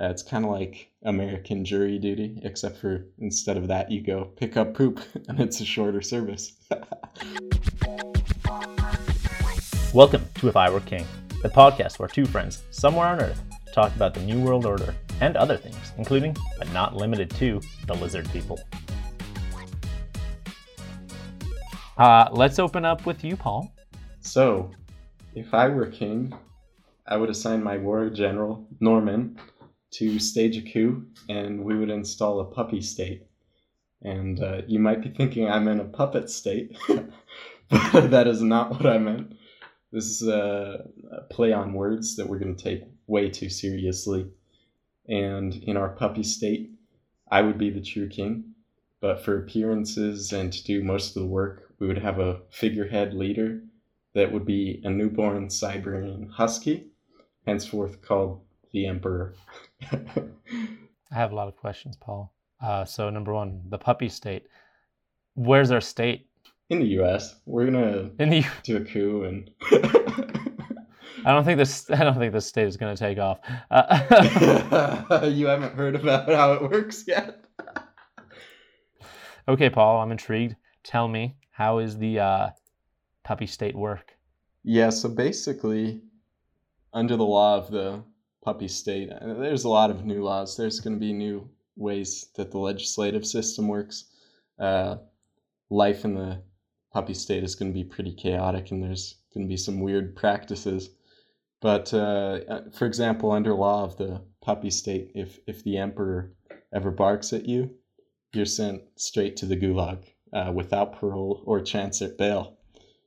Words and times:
Uh, 0.00 0.08
it's 0.08 0.22
kind 0.22 0.46
of 0.46 0.50
like 0.50 0.90
American 1.02 1.62
jury 1.62 1.98
duty, 1.98 2.40
except 2.42 2.78
for 2.78 3.04
instead 3.18 3.58
of 3.58 3.68
that, 3.68 3.90
you 3.90 4.00
go 4.00 4.24
pick 4.36 4.56
up 4.56 4.72
poop, 4.72 4.98
and 5.28 5.38
it's 5.38 5.60
a 5.60 5.64
shorter 5.64 6.00
service. 6.00 6.52
Welcome 9.92 10.24
to 10.36 10.48
If 10.48 10.56
I 10.56 10.70
Were 10.70 10.80
King, 10.80 11.04
the 11.42 11.50
podcast 11.50 11.98
where 11.98 12.08
two 12.08 12.24
friends 12.24 12.62
somewhere 12.70 13.08
on 13.08 13.20
Earth 13.20 13.42
talk 13.74 13.94
about 13.94 14.14
the 14.14 14.22
New 14.22 14.40
World 14.40 14.64
Order 14.64 14.94
and 15.20 15.36
other 15.36 15.58
things, 15.58 15.92
including, 15.98 16.34
but 16.56 16.72
not 16.72 16.96
limited 16.96 17.28
to, 17.32 17.60
the 17.86 17.92
lizard 17.92 18.26
people. 18.30 18.58
Uh, 21.98 22.26
let's 22.32 22.58
open 22.58 22.86
up 22.86 23.04
with 23.04 23.22
you, 23.22 23.36
Paul. 23.36 23.70
So, 24.20 24.70
if 25.34 25.52
I 25.52 25.68
were 25.68 25.84
king, 25.84 26.32
I 27.06 27.18
would 27.18 27.28
assign 27.28 27.62
my 27.62 27.76
war 27.76 28.08
general, 28.08 28.66
Norman, 28.80 29.36
to 29.92 30.18
stage 30.18 30.56
a 30.56 30.62
coup 30.62 31.04
and 31.28 31.64
we 31.64 31.76
would 31.76 31.90
install 31.90 32.40
a 32.40 32.44
puppy 32.44 32.80
state. 32.80 33.26
And 34.02 34.42
uh, 34.42 34.62
you 34.66 34.78
might 34.78 35.02
be 35.02 35.10
thinking 35.10 35.48
I'm 35.48 35.68
in 35.68 35.80
a 35.80 35.84
puppet 35.84 36.30
state, 36.30 36.76
but 37.68 38.10
that 38.10 38.26
is 38.26 38.40
not 38.40 38.70
what 38.70 38.86
I 38.86 38.98
meant. 38.98 39.36
This 39.92 40.06
is 40.06 40.28
a, 40.28 40.84
a 41.10 41.20
play 41.22 41.52
on 41.52 41.74
words 41.74 42.16
that 42.16 42.28
we're 42.28 42.38
going 42.38 42.56
to 42.56 42.64
take 42.64 42.84
way 43.06 43.28
too 43.28 43.50
seriously. 43.50 44.30
And 45.08 45.54
in 45.64 45.76
our 45.76 45.90
puppy 45.90 46.22
state, 46.22 46.70
I 47.30 47.42
would 47.42 47.58
be 47.58 47.70
the 47.70 47.82
true 47.82 48.08
king, 48.08 48.54
but 49.00 49.24
for 49.24 49.38
appearances 49.38 50.32
and 50.32 50.52
to 50.52 50.64
do 50.64 50.82
most 50.82 51.16
of 51.16 51.22
the 51.22 51.28
work, 51.28 51.72
we 51.78 51.86
would 51.86 51.98
have 51.98 52.20
a 52.20 52.40
figurehead 52.50 53.14
leader 53.14 53.62
that 54.14 54.32
would 54.32 54.44
be 54.44 54.80
a 54.84 54.90
newborn 54.90 55.50
Siberian 55.50 56.28
husky, 56.28 56.86
henceforth 57.46 58.02
called 58.02 58.40
the 58.72 58.86
emperor. 58.86 59.34
I 59.92 61.14
have 61.14 61.32
a 61.32 61.34
lot 61.34 61.48
of 61.48 61.56
questions, 61.56 61.96
Paul. 61.96 62.32
Uh, 62.62 62.84
so 62.84 63.10
number 63.10 63.32
one, 63.32 63.62
the 63.68 63.78
puppy 63.78 64.08
state. 64.08 64.46
Where's 65.34 65.70
our 65.70 65.80
state? 65.80 66.28
In 66.68 66.80
the 66.80 66.86
U.S., 66.86 67.36
we're 67.46 67.64
gonna 67.64 68.10
In 68.18 68.30
the 68.30 68.44
do 68.62 68.76
a 68.76 68.80
coup 68.84 69.24
and. 69.24 69.50
I 71.22 71.32
don't 71.32 71.44
think 71.44 71.58
this. 71.58 71.90
I 71.90 72.04
don't 72.04 72.16
think 72.16 72.32
this 72.32 72.46
state 72.46 72.66
is 72.66 72.76
going 72.76 72.96
to 72.96 72.98
take 72.98 73.18
off. 73.18 73.40
Uh, 73.70 75.28
you 75.30 75.46
haven't 75.46 75.74
heard 75.74 75.94
about 75.94 76.28
how 76.28 76.54
it 76.54 76.62
works 76.62 77.04
yet. 77.06 77.44
okay, 79.46 79.68
Paul, 79.68 80.00
I'm 80.00 80.12
intrigued. 80.12 80.56
Tell 80.82 81.08
me, 81.08 81.36
how 81.50 81.78
is 81.78 81.98
the 81.98 82.20
uh, 82.20 82.48
puppy 83.22 83.46
state 83.46 83.76
work? 83.76 84.16
Yeah, 84.62 84.88
so 84.90 85.10
basically, 85.10 86.00
under 86.94 87.16
the 87.16 87.24
law 87.24 87.58
of 87.58 87.70
the 87.70 88.02
puppy 88.42 88.68
state, 88.68 89.10
there's 89.20 89.64
a 89.64 89.68
lot 89.68 89.90
of 89.90 90.04
new 90.04 90.22
laws. 90.22 90.56
There's 90.56 90.80
going 90.80 90.94
to 90.94 91.00
be 91.00 91.12
new 91.12 91.48
ways 91.76 92.30
that 92.36 92.50
the 92.50 92.58
legislative 92.58 93.26
system 93.26 93.68
works. 93.68 94.04
Uh, 94.58 94.96
life 95.70 96.04
in 96.04 96.14
the 96.14 96.42
puppy 96.92 97.14
state 97.14 97.44
is 97.44 97.54
going 97.54 97.72
to 97.72 97.78
be 97.78 97.84
pretty 97.84 98.12
chaotic, 98.12 98.70
and 98.70 98.82
there's 98.82 99.16
going 99.34 99.46
to 99.46 99.48
be 99.48 99.56
some 99.56 99.80
weird 99.80 100.16
practices. 100.16 100.90
But 101.60 101.92
uh, 101.92 102.40
uh, 102.48 102.70
for 102.72 102.86
example, 102.86 103.30
under 103.30 103.54
law 103.54 103.84
of 103.84 103.96
the 103.96 104.22
puppy 104.40 104.70
state, 104.70 105.12
if 105.14 105.38
if 105.46 105.62
the 105.62 105.76
emperor 105.76 106.32
ever 106.72 106.90
barks 106.90 107.32
at 107.32 107.46
you, 107.46 107.70
you're 108.32 108.46
sent 108.46 108.82
straight 108.96 109.36
to 109.38 109.46
the 109.46 109.56
gulag 109.56 110.04
uh, 110.32 110.52
without 110.54 110.98
parole 110.98 111.42
or 111.44 111.60
chance 111.60 112.00
at 112.02 112.16
bail. 112.16 112.58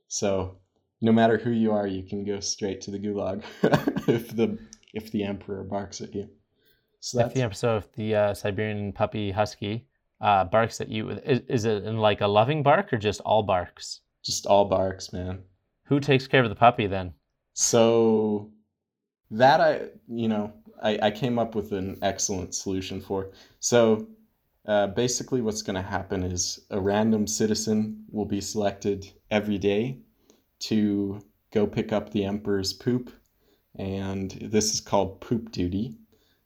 So 0.08 0.58
no 1.00 1.12
matter 1.12 1.38
who 1.38 1.50
you 1.50 1.72
are, 1.72 1.86
you 1.86 2.02
can 2.02 2.24
go 2.24 2.40
straight 2.40 2.80
to 2.82 2.90
the 2.90 2.98
gulag 2.98 3.42
if 4.08 4.34
the 4.34 4.58
if 4.94 5.10
the 5.12 5.24
emperor 5.24 5.62
barks 5.64 6.00
at 6.00 6.14
you. 6.14 6.28
So 7.00 7.20
if 7.20 7.34
the 7.34 7.50
so 7.52 7.76
if 7.76 7.92
the 7.92 8.14
uh, 8.14 8.34
Siberian 8.34 8.92
puppy 8.92 9.30
husky 9.30 9.86
uh, 10.20 10.44
barks 10.44 10.80
at 10.80 10.88
you, 10.88 11.10
is, 11.10 11.40
is 11.48 11.64
it 11.66 11.84
in 11.84 11.98
like 11.98 12.22
a 12.22 12.26
loving 12.26 12.62
bark 12.62 12.92
or 12.92 12.96
just 12.96 13.20
all 13.20 13.42
barks? 13.42 14.00
Just 14.24 14.46
all 14.46 14.64
barks, 14.64 15.12
man. 15.12 15.42
Who 15.84 16.00
takes 16.00 16.26
care 16.26 16.42
of 16.42 16.48
the 16.48 16.54
puppy 16.54 16.86
then? 16.86 17.12
So 17.52 18.50
that 19.30 19.60
I, 19.60 19.88
you 20.08 20.28
know, 20.28 20.52
I, 20.82 20.98
I 21.02 21.10
came 21.10 21.38
up 21.38 21.54
with 21.54 21.72
an 21.72 21.98
excellent 22.02 22.54
solution 22.54 23.00
for. 23.00 23.32
So 23.60 24.06
uh, 24.66 24.86
basically, 24.88 25.42
what's 25.42 25.62
going 25.62 25.76
to 25.76 25.82
happen 25.82 26.22
is 26.22 26.60
a 26.70 26.80
random 26.80 27.26
citizen 27.26 28.04
will 28.10 28.24
be 28.24 28.40
selected 28.40 29.06
every 29.30 29.58
day 29.58 29.98
to 30.60 31.20
go 31.52 31.66
pick 31.66 31.92
up 31.92 32.10
the 32.10 32.24
emperor's 32.24 32.72
poop, 32.72 33.12
and 33.78 34.30
this 34.42 34.72
is 34.72 34.80
called 34.80 35.20
poop 35.20 35.50
duty. 35.50 35.96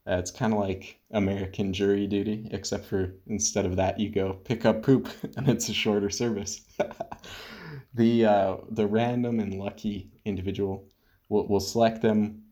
Uh, 0.07 0.17
it's 0.17 0.31
kind 0.31 0.55
of 0.55 0.59
like 0.59 0.99
American 1.11 1.73
jury 1.73 2.07
duty, 2.07 2.49
except 2.51 2.87
for 2.87 3.15
instead 3.27 3.67
of 3.67 3.77
that, 3.77 4.01
you 4.01 4.09
go 4.09 4.33
pick 4.45 4.65
up 4.65 4.83
poop, 4.83 5.09
and 5.37 5.49
it's 5.49 5.69
a 5.69 5.75
shorter 5.75 6.11
service. 6.11 6.63
the 7.95 8.25
uh, 8.25 8.57
the 8.71 8.87
random 8.87 9.41
and 9.41 9.55
lucky 9.55 10.11
individual 10.25 10.89
will 11.29 11.47
will 11.47 11.61
select 11.61 12.01
them 12.01 12.43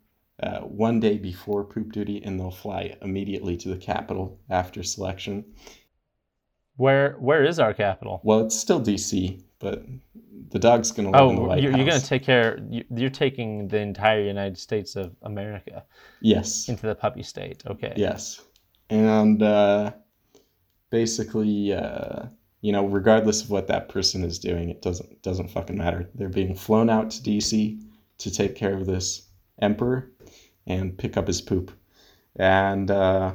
uh, 0.43 0.61
one 0.61 1.01
day 1.01 1.17
before 1.17 1.65
poop 1.65 1.93
duty, 1.93 2.23
and 2.23 2.39
they'll 2.39 2.51
fly 2.51 2.95
immediately 3.01 3.57
to 3.57 3.71
the 3.71 3.79
capital 3.79 4.39
after 4.51 4.83
selection. 4.83 5.45
Where 6.77 7.13
where 7.13 7.43
is 7.43 7.59
our 7.59 7.73
capital? 7.73 8.21
Well, 8.23 8.41
it's 8.41 8.59
still 8.59 8.83
DC, 8.83 9.43
but 9.59 9.83
the 10.51 10.59
dog's 10.59 10.93
gonna 10.93 11.11
live 11.11 11.21
oh, 11.21 11.31
in 11.31 11.37
the 11.37 11.43
White 11.43 11.63
you're, 11.63 11.73
House. 11.73 11.79
you're 11.79 11.89
gonna 11.89 12.01
take 12.01 12.23
care. 12.23 12.59
You're 12.71 13.11
taking 13.11 13.69
the 13.69 13.79
entire 13.79 14.23
United 14.23 14.59
States 14.59 14.97
of 14.97 15.15
America. 15.23 15.85
Yes. 16.21 16.69
Into 16.69 16.87
the 16.87 16.95
puppy 16.95 17.23
state. 17.23 17.63
Okay. 17.67 17.93
Yes, 17.97 18.41
and 18.91 19.43
uh, 19.43 19.93
basically, 20.91 21.73
uh, 21.73 22.27
you 22.61 22.73
know, 22.73 22.87
regardless 22.87 23.43
of 23.43 23.51
what 23.51 23.67
that 23.69 23.89
person 23.89 24.25
is 24.25 24.39
doing, 24.39 24.71
it 24.71 24.83
doesn't 24.83 25.23
doesn't 25.23 25.51
fucking 25.51 25.77
matter. 25.77 26.09
They're 26.15 26.29
being 26.29 26.55
flown 26.55 26.91
out 26.91 27.11
to 27.11 27.23
DC 27.23 27.81
to 28.19 28.31
take 28.31 28.55
care 28.55 28.75
of 28.75 28.87
this 28.87 29.29
emperor 29.61 30.11
and 30.67 30.97
pick 30.97 31.17
up 31.17 31.27
his 31.27 31.41
poop, 31.41 31.73
and 32.37 32.91
uh, 32.91 33.35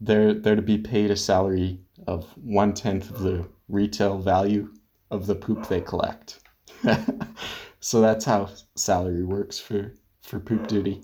they're 0.00 0.34
they're 0.34 0.56
to 0.56 0.62
be 0.62 0.78
paid 0.78 1.10
a 1.10 1.16
salary 1.16 1.80
of 2.06 2.26
one 2.36 2.72
tenth 2.72 3.10
of 3.10 3.20
the 3.20 3.48
retail 3.68 4.18
value 4.18 4.72
of 5.10 5.26
the 5.26 5.34
poop 5.34 5.68
they 5.68 5.80
collect. 5.80 6.40
so 7.80 8.00
that's 8.00 8.24
how 8.24 8.50
salary 8.76 9.24
works 9.24 9.58
for 9.58 9.92
for 10.22 10.40
poop 10.40 10.66
duty. 10.66 11.02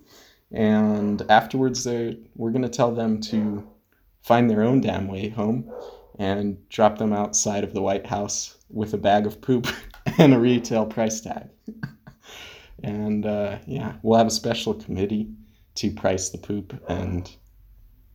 And 0.52 1.22
afterwards, 1.30 1.84
they 1.84 2.18
we're 2.36 2.50
gonna 2.50 2.68
tell 2.68 2.94
them 2.94 3.20
to 3.22 3.66
find 4.22 4.50
their 4.50 4.62
own 4.62 4.80
damn 4.80 5.08
way 5.08 5.28
home 5.28 5.70
and 6.18 6.68
drop 6.68 6.98
them 6.98 7.12
outside 7.12 7.64
of 7.64 7.74
the 7.74 7.82
White 7.82 8.06
House 8.06 8.56
with 8.68 8.94
a 8.94 8.98
bag 8.98 9.26
of 9.26 9.40
poop 9.40 9.66
and 10.18 10.34
a 10.34 10.38
retail 10.38 10.86
price 10.86 11.20
tag. 11.20 11.48
and 12.82 13.26
uh, 13.26 13.58
yeah, 13.66 13.94
we'll 14.02 14.18
have 14.18 14.26
a 14.26 14.30
special 14.30 14.74
committee 14.74 15.30
to 15.76 15.90
price 15.92 16.30
the 16.30 16.38
poop 16.38 16.74
and 16.88 17.30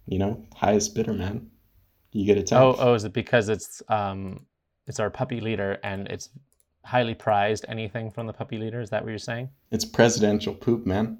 you 0.06 0.19
know 0.19 0.45
highest 0.53 0.94
bidder 0.95 1.13
man 1.13 1.50
you 2.13 2.25
get 2.25 2.38
a 2.38 2.44
tag. 2.44 2.62
Oh, 2.62 2.75
oh, 2.78 2.94
is 2.94 3.03
it 3.03 3.13
because 3.13 3.50
it's 3.50 3.81
um, 3.90 4.45
it's 4.88 5.00
our 5.00 5.09
puppy 5.09 5.41
leader 5.41 5.80
and 5.84 6.07
it's 6.07 6.30
highly 6.83 7.16
prized? 7.16 7.66
Anything 7.67 8.11
from 8.11 8.27
the 8.27 8.33
puppy 8.33 8.57
leader? 8.57 8.81
Is 8.81 8.89
that 8.89 9.03
what 9.03 9.09
you're 9.09 9.17
saying? 9.17 9.49
It's 9.71 9.85
presidential 9.85 10.53
poop, 10.53 10.85
man. 10.85 11.17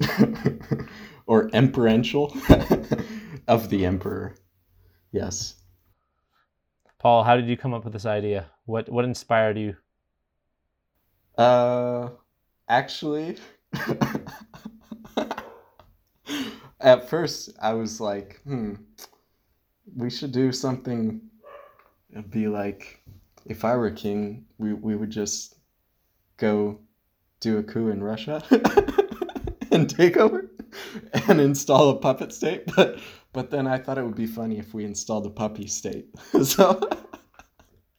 or 1.26 1.50
emperential 1.52 2.34
of 3.48 3.68
the 3.70 3.84
emperor. 3.84 4.34
Yes. 5.12 5.54
Paul, 6.98 7.22
how 7.22 7.36
did 7.36 7.48
you 7.48 7.56
come 7.56 7.74
up 7.74 7.84
with 7.84 7.92
this 7.92 8.06
idea? 8.06 8.46
What 8.64 8.88
what 8.88 9.04
inspired 9.04 9.56
you? 9.56 9.76
Uh, 11.36 12.08
actually, 12.68 13.36
at 16.80 17.08
first 17.08 17.50
I 17.62 17.72
was 17.74 18.00
like, 18.00 18.40
hmm, 18.42 18.74
we 19.96 20.10
should 20.10 20.32
do 20.32 20.50
something. 20.50 21.20
It'd 22.10 22.30
be 22.30 22.48
like, 22.48 23.00
if 23.48 23.64
I 23.64 23.76
were 23.76 23.90
king, 23.90 24.44
we 24.58 24.74
we 24.74 24.94
would 24.94 25.10
just 25.10 25.56
go 26.36 26.78
do 27.40 27.58
a 27.58 27.62
coup 27.62 27.88
in 27.88 28.02
Russia 28.02 28.42
and 29.72 29.88
take 29.88 30.16
over 30.16 30.50
and 31.28 31.40
install 31.40 31.90
a 31.90 31.96
puppet 31.96 32.32
state. 32.32 32.64
But 32.76 32.98
but 33.32 33.50
then 33.50 33.66
I 33.66 33.78
thought 33.78 33.98
it 33.98 34.04
would 34.04 34.14
be 34.14 34.26
funny 34.26 34.58
if 34.58 34.74
we 34.74 34.84
installed 34.84 35.26
a 35.26 35.30
puppy 35.30 35.66
state. 35.66 36.06
so 36.42 36.78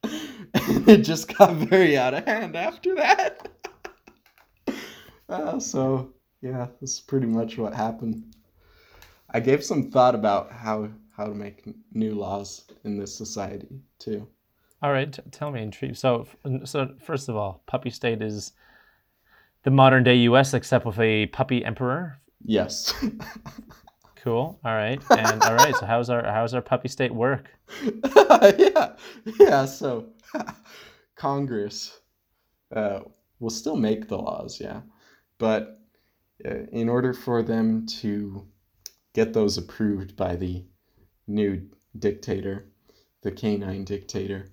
it 0.54 0.98
just 1.00 1.36
got 1.36 1.56
very 1.56 1.98
out 1.98 2.14
of 2.14 2.26
hand 2.26 2.56
after 2.56 2.96
that. 2.96 3.50
Uh, 5.28 5.60
so 5.60 6.14
yeah, 6.42 6.68
that's 6.80 7.00
pretty 7.00 7.28
much 7.28 7.58
what 7.58 7.74
happened. 7.74 8.36
I 9.32 9.40
gave 9.40 9.64
some 9.64 9.92
thought 9.92 10.16
about 10.16 10.52
how 10.52 10.90
how 11.16 11.26
to 11.26 11.34
make 11.34 11.64
new 11.92 12.14
laws 12.14 12.66
in 12.84 12.98
this 12.98 13.16
society 13.16 13.82
too. 13.98 14.28
All 14.82 14.92
right, 14.92 15.18
tell 15.32 15.52
me, 15.52 15.62
intrigued. 15.62 15.98
So, 15.98 16.26
so 16.64 16.94
first 17.02 17.28
of 17.28 17.36
all, 17.36 17.62
puppy 17.66 17.90
state 17.90 18.22
is 18.22 18.54
the 19.64 19.72
modern 19.72 20.04
day 20.04 20.16
U.S. 20.16 20.54
except 20.54 20.86
with 20.86 21.00
a 21.00 21.26
puppy 21.28 21.66
emperor. 21.66 22.20
Yes. 22.46 22.94
cool. 24.16 24.60
All 24.64 24.74
right, 24.74 25.02
and 25.10 25.42
all 25.44 25.56
right. 25.56 25.76
So 25.76 25.86
how's 25.86 26.10
our 26.10 26.24
how's 26.26 26.54
our 26.54 26.62
puppy 26.62 26.88
state 26.88 27.14
work? 27.14 27.50
yeah, 28.58 28.94
yeah. 29.40 29.66
So 29.66 30.08
Congress 31.16 32.00
uh, 32.74 33.02
will 33.40 33.50
still 33.50 33.76
make 33.76 34.08
the 34.08 34.18
laws, 34.18 34.62
yeah, 34.62 34.82
but 35.38 35.82
uh, 36.46 36.66
in 36.72 36.88
order 36.88 37.14
for 37.14 37.44
them 37.44 37.86
to 37.86 38.48
get 39.14 39.34
those 39.34 39.58
approved 39.58 40.16
by 40.16 40.36
the 40.36 40.64
new 41.28 41.68
dictator, 41.98 42.72
the 43.24 43.32
canine 43.32 43.84
dictator, 43.84 44.48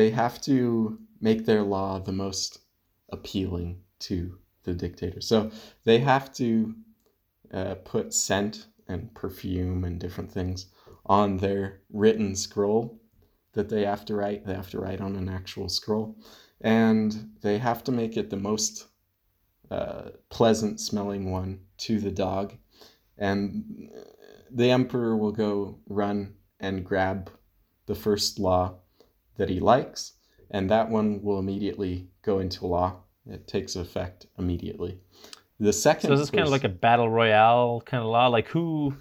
they 0.00 0.08
have 0.08 0.40
to 0.40 0.98
make 1.20 1.44
their 1.44 1.62
law 1.62 1.98
the 1.98 2.10
most 2.10 2.60
appealing 3.10 3.82
to 3.98 4.38
the 4.64 4.72
dictator. 4.72 5.20
So 5.20 5.50
they 5.84 5.98
have 5.98 6.32
to 6.36 6.74
uh, 7.52 7.74
put 7.84 8.14
scent 8.14 8.68
and 8.88 9.14
perfume 9.14 9.84
and 9.84 10.00
different 10.00 10.32
things 10.32 10.68
on 11.04 11.36
their 11.36 11.82
written 11.92 12.34
scroll 12.34 12.98
that 13.52 13.68
they 13.68 13.84
have 13.84 14.06
to 14.06 14.14
write. 14.14 14.46
They 14.46 14.54
have 14.54 14.70
to 14.70 14.80
write 14.80 15.02
on 15.02 15.16
an 15.16 15.28
actual 15.28 15.68
scroll. 15.68 16.16
And 16.62 17.32
they 17.42 17.58
have 17.58 17.84
to 17.84 17.92
make 17.92 18.16
it 18.16 18.30
the 18.30 18.38
most 18.38 18.86
uh, 19.70 20.12
pleasant 20.30 20.80
smelling 20.80 21.30
one 21.30 21.60
to 21.84 22.00
the 22.00 22.10
dog. 22.10 22.54
And 23.18 23.90
the 24.50 24.70
emperor 24.70 25.14
will 25.14 25.32
go 25.32 25.78
run 25.90 26.36
and 26.58 26.86
grab 26.86 27.30
the 27.84 27.94
first 27.94 28.38
law 28.38 28.80
that 29.40 29.48
he 29.48 29.58
likes, 29.58 30.12
and 30.50 30.70
that 30.70 30.90
one 30.90 31.22
will 31.22 31.38
immediately 31.38 32.06
go 32.20 32.40
into 32.40 32.66
law. 32.66 33.00
It 33.26 33.48
takes 33.48 33.74
effect 33.74 34.26
immediately. 34.38 34.98
The 35.58 35.72
second. 35.72 36.08
So 36.08 36.12
is 36.12 36.20
this 36.20 36.30
kind 36.30 36.44
of 36.44 36.50
like 36.50 36.64
a 36.64 36.68
battle 36.68 37.08
royale 37.08 37.82
kind 37.86 38.02
of 38.02 38.10
law? 38.10 38.26
Like 38.26 38.48
who 38.48 38.94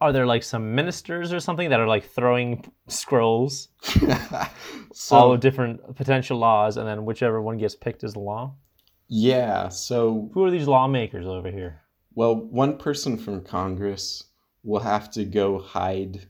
are 0.00 0.12
there 0.12 0.26
like 0.26 0.42
some 0.42 0.74
ministers 0.74 1.32
or 1.32 1.38
something 1.38 1.70
that 1.70 1.78
are 1.78 1.86
like 1.86 2.04
throwing 2.04 2.64
scrolls, 2.88 3.68
so, 4.92 5.16
all 5.16 5.32
of 5.32 5.38
different 5.38 5.94
potential 5.94 6.38
laws, 6.38 6.76
and 6.76 6.88
then 6.88 7.04
whichever 7.04 7.40
one 7.40 7.56
gets 7.56 7.76
picked 7.76 8.02
is 8.02 8.14
the 8.14 8.18
law? 8.18 8.52
Yeah. 9.06 9.68
So 9.68 10.28
Who 10.34 10.44
are 10.44 10.50
these 10.50 10.66
lawmakers 10.66 11.26
over 11.26 11.52
here? 11.52 11.82
Well, 12.16 12.34
one 12.34 12.78
person 12.78 13.16
from 13.16 13.44
Congress 13.44 14.24
will 14.64 14.80
have 14.80 15.08
to 15.12 15.24
go 15.24 15.60
hide 15.60 16.26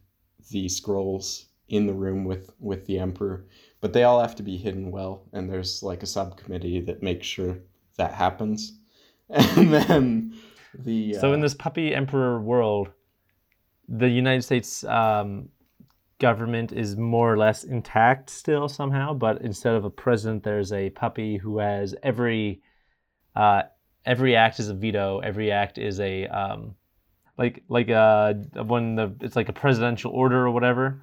the 0.50 0.68
scrolls 0.68 1.46
in 1.74 1.86
the 1.86 1.92
room 1.92 2.24
with 2.24 2.50
with 2.60 2.86
the 2.86 2.98
emperor, 2.98 3.46
but 3.80 3.92
they 3.92 4.04
all 4.04 4.20
have 4.20 4.36
to 4.36 4.42
be 4.42 4.56
hidden 4.56 4.90
well, 4.90 5.24
and 5.32 5.50
there's 5.50 5.82
like 5.82 6.02
a 6.02 6.06
subcommittee 6.06 6.80
that 6.80 7.02
makes 7.02 7.26
sure 7.26 7.58
that 7.96 8.12
happens. 8.12 8.78
And 9.30 9.72
then 9.72 10.34
the 10.78 11.14
So 11.14 11.32
in 11.32 11.40
uh, 11.40 11.42
this 11.42 11.54
puppy 11.54 11.94
emperor 11.94 12.40
world, 12.40 12.90
the 13.88 14.08
United 14.08 14.42
States 14.42 14.84
um, 14.84 15.48
government 16.18 16.72
is 16.72 16.96
more 16.96 17.32
or 17.32 17.38
less 17.38 17.64
intact 17.64 18.30
still 18.30 18.68
somehow, 18.68 19.14
but 19.14 19.40
instead 19.42 19.74
of 19.74 19.84
a 19.84 19.90
president, 19.90 20.42
there's 20.42 20.72
a 20.72 20.90
puppy 20.90 21.38
who 21.38 21.58
has 21.58 21.94
every 22.02 22.62
uh, 23.34 23.62
every 24.04 24.36
act 24.36 24.60
is 24.60 24.68
a 24.68 24.74
veto. 24.74 25.20
Every 25.20 25.50
act 25.50 25.78
is 25.78 25.98
a 26.00 26.26
um, 26.26 26.76
like 27.38 27.64
like 27.68 27.90
uh 27.90 28.34
when 28.64 28.94
the 28.94 29.14
it's 29.20 29.36
like 29.36 29.48
a 29.48 29.52
presidential 29.52 30.12
order 30.12 30.46
or 30.46 30.50
whatever. 30.50 31.02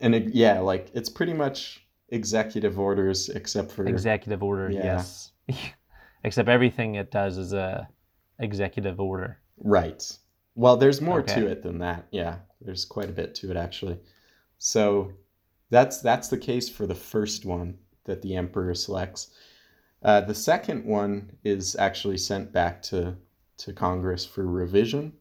And 0.00 0.14
it, 0.14 0.34
yeah, 0.34 0.60
like 0.60 0.90
it's 0.94 1.08
pretty 1.08 1.32
much 1.32 1.86
executive 2.08 2.78
orders 2.78 3.28
except 3.28 3.72
for 3.72 3.86
Executive 3.86 4.42
order, 4.42 4.70
Yeah. 4.70 4.84
yes. 4.84 5.32
Except 6.24 6.48
everything 6.48 6.94
it 6.94 7.10
does 7.10 7.36
is 7.36 7.52
a 7.52 7.86
executive 8.38 8.98
order. 8.98 9.38
Right. 9.58 10.02
Well, 10.54 10.76
there's 10.78 11.02
more 11.02 11.20
Okay. 11.20 11.34
to 11.40 11.46
it 11.48 11.62
than 11.62 11.78
that. 11.78 12.06
Yeah, 12.12 12.36
there's 12.62 12.86
quite 12.86 13.10
a 13.10 13.12
bit 13.12 13.34
to 13.36 13.50
it 13.50 13.56
actually. 13.56 13.98
So 14.58 15.12
that's 15.70 16.00
that's 16.00 16.28
the 16.28 16.38
case 16.38 16.68
for 16.70 16.86
the 16.86 16.94
first 16.94 17.44
one 17.44 17.76
that 18.04 18.22
the 18.22 18.36
emperor 18.36 18.72
selects. 18.74 19.32
Uh, 20.02 20.22
the 20.22 20.34
second 20.34 20.84
one 20.86 21.30
is 21.44 21.76
actually 21.76 22.18
sent 22.18 22.52
back 22.52 22.80
to 22.82 23.16
to 23.58 23.72
Congress 23.74 24.24
for 24.24 24.46
revision, 24.46 25.12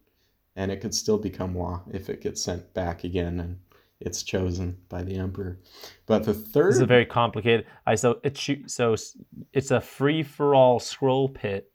and 0.56 0.72
it 0.72 0.80
could 0.80 0.96
still 0.96 1.18
become 1.18 1.58
law 1.58 1.84
if 1.92 2.10
it 2.10 2.22
gets 2.22 2.42
sent 2.42 2.74
back 2.74 3.04
again 3.04 3.40
and 3.42 3.60
it's 4.05 4.23
chosen 4.23 4.77
by 4.89 5.01
the 5.03 5.15
emperor. 5.15 5.59
But 6.05 6.23
the 6.23 6.33
third, 6.33 6.69
This 6.69 6.75
is 6.77 6.81
a 6.81 6.85
very 6.85 7.05
complicated. 7.05 7.65
I 7.85 7.95
so 7.95 8.19
it 8.23 8.38
shoo- 8.38 8.67
so 8.67 8.95
it's 9.53 9.71
a 9.71 9.81
free 9.81 10.23
for 10.23 10.53
all 10.55 10.79
scroll 10.79 11.29
pit, 11.29 11.71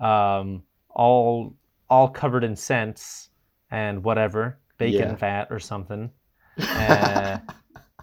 um, 0.00 0.62
all 0.90 1.54
all 1.88 2.08
covered 2.08 2.44
in 2.44 2.56
scents 2.56 3.30
and 3.70 4.02
whatever 4.04 4.58
bacon 4.78 5.10
Yeah. 5.10 5.16
fat 5.16 5.48
or 5.50 5.58
something. 5.58 6.10
Uh, 6.58 7.38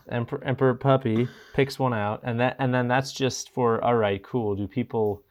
Emperor, 0.09 0.43
Emperor 0.43 0.73
Puppy 0.75 1.27
picks 1.53 1.79
one 1.79 1.93
out, 1.93 2.21
and 2.23 2.39
that 2.41 2.55
and 2.59 2.73
then 2.73 2.87
that's 2.89 3.11
just 3.13 3.49
for 3.51 3.81
all 3.83 3.95
right, 3.95 4.21
cool. 4.23 4.53
Do 4.55 4.67
people 4.67 5.23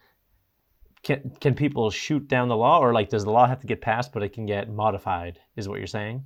can 1.02 1.30
can 1.40 1.54
people 1.54 1.90
shoot 1.90 2.26
down 2.26 2.48
the 2.48 2.56
law, 2.56 2.78
or 2.80 2.92
like 2.94 3.10
does 3.10 3.24
the 3.24 3.30
law 3.30 3.46
have 3.46 3.60
to 3.60 3.66
get 3.66 3.80
passed, 3.82 4.12
but 4.12 4.22
it 4.22 4.32
can 4.32 4.46
get 4.46 4.68
modified? 4.70 5.38
Is 5.56 5.68
what 5.68 5.78
you're 5.78 5.86
saying? 5.86 6.24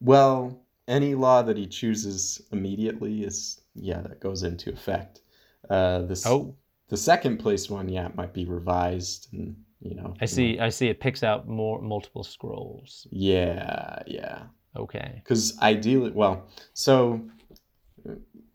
well, 0.00 0.60
any 0.88 1.14
law 1.14 1.42
that 1.42 1.56
he 1.56 1.66
chooses 1.66 2.42
immediately 2.52 3.24
is 3.24 3.60
yeah 3.74 4.00
that 4.00 4.20
goes 4.20 4.42
into 4.42 4.72
effect. 4.72 5.22
Uh, 5.70 6.02
this 6.02 6.26
Oh, 6.26 6.56
the 6.88 6.96
second 6.96 7.38
place 7.38 7.70
one, 7.70 7.88
yeah, 7.88 8.06
it 8.06 8.14
might 8.14 8.34
be 8.34 8.44
revised 8.44 9.28
and 9.32 9.56
you 9.80 9.94
know. 9.94 10.14
I 10.20 10.26
see. 10.26 10.60
I 10.60 10.68
see. 10.68 10.88
It 10.88 11.00
picks 11.00 11.22
out 11.22 11.48
more 11.48 11.80
multiple 11.82 12.22
scrolls. 12.22 13.06
Yeah, 13.10 13.98
yeah. 14.06 14.44
Okay. 14.76 15.12
Because 15.16 15.58
ideally, 15.60 16.12
well, 16.12 16.46
so 16.72 17.20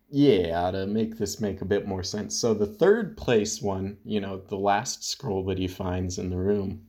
yeah, 0.10 0.72
to 0.72 0.88
make 0.88 1.18
this 1.18 1.42
make 1.42 1.62
a 1.62 1.66
bit 1.66 1.88
more 1.88 2.04
sense. 2.04 2.36
So 2.36 2.54
the 2.54 2.66
third 2.66 3.18
place 3.18 3.62
one, 3.62 3.98
you 4.06 4.22
know, 4.22 4.38
the 4.38 4.58
last 4.58 5.04
scroll 5.04 5.44
that 5.46 5.58
he 5.58 5.68
finds 5.68 6.18
in 6.18 6.30
the 6.30 6.38
room, 6.38 6.84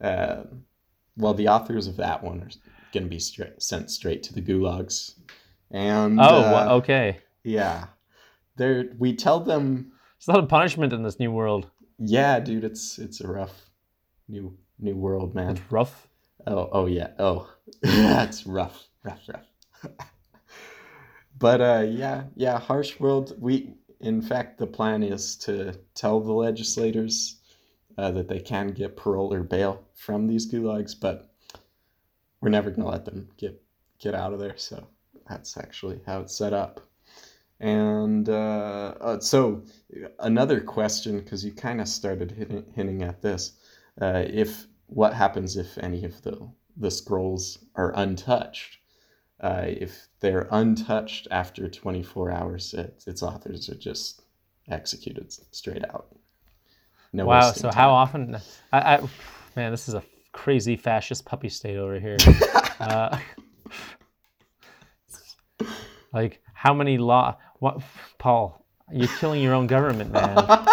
uh, 0.00 0.44
well, 1.16 1.34
the 1.34 1.48
authors 1.48 1.86
of 1.86 1.96
that 1.96 2.22
one 2.22 2.40
are 2.40 2.50
going 2.92 3.04
to 3.04 3.10
be 3.10 3.18
straight, 3.18 3.62
sent 3.62 3.90
straight 3.90 4.22
to 4.24 4.34
the 4.34 4.42
gulags, 4.42 5.14
and 5.70 6.18
Oh, 6.20 6.42
uh, 6.42 6.68
okay. 6.72 7.18
yeah, 7.44 7.86
they 8.56 8.84
we 8.98 9.14
tell 9.14 9.40
them 9.40 9.92
It's 10.16 10.28
a 10.28 10.32
lot 10.32 10.42
of 10.42 10.48
punishment 10.48 10.92
in 10.92 11.02
this 11.02 11.18
new 11.18 11.30
world. 11.32 11.70
Yeah, 11.98 12.40
dude, 12.40 12.64
it's 12.64 12.98
it's 12.98 13.20
a 13.20 13.28
rough 13.28 13.70
new 14.28 14.56
new 14.78 14.96
world, 14.96 15.34
man. 15.34 15.52
It's 15.52 15.72
rough. 15.72 16.08
Oh, 16.46 16.68
oh 16.72 16.86
yeah. 16.86 17.10
Oh, 17.18 17.52
that's 17.82 18.46
rough, 18.46 18.84
rough, 19.02 19.20
rough. 19.28 19.46
but 21.38 21.60
uh, 21.60 21.84
yeah, 21.88 22.24
yeah, 22.36 22.58
harsh 22.58 22.98
world. 23.00 23.34
We, 23.38 23.74
in 24.00 24.22
fact, 24.22 24.58
the 24.58 24.66
plan 24.66 25.02
is 25.02 25.36
to 25.38 25.74
tell 25.94 26.20
the 26.20 26.32
legislators 26.32 27.36
uh, 27.96 28.10
that 28.12 28.28
they 28.28 28.38
can 28.40 28.68
get 28.68 28.96
parole 28.96 29.32
or 29.34 29.42
bail 29.42 29.84
from 29.94 30.26
these 30.26 30.50
gulags, 30.50 30.94
but 30.98 31.27
we're 32.40 32.50
never 32.50 32.70
gonna 32.70 32.88
let 32.88 33.04
them 33.04 33.28
get 33.36 33.60
get 33.98 34.14
out 34.14 34.32
of 34.32 34.38
there. 34.38 34.56
So 34.56 34.86
that's 35.28 35.56
actually 35.56 36.00
how 36.06 36.20
it's 36.20 36.36
set 36.36 36.52
up. 36.52 36.80
And 37.60 38.28
uh, 38.28 38.94
uh, 39.00 39.20
so 39.20 39.64
another 40.20 40.60
question, 40.60 41.18
because 41.18 41.44
you 41.44 41.52
kind 41.52 41.80
of 41.80 41.88
started 41.88 42.30
hitting, 42.30 42.64
hinting 42.74 43.02
at 43.02 43.20
this, 43.20 43.54
uh, 44.00 44.22
if 44.26 44.66
what 44.86 45.12
happens 45.12 45.56
if 45.56 45.76
any 45.78 46.04
of 46.04 46.22
the 46.22 46.48
the 46.76 46.90
scrolls 46.90 47.58
are 47.74 47.92
untouched? 47.96 48.78
Uh, 49.40 49.64
if 49.66 50.08
they're 50.20 50.48
untouched 50.50 51.28
after 51.30 51.68
24 51.68 52.30
hours, 52.30 52.74
it, 52.74 53.02
its 53.06 53.22
authors 53.22 53.68
are 53.68 53.76
just 53.76 54.22
executed 54.68 55.32
straight 55.52 55.84
out. 55.84 56.14
No 57.12 57.26
wow. 57.26 57.52
So 57.52 57.62
time. 57.70 57.72
how 57.72 57.90
often? 57.90 58.36
I, 58.72 58.96
I, 58.96 59.08
man, 59.56 59.70
this 59.70 59.88
is 59.88 59.94
a 59.94 60.02
crazy 60.38 60.76
fascist 60.76 61.24
puppy 61.24 61.48
state 61.48 61.76
over 61.76 61.98
here. 61.98 62.16
uh, 62.80 63.18
like 66.12 66.40
how 66.54 66.72
many 66.72 66.96
law? 66.96 67.36
What, 67.58 67.82
Paul? 68.18 68.64
You're 68.92 69.08
killing 69.18 69.42
your 69.42 69.54
own 69.54 69.66
government, 69.66 70.12
man. 70.12 70.66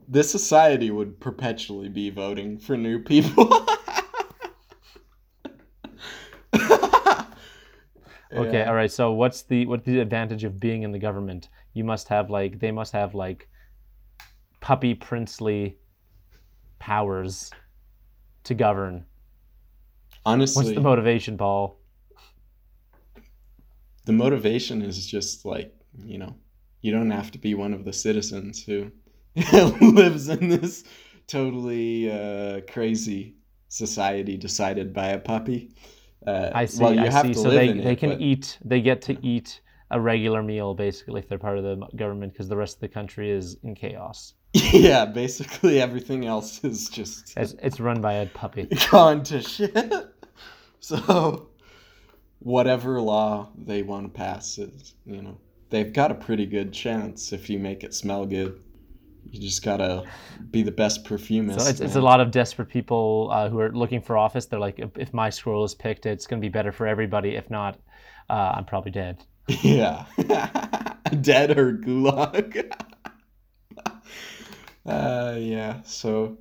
this 0.07 0.31
society 0.31 0.89
would 0.89 1.19
perpetually 1.19 1.89
be 1.89 2.09
voting 2.09 2.57
for 2.57 2.75
new 2.75 2.99
people. 2.99 3.49
Okay, 8.33 8.57
Yeah. 8.57 8.67
all 8.67 8.75
right. 8.75 8.91
So 8.91 9.13
what's 9.13 9.43
the 9.43 9.65
what's 9.65 9.85
the 9.85 10.01
advantage 10.01 10.43
of 10.43 10.59
being 10.59 10.83
in 10.83 10.91
the 10.91 10.99
government? 10.99 11.47
You 11.73 11.85
must 11.85 12.09
have 12.09 12.29
like 12.29 12.59
they 12.59 12.71
must 12.71 12.91
have 12.91 13.15
like 13.15 13.47
puppy 14.59 14.93
princely 14.93 15.77
powers 16.79 17.51
to 18.45 18.53
govern. 18.53 19.05
Honestly, 20.25 20.65
What's 20.65 20.75
the 20.75 20.81
motivation, 20.81 21.37
Paul? 21.37 21.77
the 24.05 24.13
motivation 24.13 24.81
is 24.81 25.05
just 25.05 25.45
like 25.45 25.73
you 25.97 26.17
know 26.17 26.35
you 26.81 26.91
don't 26.91 27.09
have 27.11 27.31
to 27.31 27.39
be 27.39 27.55
one 27.55 27.73
of 27.73 27.83
the 27.85 27.93
citizens 27.93 28.63
who 28.63 28.91
lives 29.81 30.29
in 30.29 30.49
this 30.49 30.83
totally 31.27 32.11
uh, 32.11 32.61
crazy 32.71 33.35
society 33.69 34.37
decided 34.37 34.93
by 34.93 35.07
a 35.07 35.19
puppy. 35.19 35.71
Uh, 36.25 36.51
I 36.53 36.65
see. 36.65 36.83
Well, 36.83 36.93
you 36.93 37.01
I 37.01 37.09
have 37.09 37.25
see. 37.25 37.33
to 37.33 37.39
So 37.39 37.49
they, 37.49 37.71
they 37.73 37.93
it, 37.93 37.99
can 37.99 38.09
but- 38.11 38.21
eat. 38.21 38.57
They 38.63 38.81
get 38.81 39.01
to 39.03 39.17
eat 39.25 39.61
a 39.91 39.99
regular 39.99 40.41
meal 40.41 40.73
basically 40.73 41.21
if 41.21 41.27
they're 41.29 41.37
part 41.39 41.57
of 41.57 41.63
the 41.63 41.75
government 41.95 42.33
because 42.33 42.47
the 42.47 42.57
rest 42.57 42.77
of 42.77 42.81
the 42.81 42.87
country 42.87 43.31
is 43.31 43.57
in 43.63 43.75
chaos. 43.75 44.33
Yeah, 44.55 45.03
basically 45.05 45.81
everything 45.81 46.25
else 46.25 46.63
is 46.63 46.89
just 46.89 47.33
It's, 47.35 47.55
it's 47.61 47.79
run 47.79 47.99
by 47.99 48.13
a 48.13 48.25
puppy. 48.25 48.67
gone 48.91 49.21
to 49.23 49.41
shit. 49.41 49.93
So, 50.79 51.49
whatever 52.39 53.01
law 53.01 53.49
they 53.57 53.81
want 53.81 54.05
to 54.05 54.17
pass 54.17 54.57
is, 54.57 54.93
you 55.05 55.21
know, 55.21 55.37
they've 55.71 55.91
got 55.91 56.11
a 56.11 56.15
pretty 56.15 56.45
good 56.45 56.71
chance 56.71 57.33
if 57.33 57.49
you 57.49 57.59
make 57.59 57.83
it 57.83 57.93
smell 57.93 58.25
good. 58.25 58.61
You 59.29 59.41
just 59.41 59.63
gotta 59.63 60.05
be 60.51 60.61
the 60.61 60.71
best 60.71 61.03
perfumist. 61.03 61.59
So 61.59 61.69
it's, 61.69 61.81
it's 61.81 61.95
a 61.95 62.01
lot 62.01 62.21
of 62.21 62.31
desperate 62.31 62.69
people 62.69 63.29
uh, 63.33 63.49
who 63.49 63.59
are 63.59 63.71
looking 63.73 63.99
for 63.99 64.17
office. 64.17 64.45
They're 64.45 64.59
like, 64.59 64.79
if, 64.95 65.13
my 65.13 65.29
scroll 65.31 65.65
is 65.65 65.73
picked, 65.73 66.05
it's 66.05 66.27
going 66.27 66.39
to 66.39 66.45
be 66.45 66.51
better 66.51 66.71
for 66.71 66.85
everybody. 66.85 67.35
If 67.35 67.49
not, 67.49 67.79
uh, 68.29 68.53
I'm 68.55 68.65
probably 68.65 68.91
dead. 68.91 69.25
Yeah. 69.61 70.05
Dead 71.21 71.57
or 71.57 71.73
gulag. 71.73 72.71
Uh, 74.85 75.35
yeah, 75.39 75.81
so 75.83 76.37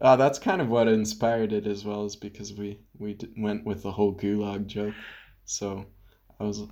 uh, 0.00 0.16
that's 0.16 0.38
kind 0.38 0.60
of 0.60 0.68
what 0.68 0.88
inspired 0.88 1.52
it 1.52 1.66
as 1.66 1.84
well, 1.84 2.04
is 2.04 2.16
because 2.16 2.52
we, 2.54 2.78
we 2.98 3.14
d- 3.14 3.28
went 3.36 3.64
with 3.64 3.82
the 3.82 3.92
whole 3.92 4.14
gulag 4.14 4.66
joke. 4.66 4.94
So 5.44 5.86
I 6.40 6.44
was. 6.44 6.62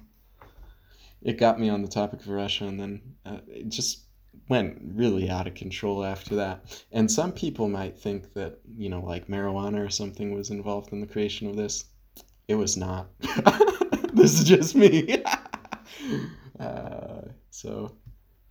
It 1.23 1.39
got 1.39 1.59
me 1.59 1.69
on 1.69 1.83
the 1.83 1.89
topic 1.89 2.21
of 2.21 2.29
Russia, 2.29 2.67
and 2.67 2.79
then 2.79 3.01
uh, 3.25 3.39
it 3.49 3.69
just 3.69 4.07
went 4.49 4.79
really 4.95 5.29
out 5.29 5.47
of 5.47 5.55
control 5.55 6.05
after 6.05 6.37
that. 6.37 6.85
And 6.93 7.11
some 7.11 7.33
people 7.33 7.69
might 7.69 7.99
think 7.99 8.33
that, 8.35 8.59
you 8.77 8.89
know, 8.89 9.01
like 9.01 9.29
marijuana 9.29 9.85
or 9.85 9.91
something 9.91 10.33
was 10.33 10.51
involved 10.51 10.93
in 10.93 11.01
the 11.01 11.07
creation 11.07 11.49
of 11.49 11.57
this. 11.57 11.85
It 12.49 12.55
was 12.55 12.77
not. 12.77 13.09
this 14.13 14.39
is 14.39 14.45
just 14.45 14.77
me. 14.77 15.25
uh, 16.61 17.23
so, 17.51 17.93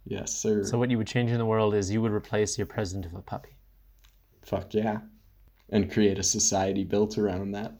yes, 0.05 0.35
sir. 0.35 0.63
So 0.63 0.77
what 0.77 0.89
you 0.89 0.97
would 0.97 1.07
change 1.07 1.31
in 1.31 1.37
the 1.37 1.45
world 1.45 1.73
is 1.75 1.91
you 1.91 2.01
would 2.01 2.11
replace 2.11 2.57
your 2.57 2.67
president 2.67 3.05
with 3.05 3.19
a 3.19 3.21
puppy. 3.23 3.57
Fuck 4.43 4.73
yeah. 4.73 4.99
And 5.69 5.91
create 5.91 6.19
a 6.19 6.23
society 6.23 6.83
built 6.83 7.17
around 7.17 7.51
that. 7.51 7.73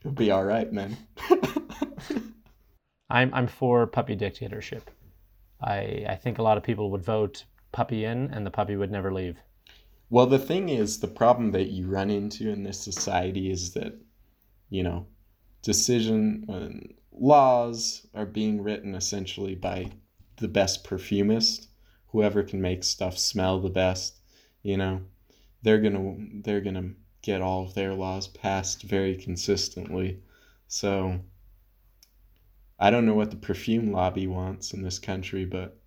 It'll 0.00 0.12
be 0.12 0.30
all 0.30 0.44
right, 0.44 0.70
man. 0.72 0.96
I'm 3.10 3.32
I'm 3.34 3.46
for 3.46 3.86
puppy 3.86 4.14
dictatorship. 4.14 4.90
I 5.60 6.04
I 6.08 6.16
think 6.16 6.38
a 6.38 6.42
lot 6.42 6.56
of 6.56 6.62
people 6.62 6.90
would 6.90 7.02
vote 7.04 7.44
puppy 7.72 8.04
in, 8.04 8.30
and 8.32 8.44
the 8.46 8.50
puppy 8.50 8.76
would 8.76 8.90
never 8.90 9.12
leave. 9.12 9.38
well, 10.10 10.26
the 10.26 10.38
thing 10.38 10.68
is, 10.68 10.98
the 11.00 11.08
problem 11.08 11.52
that 11.52 11.70
you 11.70 11.86
run 11.86 12.10
into 12.10 12.50
in 12.50 12.64
this 12.64 12.80
society 12.80 13.50
is 13.50 13.72
that, 13.74 13.94
you 14.68 14.82
know, 14.82 15.06
decision 15.62 16.44
uh, 16.48 16.68
laws 17.12 18.06
are 18.14 18.26
being 18.26 18.62
written 18.62 18.94
essentially 18.94 19.54
by 19.54 19.90
the 20.36 20.48
best 20.48 20.84
perfumist, 20.84 21.68
whoever 22.12 22.42
can 22.42 22.60
make 22.60 22.84
stuff 22.84 23.18
smell 23.18 23.60
the 23.60 23.70
best. 23.70 24.16
You 24.62 24.76
know, 24.76 25.02
they're 25.62 25.80
gonna 25.80 26.16
they're 26.42 26.60
gonna 26.60 26.90
get 27.22 27.42
all 27.42 27.64
of 27.64 27.74
their 27.74 27.94
laws 27.94 28.28
passed 28.28 28.82
very 28.82 29.16
consistently. 29.16 30.20
So 30.68 31.20
I 32.78 32.90
don't 32.90 33.04
know 33.04 33.14
what 33.14 33.30
the 33.30 33.36
perfume 33.36 33.92
lobby 33.92 34.26
wants 34.26 34.72
in 34.72 34.82
this 34.82 34.98
country, 34.98 35.44
but 35.44 35.78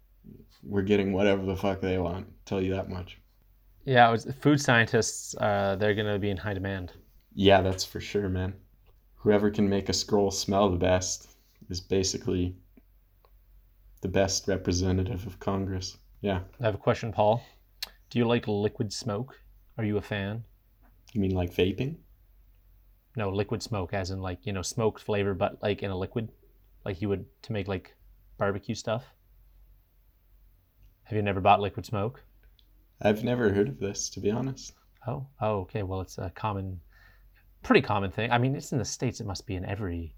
we're 0.63 0.83
getting 0.83 1.11
whatever 1.11 1.43
the 1.45 1.55
fuck 1.55 1.81
they 1.81 1.97
want. 1.97 2.27
Tell 2.45 2.61
you 2.61 2.73
that 2.75 2.89
much. 2.89 3.17
Yeah, 3.85 4.09
was, 4.09 4.25
food 4.39 4.61
scientists. 4.61 5.35
Uh, 5.39 5.75
they're 5.77 5.95
going 5.95 6.11
to 6.11 6.19
be 6.19 6.29
in 6.29 6.37
high 6.37 6.53
demand. 6.53 6.93
Yeah, 7.33 7.61
that's 7.61 7.83
for 7.83 7.99
sure, 7.99 8.29
man. 8.29 8.53
Whoever 9.15 9.49
can 9.49 9.67
make 9.67 9.89
a 9.89 9.93
scroll 9.93 10.31
smell 10.31 10.69
the 10.69 10.77
best 10.77 11.29
is 11.69 11.81
basically 11.81 12.55
the 14.01 14.07
best 14.07 14.47
representative 14.47 15.25
of 15.25 15.39
Congress. 15.39 15.97
Yeah. 16.23 16.39
I 16.61 16.65
have 16.65 16.73
a 16.73 16.79
question, 16.79 17.11
Paul. 17.11 17.43
Do 18.09 18.17
you 18.17 18.25
like 18.25 18.47
liquid 18.47 18.93
smoke? 18.93 19.35
Are 19.77 19.83
you 19.83 19.97
a 19.97 20.01
fan? 20.01 20.43
You 21.11 21.19
mean 21.21 21.35
like 21.35 21.53
vaping? 21.53 21.97
No, 23.17 23.29
liquid 23.29 23.61
smoke, 23.61 23.93
as 23.93 24.09
in 24.09 24.19
like 24.21 24.45
you 24.45 24.53
know 24.53 24.61
smoke 24.61 24.99
flavor, 24.99 25.33
but 25.33 25.61
like 25.61 25.83
in 25.83 25.91
a 25.91 25.97
liquid, 25.97 26.29
like 26.85 27.01
you 27.01 27.09
would 27.09 27.25
to 27.43 27.51
make 27.51 27.67
like 27.67 27.93
barbecue 28.37 28.73
stuff. 28.73 29.03
Have 31.03 31.17
you 31.17 31.21
never 31.21 31.41
bought 31.41 31.59
liquid 31.59 31.85
smoke? 31.85 32.23
I've 33.01 33.23
never 33.23 33.51
heard 33.51 33.67
of 33.67 33.79
this, 33.79 34.09
to 34.11 34.21
be 34.21 34.31
honest. 34.31 34.73
Oh, 35.05 35.27
oh, 35.41 35.57
okay. 35.61 35.83
Well, 35.83 35.99
it's 35.99 36.17
a 36.17 36.29
common, 36.33 36.79
pretty 37.63 37.81
common 37.81 38.09
thing. 38.11 38.31
I 38.31 38.37
mean, 38.37 38.55
it's 38.55 38.71
in 38.71 38.77
the 38.77 38.85
states. 38.85 39.19
It 39.19 39.27
must 39.27 39.45
be 39.45 39.55
in 39.55 39.65
every 39.65 40.15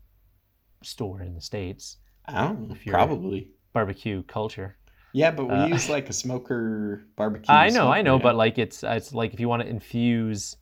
store 0.83 1.21
in 1.23 1.33
the 1.33 1.41
states. 1.41 1.97
I 2.27 2.43
don't 2.43 2.67
know. 2.69 2.75
If 2.75 2.85
you're- 2.85 2.95
Probably. 2.95 3.49
Barbecue 3.73 4.21
culture. 4.23 4.77
Yeah, 5.15 5.31
but 5.31 5.45
we 5.45 5.53
Uh, 5.55 5.67
use 5.67 5.87
like 5.87 6.09
a 6.09 6.13
smoker 6.13 7.07
barbecue. 7.15 7.45
I 7.47 7.69
know, 7.69 7.87
I 7.89 8.01
know, 8.01 8.17
yeah. 8.17 8.23
but 8.23 8.35
like 8.35 8.57
it's 8.57 8.83
it's 8.83 9.13
like 9.13 9.33
if 9.33 9.39
you 9.39 9.47
want 9.47 9.61
to 9.63 9.69
infuse, 9.69 10.57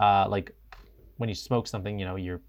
uh, 0.00 0.28
like 0.28 0.54
when 1.16 1.28
you 1.28 1.34
smoke 1.34 1.66
something, 1.66 1.98
you 1.98 2.06
know, 2.06 2.14
you're 2.14 2.40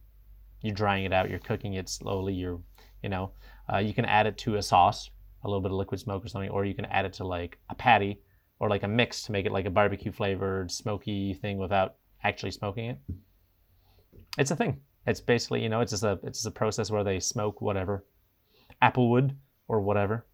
you're 0.62 0.76
drying 0.76 1.06
it 1.06 1.14
out, 1.14 1.32
you're 1.32 1.40
cooking 1.40 1.74
it 1.74 1.90
slowly, 1.90 2.36
you're 2.36 2.60
you 3.02 3.10
know, 3.10 3.32
uh, 3.74 3.80
you 3.80 3.92
can 3.96 4.06
add 4.06 4.28
it 4.28 4.38
to 4.46 4.58
a 4.58 4.62
sauce, 4.62 5.10
a 5.44 5.48
little 5.48 5.62
bit 5.62 5.72
of 5.72 5.78
liquid 5.78 6.00
smoke 6.00 6.24
or 6.24 6.28
something, 6.28 6.52
or 6.52 6.64
you 6.64 6.76
can 6.76 6.86
add 6.86 7.06
it 7.06 7.14
to 7.14 7.24
like 7.24 7.58
a 7.72 7.76
patty 7.76 8.22
or 8.60 8.70
like 8.70 8.84
a 8.84 8.88
mix 8.88 9.24
to 9.24 9.32
make 9.32 9.48
it 9.48 9.52
like 9.52 9.66
a 9.66 9.72
barbecue 9.72 10.12
flavored 10.12 10.70
smoky 10.72 11.34
thing 11.34 11.58
without 11.58 11.96
actually 12.24 12.52
smoking 12.52 12.92
it. 12.92 13.00
It's 14.38 14.52
a 14.52 14.56
thing. 14.56 14.82
It's 15.08 15.22
basically 15.22 15.64
you 15.64 15.70
know 15.70 15.82
it's 15.82 15.92
just 15.92 16.04
a 16.04 16.20
it's 16.22 16.38
just 16.38 16.46
a 16.46 16.52
process 16.52 16.92
where 16.92 17.04
they 17.04 17.20
smoke 17.20 17.62
whatever, 17.62 18.06
applewood 18.80 19.36
or 19.68 19.82
whatever. 19.82 20.28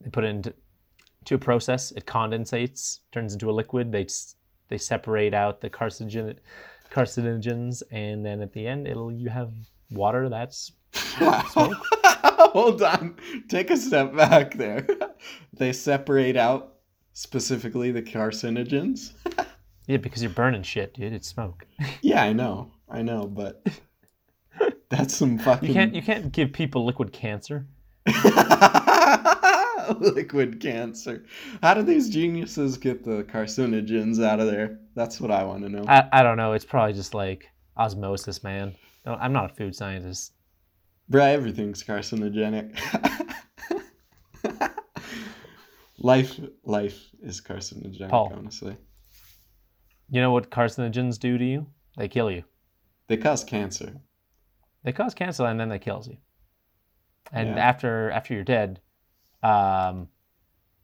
They 0.00 0.10
put 0.10 0.24
it 0.24 0.28
into 0.28 0.54
to 1.24 1.34
a 1.34 1.38
process. 1.38 1.90
It 1.92 2.06
condensates, 2.06 3.00
turns 3.12 3.32
into 3.32 3.50
a 3.50 3.52
liquid. 3.52 3.92
They 3.92 4.06
they 4.68 4.78
separate 4.78 5.34
out 5.34 5.60
the 5.60 5.70
carcinogen 5.70 6.36
carcinogens, 6.90 7.82
and 7.90 8.24
then 8.24 8.40
at 8.40 8.52
the 8.52 8.66
end, 8.66 8.86
it'll 8.88 9.12
you 9.12 9.28
have 9.28 9.52
water 9.90 10.28
that's 10.28 10.72
smoke. 10.92 11.76
Hold 12.52 12.82
on. 12.82 13.16
Take 13.48 13.70
a 13.70 13.76
step 13.76 14.14
back 14.14 14.54
there. 14.54 14.86
They 15.52 15.72
separate 15.72 16.36
out 16.36 16.74
specifically 17.12 17.90
the 17.90 18.02
carcinogens. 18.02 19.12
yeah 19.88 19.96
because 19.96 20.22
you're 20.22 20.30
burning 20.30 20.62
shit, 20.62 20.94
dude. 20.94 21.12
It's 21.12 21.26
smoke. 21.26 21.66
Yeah, 22.00 22.22
I 22.22 22.32
know. 22.32 22.70
I 22.88 23.02
know, 23.02 23.26
but 23.26 23.66
that's 24.88 25.16
some 25.16 25.38
fucking 25.38 25.68
You 25.68 25.74
can't 25.74 25.94
you 25.94 26.02
can't 26.02 26.30
give 26.30 26.52
people 26.52 26.84
liquid 26.86 27.12
cancer. 27.12 27.66
liquid 30.00 30.60
cancer. 30.60 31.24
How 31.62 31.74
do 31.74 31.82
these 31.82 32.08
geniuses 32.08 32.76
get 32.76 33.04
the 33.04 33.24
carcinogens 33.24 34.22
out 34.24 34.40
of 34.40 34.46
there? 34.46 34.80
That's 34.94 35.20
what 35.20 35.30
I 35.30 35.44
want 35.44 35.62
to 35.64 35.68
know. 35.68 35.84
I, 35.86 36.08
I 36.12 36.22
don't 36.22 36.36
know. 36.36 36.52
It's 36.52 36.64
probably 36.64 36.92
just 36.94 37.14
like 37.14 37.48
osmosis, 37.76 38.42
man. 38.42 38.74
No, 39.06 39.14
I'm 39.14 39.32
not 39.32 39.50
a 39.50 39.54
food 39.54 39.74
scientist. 39.74 40.32
Bruh, 41.10 41.32
everything's 41.32 41.82
carcinogenic. 41.82 42.76
life 45.98 46.38
life 46.64 47.08
is 47.22 47.40
carcinogenic, 47.40 48.10
Paul. 48.10 48.32
honestly. 48.36 48.76
You 50.10 50.20
know 50.20 50.30
what 50.30 50.50
carcinogens 50.50 51.18
do 51.18 51.36
to 51.38 51.44
you? 51.44 51.66
They 51.96 52.08
kill 52.08 52.30
you. 52.30 52.44
They 53.08 53.16
cause 53.16 53.44
cancer. 53.44 53.92
They 54.84 54.92
cause 54.92 55.14
cancer 55.14 55.44
and 55.46 55.58
then 55.58 55.68
they 55.68 55.78
kills 55.78 56.08
you. 56.08 56.18
And 57.32 57.50
Yeah. 57.50 57.56
after 57.68 58.10
after 58.10 58.34
you're 58.34 58.44
dead, 58.44 58.80
um, 59.42 60.08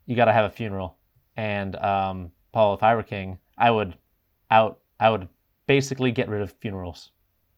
you 0.07 0.17
got 0.17 0.27
to 0.27 0.33
have 0.33 0.45
a 0.45 0.51
funeral. 0.51 0.97
And 1.37 1.77
um, 1.77 2.31
Paul, 2.53 2.75
if 2.75 2.83
I 2.83 2.95
were 2.95 3.03
king, 3.03 3.39
I 3.59 3.71
would 3.71 3.97
out 4.51 4.81
I 5.01 5.11
would 5.11 5.29
basically 5.67 6.13
get 6.13 6.29
rid 6.29 6.43
of 6.43 6.53
funerals. 6.61 7.11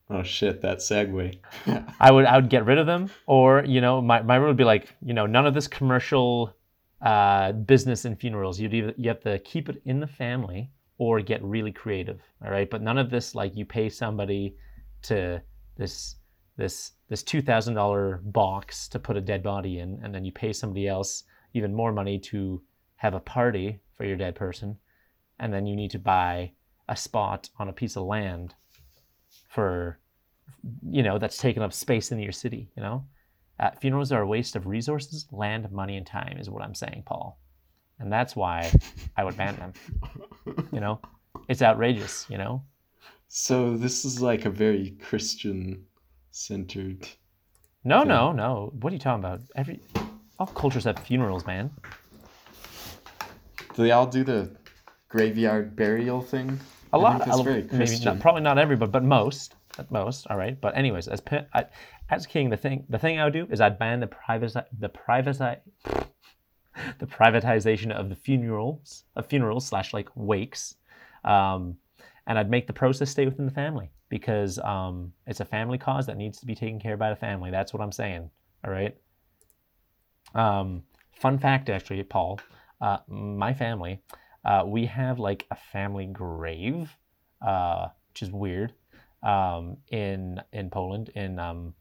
Oh 0.09 0.23
shit, 0.23 0.61
that 0.61 0.77
segue. 0.77 1.37
I 1.99 2.11
would 2.11 2.25
I 2.25 2.37
would 2.37 2.49
get 2.49 2.65
rid 2.65 2.77
of 2.77 2.87
them, 2.87 3.09
or 3.25 3.63
you 3.65 3.81
know, 3.81 4.01
my 4.01 4.21
my 4.21 4.35
rule 4.35 4.47
would 4.47 4.57
be 4.57 4.63
like, 4.63 4.95
you 5.05 5.13
know, 5.13 5.25
none 5.25 5.45
of 5.45 5.53
this 5.53 5.67
commercial 5.67 6.53
uh, 7.01 7.51
business 7.51 8.05
in 8.05 8.15
funerals. 8.15 8.59
You'd 8.59 8.73
either 8.73 8.93
you 8.97 9.09
have 9.09 9.21
to 9.21 9.37
keep 9.39 9.69
it 9.69 9.81
in 9.85 9.99
the 9.99 10.07
family 10.07 10.71
or 10.97 11.21
get 11.21 11.43
really 11.43 11.71
creative. 11.71 12.21
All 12.43 12.51
right, 12.51 12.69
but 12.69 12.81
none 12.81 12.97
of 12.97 13.09
this 13.09 13.35
like 13.35 13.55
you 13.55 13.65
pay 13.65 13.89
somebody 13.89 14.55
to 15.03 15.41
this 15.75 16.15
this 16.57 16.93
this 17.09 17.23
two 17.23 17.41
thousand 17.41 17.75
dollar 17.75 18.21
box 18.23 18.87
to 18.89 18.99
put 18.99 19.17
a 19.17 19.21
dead 19.21 19.43
body 19.43 19.79
in, 19.79 19.99
and 20.03 20.13
then 20.13 20.25
you 20.25 20.31
pay 20.31 20.51
somebody 20.51 20.87
else 20.87 21.23
even 21.53 21.73
more 21.73 21.93
money 21.93 22.19
to 22.19 22.61
have 22.97 23.13
a 23.13 23.19
party 23.19 23.79
for 23.95 24.05
your 24.05 24.17
dead 24.17 24.35
person, 24.35 24.77
and 25.39 25.53
then 25.53 25.65
you 25.65 25.75
need 25.75 25.91
to 25.91 25.99
buy 25.99 26.51
a 26.89 26.95
spot 26.95 27.49
on 27.59 27.69
a 27.69 27.73
piece 27.73 27.95
of 27.95 28.03
land 28.03 28.55
for 29.49 29.99
you 30.89 31.03
know 31.03 31.17
that's 31.17 31.37
taking 31.37 31.63
up 31.63 31.73
space 31.73 32.11
in 32.11 32.19
your 32.19 32.31
city 32.31 32.69
you 32.75 32.83
know? 32.83 33.03
Uh, 33.59 33.71
funerals 33.81 34.11
are 34.11 34.21
a 34.21 34.27
waste 34.27 34.55
of 34.55 34.67
resources 34.67 35.25
land 35.31 35.69
money 35.71 35.97
and 35.97 36.05
time 36.05 36.37
is 36.39 36.49
what 36.49 36.63
i'm 36.63 36.75
saying 36.75 37.03
paul. 37.05 37.39
And 37.99 38.11
that's 38.11 38.35
why 38.35 38.71
i 39.17 39.23
would 39.23 39.37
ban 39.37 39.55
them 39.55 39.73
you 40.71 40.79
know? 40.79 40.99
It's 41.49 41.61
outrageous 41.61 42.25
you 42.29 42.37
know? 42.37 42.63
So 43.27 43.77
this 43.77 44.05
is 44.05 44.21
like 44.21 44.45
a 44.45 44.49
very 44.49 44.91
Christian 45.01 45.85
centered. 46.37 47.07
No, 47.83 47.99
Okay. 48.01 48.09
no, 48.09 48.31
no. 48.31 48.71
What 48.79 48.91
are 48.91 48.95
you 48.95 48.99
talking 48.99 49.23
about? 49.23 49.41
Every 49.55 49.79
all 50.39 50.47
cultures 50.47 50.83
have 50.85 50.99
funerals, 50.99 51.45
man. 51.45 51.71
Do 53.75 53.83
they 53.83 53.91
all 53.91 54.07
do 54.07 54.23
the 54.23 54.55
graveyard 55.09 55.75
burial 55.75 56.21
thing? 56.21 56.59
A 56.93 56.97
I 56.97 56.99
lot. 56.99 57.27
a- 57.27 57.43
very 57.43 57.63
maybe 57.63 57.77
Christian. 57.77 58.05
not, 58.05 58.19
probably 58.19 58.41
not 58.41 58.57
everybody, 58.57 58.91
but 58.91 59.03
most. 59.03 59.53
At 59.79 59.91
most, 59.91 60.25
all 60.29 60.37
right. 60.37 60.59
But 60.59 60.75
anyways, 60.75 61.07
as 61.07 61.21
I, 61.53 61.65
as 62.09 62.25
king, 62.25 62.49
the 62.49 62.57
thing 62.57 62.85
the 62.89 62.97
thing 62.97 63.19
I 63.19 63.25
would 63.25 63.33
do 63.33 63.47
is 63.51 63.61
I'd 63.61 63.77
ban 63.77 63.99
the 63.99 64.07
private 64.07 64.55
the 64.79 64.89
private 64.89 65.37
the 66.99 67.05
privatization 67.05 67.91
of 67.91 68.09
the 68.09 68.15
funerals 68.15 69.03
of 69.15 69.27
funerals 69.27 69.67
slash 69.67 69.93
like 69.93 70.09
wakes, 70.15 70.75
um, 71.23 71.77
and 72.27 72.37
I'd 72.37 72.49
make 72.49 72.67
the 72.67 72.73
process 72.73 73.09
stay 73.09 73.25
within 73.25 73.45
the 73.45 73.51
family 73.51 73.89
because 74.09 74.59
um, 74.59 75.13
it's 75.25 75.39
a 75.39 75.45
family 75.45 75.77
cause 75.77 76.05
that 76.05 76.17
needs 76.17 76.39
to 76.39 76.45
be 76.45 76.53
taken 76.53 76.79
care 76.79 76.93
of 76.93 76.99
by 76.99 77.09
the 77.09 77.15
family. 77.15 77.49
That's 77.49 77.73
what 77.73 77.81
I'm 77.81 77.91
saying. 77.91 78.29
All 78.63 78.71
right. 78.71 78.95
Um, 80.35 80.83
fun 81.13 81.39
fact, 81.39 81.69
actually, 81.69 82.03
Paul, 82.03 82.39
uh, 82.81 82.97
my 83.07 83.53
family, 83.53 84.01
uh, 84.43 84.63
we 84.65 84.85
have 84.85 85.19
like 85.19 85.47
a 85.51 85.55
family 85.55 86.05
grave, 86.05 86.89
uh, 87.41 87.87
which 88.09 88.21
is 88.21 88.31
weird, 88.31 88.73
um, 89.23 89.77
in 89.91 90.41
in 90.51 90.69
Poland, 90.69 91.09
in 91.15 91.39
um, 91.39 91.73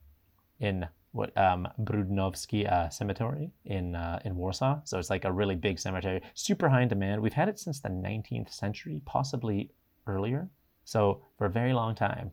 in 0.61 0.87
what 1.11 1.37
um, 1.37 1.67
Brudnowski 1.81 2.71
uh, 2.71 2.89
Cemetery 2.89 3.51
in 3.65 3.97
uh, 3.97 4.21
in 4.25 4.37
Warsaw. 4.37 4.81
So 4.85 4.99
it's 4.99 5.11
like 5.11 5.25
a 5.25 5.33
really 5.33 5.57
big 5.57 5.79
cemetery, 5.79 6.23
super 6.35 6.69
high 6.69 6.83
in 6.83 6.89
demand. 6.89 7.21
We've 7.21 7.33
had 7.33 7.49
it 7.49 7.59
since 7.59 7.81
the 7.81 7.89
19th 7.89 8.53
century, 8.53 9.01
possibly 9.05 9.71
earlier. 10.07 10.49
So 10.85 11.23
for 11.37 11.47
a 11.47 11.51
very 11.51 11.73
long 11.73 11.95
time, 11.95 12.31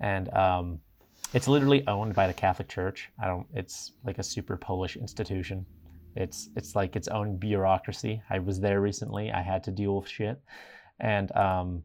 and 0.00 0.32
um, 0.34 0.80
it's 1.34 1.48
literally 1.48 1.86
owned 1.86 2.14
by 2.14 2.26
the 2.26 2.34
Catholic 2.34 2.68
Church. 2.68 3.10
I 3.22 3.26
don't. 3.26 3.46
It's 3.52 3.92
like 4.04 4.18
a 4.18 4.22
super 4.22 4.56
Polish 4.56 4.96
institution. 4.96 5.66
It's 6.16 6.48
it's 6.56 6.74
like 6.74 6.96
its 6.96 7.08
own 7.08 7.36
bureaucracy. 7.36 8.22
I 8.30 8.38
was 8.38 8.60
there 8.60 8.80
recently. 8.80 9.30
I 9.30 9.42
had 9.42 9.62
to 9.64 9.70
deal 9.70 9.96
with 9.96 10.08
shit, 10.08 10.40
and 11.00 11.34
um, 11.36 11.82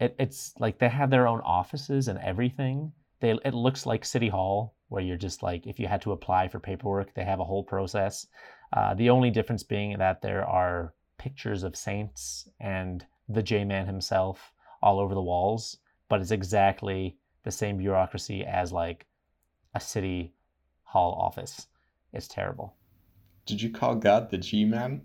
it, 0.00 0.14
it's 0.18 0.54
like 0.58 0.78
they 0.78 0.88
have 0.88 1.10
their 1.10 1.28
own 1.28 1.40
offices 1.40 2.08
and 2.08 2.18
everything. 2.18 2.92
They 3.20 3.32
it 3.44 3.54
looks 3.54 3.86
like 3.86 4.04
City 4.04 4.28
Hall, 4.28 4.74
where 4.88 5.02
you're 5.02 5.16
just 5.16 5.42
like 5.42 5.66
if 5.66 5.78
you 5.78 5.86
had 5.86 6.02
to 6.02 6.12
apply 6.12 6.48
for 6.48 6.58
paperwork, 6.58 7.14
they 7.14 7.24
have 7.24 7.40
a 7.40 7.44
whole 7.44 7.64
process. 7.64 8.26
Uh, 8.72 8.94
the 8.94 9.10
only 9.10 9.30
difference 9.30 9.62
being 9.62 9.98
that 9.98 10.22
there 10.22 10.46
are 10.46 10.94
pictures 11.18 11.62
of 11.62 11.76
saints 11.76 12.48
and 12.58 13.04
the 13.28 13.42
J 13.42 13.64
Man 13.64 13.86
himself 13.86 14.51
all 14.82 14.98
over 15.00 15.14
the 15.14 15.22
walls, 15.22 15.78
but 16.08 16.20
it's 16.20 16.30
exactly 16.30 17.16
the 17.44 17.50
same 17.50 17.76
bureaucracy 17.78 18.44
as 18.44 18.72
like 18.72 19.06
a 19.74 19.80
city 19.80 20.34
hall 20.82 21.12
office. 21.20 21.66
It's 22.12 22.28
terrible. 22.28 22.74
Did 23.46 23.60
you 23.62 23.70
call 23.70 23.94
God 23.96 24.30
the 24.30 24.38
G 24.38 24.64
Man? 24.64 25.02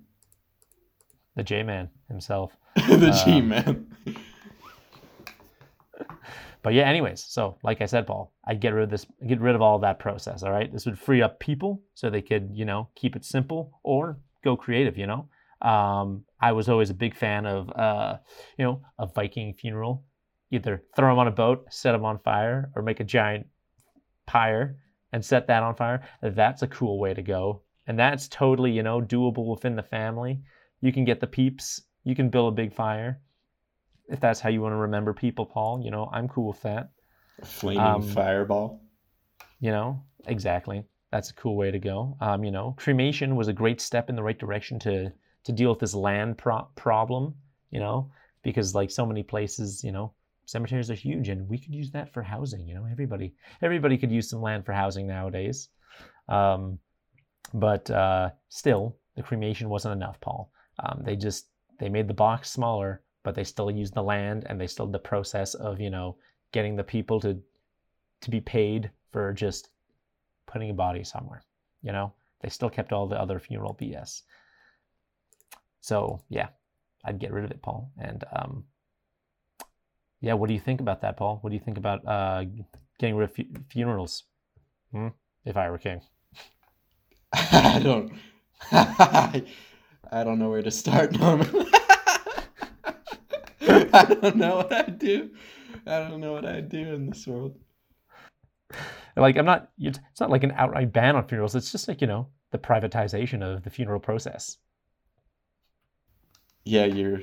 The 1.35 1.43
J 1.43 1.63
Man 1.63 1.89
himself. 2.07 2.55
the 2.75 3.09
Uh, 3.09 3.25
G 3.25 3.41
Man. 3.41 3.87
But 6.63 6.73
yeah, 6.73 6.83
anyways, 6.89 7.23
so 7.23 7.57
like 7.63 7.79
I 7.81 7.85
said, 7.85 8.05
Paul, 8.07 8.33
I'd 8.45 8.59
get 8.59 8.73
rid 8.73 8.83
of 8.83 8.89
this, 8.89 9.05
get 9.25 9.39
rid 9.39 9.55
of 9.55 9.61
all 9.61 9.75
of 9.75 9.81
that 9.83 9.99
process. 9.99 10.43
All 10.43 10.51
right, 10.51 10.69
this 10.71 10.85
would 10.85 10.99
free 10.99 11.21
up 11.21 11.39
people 11.39 11.81
so 11.93 12.09
they 12.09 12.21
could, 12.21 12.49
you 12.51 12.65
know, 12.65 12.89
keep 12.93 13.15
it 13.15 13.23
simple 13.23 13.79
or 13.83 14.17
go 14.43 14.57
creative. 14.57 14.97
You 14.97 15.07
know, 15.07 15.29
um, 15.61 16.23
I 16.39 16.51
was 16.51 16.69
always 16.69 16.89
a 16.89 16.93
big 16.93 17.15
fan 17.15 17.45
of, 17.45 17.69
uh, 17.75 18.17
you 18.57 18.65
know, 18.65 18.81
a 18.99 19.07
Viking 19.07 19.53
funeral. 19.53 20.03
Either 20.51 20.83
throw 20.95 21.09
them 21.09 21.19
on 21.19 21.27
a 21.27 21.31
boat, 21.31 21.65
set 21.69 21.91
them 21.91 22.05
on 22.05 22.19
fire, 22.19 22.71
or 22.75 22.81
make 22.81 23.01
a 23.01 23.03
giant 23.03 23.47
pyre 24.25 24.77
and 25.11 25.23
set 25.23 25.47
that 25.47 25.63
on 25.63 25.75
fire. 25.75 26.07
That's 26.21 26.61
a 26.61 26.67
cool 26.67 26.99
way 26.99 27.13
to 27.13 27.21
go, 27.21 27.63
and 27.85 27.99
that's 27.99 28.27
totally, 28.29 28.71
you 28.71 28.83
know, 28.83 29.01
doable 29.01 29.49
within 29.49 29.75
the 29.75 29.83
family. 29.83 30.39
You 30.79 30.93
can 30.93 31.03
get 31.03 31.19
the 31.19 31.27
peeps. 31.27 31.81
You 32.05 32.15
can 32.15 32.29
build 32.29 32.53
a 32.53 32.55
big 32.55 32.73
fire 32.73 33.19
if 34.09 34.19
that's 34.19 34.39
how 34.39 34.49
you 34.49 34.61
want 34.61 34.73
to 34.73 34.77
remember 34.77 35.13
people, 35.13 35.45
Paul, 35.45 35.81
you 35.83 35.91
know, 35.91 36.09
I'm 36.11 36.27
cool 36.27 36.47
with 36.47 36.61
that. 36.61 36.89
A 37.41 37.45
flaming 37.45 37.83
um, 37.83 38.01
fireball. 38.01 38.81
You 39.59 39.71
know, 39.71 40.03
exactly. 40.27 40.83
That's 41.11 41.29
a 41.29 41.33
cool 41.33 41.55
way 41.55 41.71
to 41.71 41.79
go. 41.79 42.17
Um, 42.21 42.43
you 42.43 42.51
know, 42.51 42.73
cremation 42.77 43.35
was 43.35 43.47
a 43.47 43.53
great 43.53 43.81
step 43.81 44.09
in 44.09 44.15
the 44.15 44.23
right 44.23 44.37
direction 44.37 44.79
to 44.79 45.11
to 45.47 45.53
deal 45.53 45.69
with 45.69 45.79
this 45.79 45.95
land 45.95 46.37
pro- 46.37 46.67
problem. 46.75 47.33
You 47.71 47.79
know, 47.79 48.11
because 48.43 48.75
like 48.75 48.91
so 48.91 49.05
many 49.05 49.23
places, 49.23 49.83
you 49.83 49.91
know, 49.91 50.13
cemeteries 50.45 50.89
are 50.89 50.95
huge, 50.95 51.29
and 51.29 51.47
we 51.49 51.57
could 51.57 51.73
use 51.73 51.91
that 51.91 52.13
for 52.13 52.21
housing. 52.21 52.67
You 52.67 52.75
know, 52.75 52.87
everybody 52.89 53.33
everybody 53.61 53.97
could 53.97 54.11
use 54.11 54.29
some 54.29 54.41
land 54.41 54.65
for 54.65 54.73
housing 54.73 55.07
nowadays. 55.07 55.69
Um, 56.29 56.79
but 57.53 57.89
uh, 57.89 58.29
still, 58.49 58.97
the 59.15 59.23
cremation 59.23 59.69
wasn't 59.69 59.95
enough, 59.95 60.19
Paul. 60.21 60.51
Um, 60.83 61.01
they 61.03 61.15
just 61.15 61.47
they 61.79 61.89
made 61.89 62.07
the 62.07 62.13
box 62.13 62.51
smaller, 62.51 63.01
but 63.23 63.35
they 63.35 63.43
still 63.43 63.71
used 63.71 63.93
the 63.93 64.03
land, 64.03 64.45
and 64.47 64.59
they 64.59 64.67
still 64.67 64.87
the 64.87 64.99
process 64.99 65.53
of 65.53 65.79
you 65.79 65.89
know 65.89 66.17
getting 66.51 66.75
the 66.75 66.83
people 66.83 67.19
to 67.21 67.39
to 68.21 68.29
be 68.29 68.41
paid 68.41 68.91
for 69.11 69.33
just 69.33 69.69
putting 70.45 70.69
a 70.69 70.73
body 70.73 71.03
somewhere. 71.03 71.43
You 71.81 71.91
know, 71.91 72.13
they 72.41 72.49
still 72.49 72.69
kept 72.69 72.91
all 72.93 73.07
the 73.07 73.19
other 73.19 73.39
funeral 73.39 73.75
BS. 73.79 74.23
So 75.81 76.21
yeah, 76.29 76.49
I'd 77.05 77.19
get 77.19 77.31
rid 77.31 77.45
of 77.45 77.51
it, 77.51 77.61
Paul. 77.61 77.91
And 77.97 78.23
um, 78.35 78.65
yeah, 80.21 80.33
what 80.33 80.47
do 80.47 80.53
you 80.53 80.59
think 80.59 80.81
about 80.81 81.01
that, 81.01 81.17
Paul? 81.17 81.39
What 81.41 81.49
do 81.49 81.55
you 81.55 81.61
think 81.63 81.77
about 81.77 82.05
uh, 82.07 82.45
getting 82.99 83.15
rid 83.15 83.29
of 83.29 83.35
fu- 83.35 83.45
funerals? 83.69 84.23
Hmm? 84.91 85.09
If 85.45 85.55
I 85.55 85.69
were 85.69 85.77
king, 85.77 86.01
I 87.33 87.79
don't. 87.81 88.11
I 88.71 90.23
don't 90.23 90.39
know 90.39 90.49
where 90.49 90.61
to 90.61 90.71
start, 90.71 91.17
Norman. 91.19 91.47
I 93.61 94.05
don't 94.21 94.35
know 94.37 94.57
what 94.57 94.73
I'd 94.73 94.99
do. 94.99 95.31
I 95.85 95.99
don't 95.99 96.19
know 96.21 96.33
what 96.33 96.45
I'd 96.45 96.69
do 96.69 96.93
in 96.93 97.09
this 97.09 97.25
world. 97.27 97.55
like 99.15 99.37
I'm 99.37 99.45
not. 99.45 99.69
It's 99.77 99.99
it's 100.11 100.19
not 100.19 100.29
like 100.29 100.43
an 100.43 100.51
outright 100.51 100.91
ban 100.91 101.15
on 101.15 101.27
funerals. 101.27 101.55
It's 101.55 101.71
just 101.71 101.87
like 101.87 102.01
you 102.01 102.07
know 102.07 102.27
the 102.51 102.57
privatization 102.57 103.41
of 103.43 103.63
the 103.63 103.69
funeral 103.69 103.99
process. 103.99 104.57
Yeah, 106.67 106.83
you're 106.83 107.21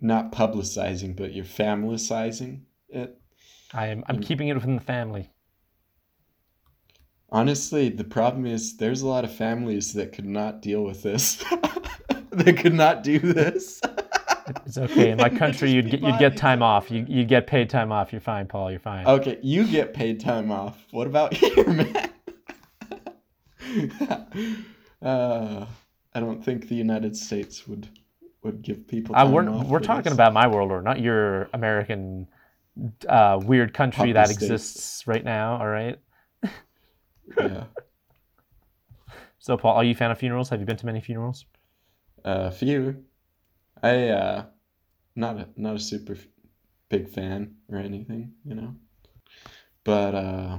not 0.00 0.32
publicizing, 0.32 1.14
but 1.14 1.32
you're 1.32 1.44
familicizing 1.44 2.62
it. 2.88 3.16
I 3.72 3.86
am. 3.86 4.02
I'm 4.08 4.16
Mm. 4.18 4.22
keeping 4.24 4.48
it 4.48 4.54
within 4.54 4.74
the 4.74 4.80
family. 4.82 5.30
Honestly, 7.30 7.88
the 7.90 8.02
problem 8.02 8.44
is 8.44 8.76
there's 8.76 9.02
a 9.02 9.06
lot 9.06 9.22
of 9.24 9.32
families 9.32 9.92
that 9.92 10.12
could 10.12 10.26
not 10.26 10.62
deal 10.62 10.82
with 10.82 11.04
this. 11.04 11.44
they 12.32 12.52
could 12.52 12.74
not 12.74 13.04
do 13.04 13.20
this. 13.20 13.80
It's 14.66 14.76
okay. 14.76 15.10
In 15.12 15.18
my 15.18 15.28
country, 15.42 15.70
you'd 15.70 15.90
get 15.92 16.00
you'd 16.00 16.18
get 16.18 16.36
time 16.36 16.64
off. 16.64 16.90
You 16.90 17.06
you'd 17.08 17.28
get 17.28 17.46
paid 17.46 17.70
time 17.70 17.92
off. 17.92 18.10
You're 18.12 18.20
fine, 18.20 18.48
Paul. 18.48 18.72
You're 18.72 18.80
fine. 18.80 19.06
Okay, 19.06 19.38
you 19.42 19.64
get 19.64 19.94
paid 19.94 20.18
time 20.18 20.50
off. 20.50 20.84
What 20.90 21.06
about 21.06 21.32
here, 21.40 21.68
man? 21.68 22.10
uh, 25.00 25.66
I 26.14 26.20
don't 26.20 26.44
think 26.44 26.68
the 26.68 26.74
United 26.74 27.16
States 27.16 27.66
would 27.68 27.88
would 28.42 28.62
give 28.62 28.86
people. 28.88 29.14
Uh, 29.16 29.28
we're 29.30 29.44
we're 29.64 29.80
talking 29.80 30.04
this. 30.04 30.12
about 30.12 30.32
my 30.32 30.46
world, 30.46 30.70
or 30.70 30.82
not 30.82 31.00
your 31.00 31.48
American 31.52 32.26
uh, 33.08 33.38
weird 33.42 33.74
country 33.74 34.12
that 34.12 34.26
states. 34.26 34.42
exists 34.42 35.06
right 35.06 35.24
now. 35.24 35.58
All 35.58 35.68
right. 35.68 35.98
Yeah, 37.38 37.64
So, 39.38 39.56
Paul, 39.56 39.76
are 39.76 39.84
you 39.84 39.92
a 39.92 39.94
fan 39.94 40.10
of 40.10 40.18
funerals? 40.18 40.48
Have 40.50 40.60
you 40.60 40.66
been 40.66 40.76
to 40.76 40.86
many 40.86 41.00
funerals? 41.00 41.46
a 42.24 42.50
few. 42.50 43.04
I 43.82 44.08
uh, 44.08 44.44
not 45.16 45.36
a 45.38 45.48
not 45.56 45.76
a 45.76 45.80
super 45.80 46.12
f- 46.14 46.26
big 46.88 47.08
fan 47.08 47.56
or 47.70 47.78
anything, 47.78 48.32
you 48.44 48.54
know. 48.54 48.74
But 49.84 50.14
uh, 50.14 50.58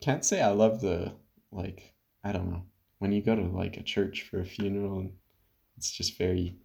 can't 0.00 0.24
say 0.24 0.40
I 0.40 0.50
love 0.50 0.80
the 0.80 1.14
like. 1.50 1.94
I 2.22 2.32
don't 2.32 2.50
know 2.50 2.64
when 3.04 3.12
you 3.12 3.20
go 3.20 3.36
to 3.36 3.42
like 3.42 3.76
a 3.76 3.82
church 3.82 4.22
for 4.22 4.40
a 4.40 4.46
funeral 4.46 5.00
and 5.00 5.12
it's 5.76 5.90
just 5.90 6.16
very 6.16 6.56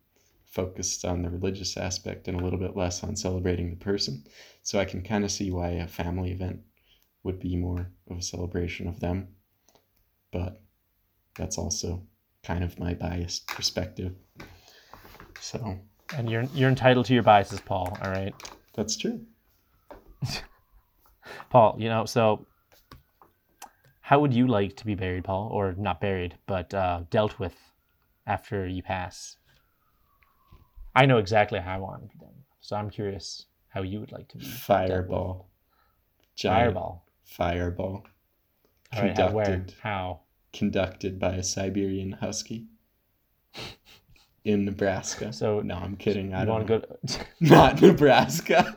focused 0.46 1.04
on 1.04 1.22
the 1.22 1.30
religious 1.30 1.76
aspect 1.76 2.30
and 2.30 2.40
a 2.40 2.42
little 2.42 2.58
bit 2.58 2.78
less 2.78 3.04
on 3.04 3.14
celebrating 3.18 3.70
the 3.70 3.76
person. 3.76 4.24
So 4.64 4.80
I 4.80 4.86
can 4.86 5.02
kind 5.02 5.26
of 5.26 5.32
see 5.32 5.52
why 5.52 5.72
a 5.72 5.86
family 5.86 6.32
event 6.32 6.62
would 7.24 7.42
be 7.42 7.58
more 7.58 7.92
of 8.10 8.18
a 8.18 8.22
celebration 8.22 8.88
of 8.88 9.02
them. 9.02 9.28
But 10.32 10.62
that's 11.36 11.58
also 11.58 12.04
kind 12.42 12.64
of 12.64 12.80
my 12.80 12.94
biased 12.94 13.46
perspective. 13.48 14.16
So 15.42 15.78
And 16.16 16.32
you're 16.32 16.44
you're 16.54 16.70
entitled 16.70 17.08
to 17.08 17.14
your 17.14 17.24
biases, 17.24 17.60
Paul. 17.60 17.98
All 18.02 18.12
right, 18.12 18.34
that's 18.76 18.96
true. 18.96 19.20
Paul. 21.50 21.76
You 21.78 21.90
know, 21.90 22.06
so 22.06 22.48
how 24.10 24.20
would 24.20 24.34
you 24.34 24.48
like 24.48 24.76
to 24.76 24.88
be 24.88 24.96
buried, 24.96 25.24
Paul, 25.24 25.50
or 25.52 25.76
not 25.78 26.02
buried, 26.02 26.36
but 26.48 26.74
uh, 26.74 27.02
dealt 27.12 27.38
with 27.38 27.56
after 28.26 28.66
you 28.66 28.82
pass? 28.82 29.38
I 30.96 31.06
know 31.06 31.20
exactly 31.20 31.60
how 31.60 31.76
I 31.76 31.78
want 31.78 32.02
to 32.02 32.08
be 32.08 32.26
done, 32.26 32.34
so 32.60 32.76
I'm 32.76 32.90
curious 32.90 33.46
how 33.68 33.84
you 33.84 34.00
would 34.00 34.12
like 34.12 34.28
to 34.30 34.40
be. 34.40 34.46
Fireball. 34.46 35.48
Fireball. 36.42 37.06
Fireball. 37.24 38.04
All 38.94 39.04
right, 39.04 39.16
how, 39.16 39.30
where? 39.30 39.46
Conducted. 39.46 39.76
How? 39.80 40.22
Conducted 40.54 41.20
by 41.20 41.36
a 41.36 41.44
Siberian 41.44 42.14
husky. 42.14 42.66
In 44.44 44.66
Nebraska. 44.66 45.32
So 45.32 45.60
no, 45.60 45.76
I'm 45.76 45.96
kidding. 45.96 46.34
I 46.34 46.46
don't 46.46 46.66
want 46.66 46.68
to 46.68 46.80
go? 46.80 47.24
Not 47.40 47.80
Nebraska. 47.80 48.76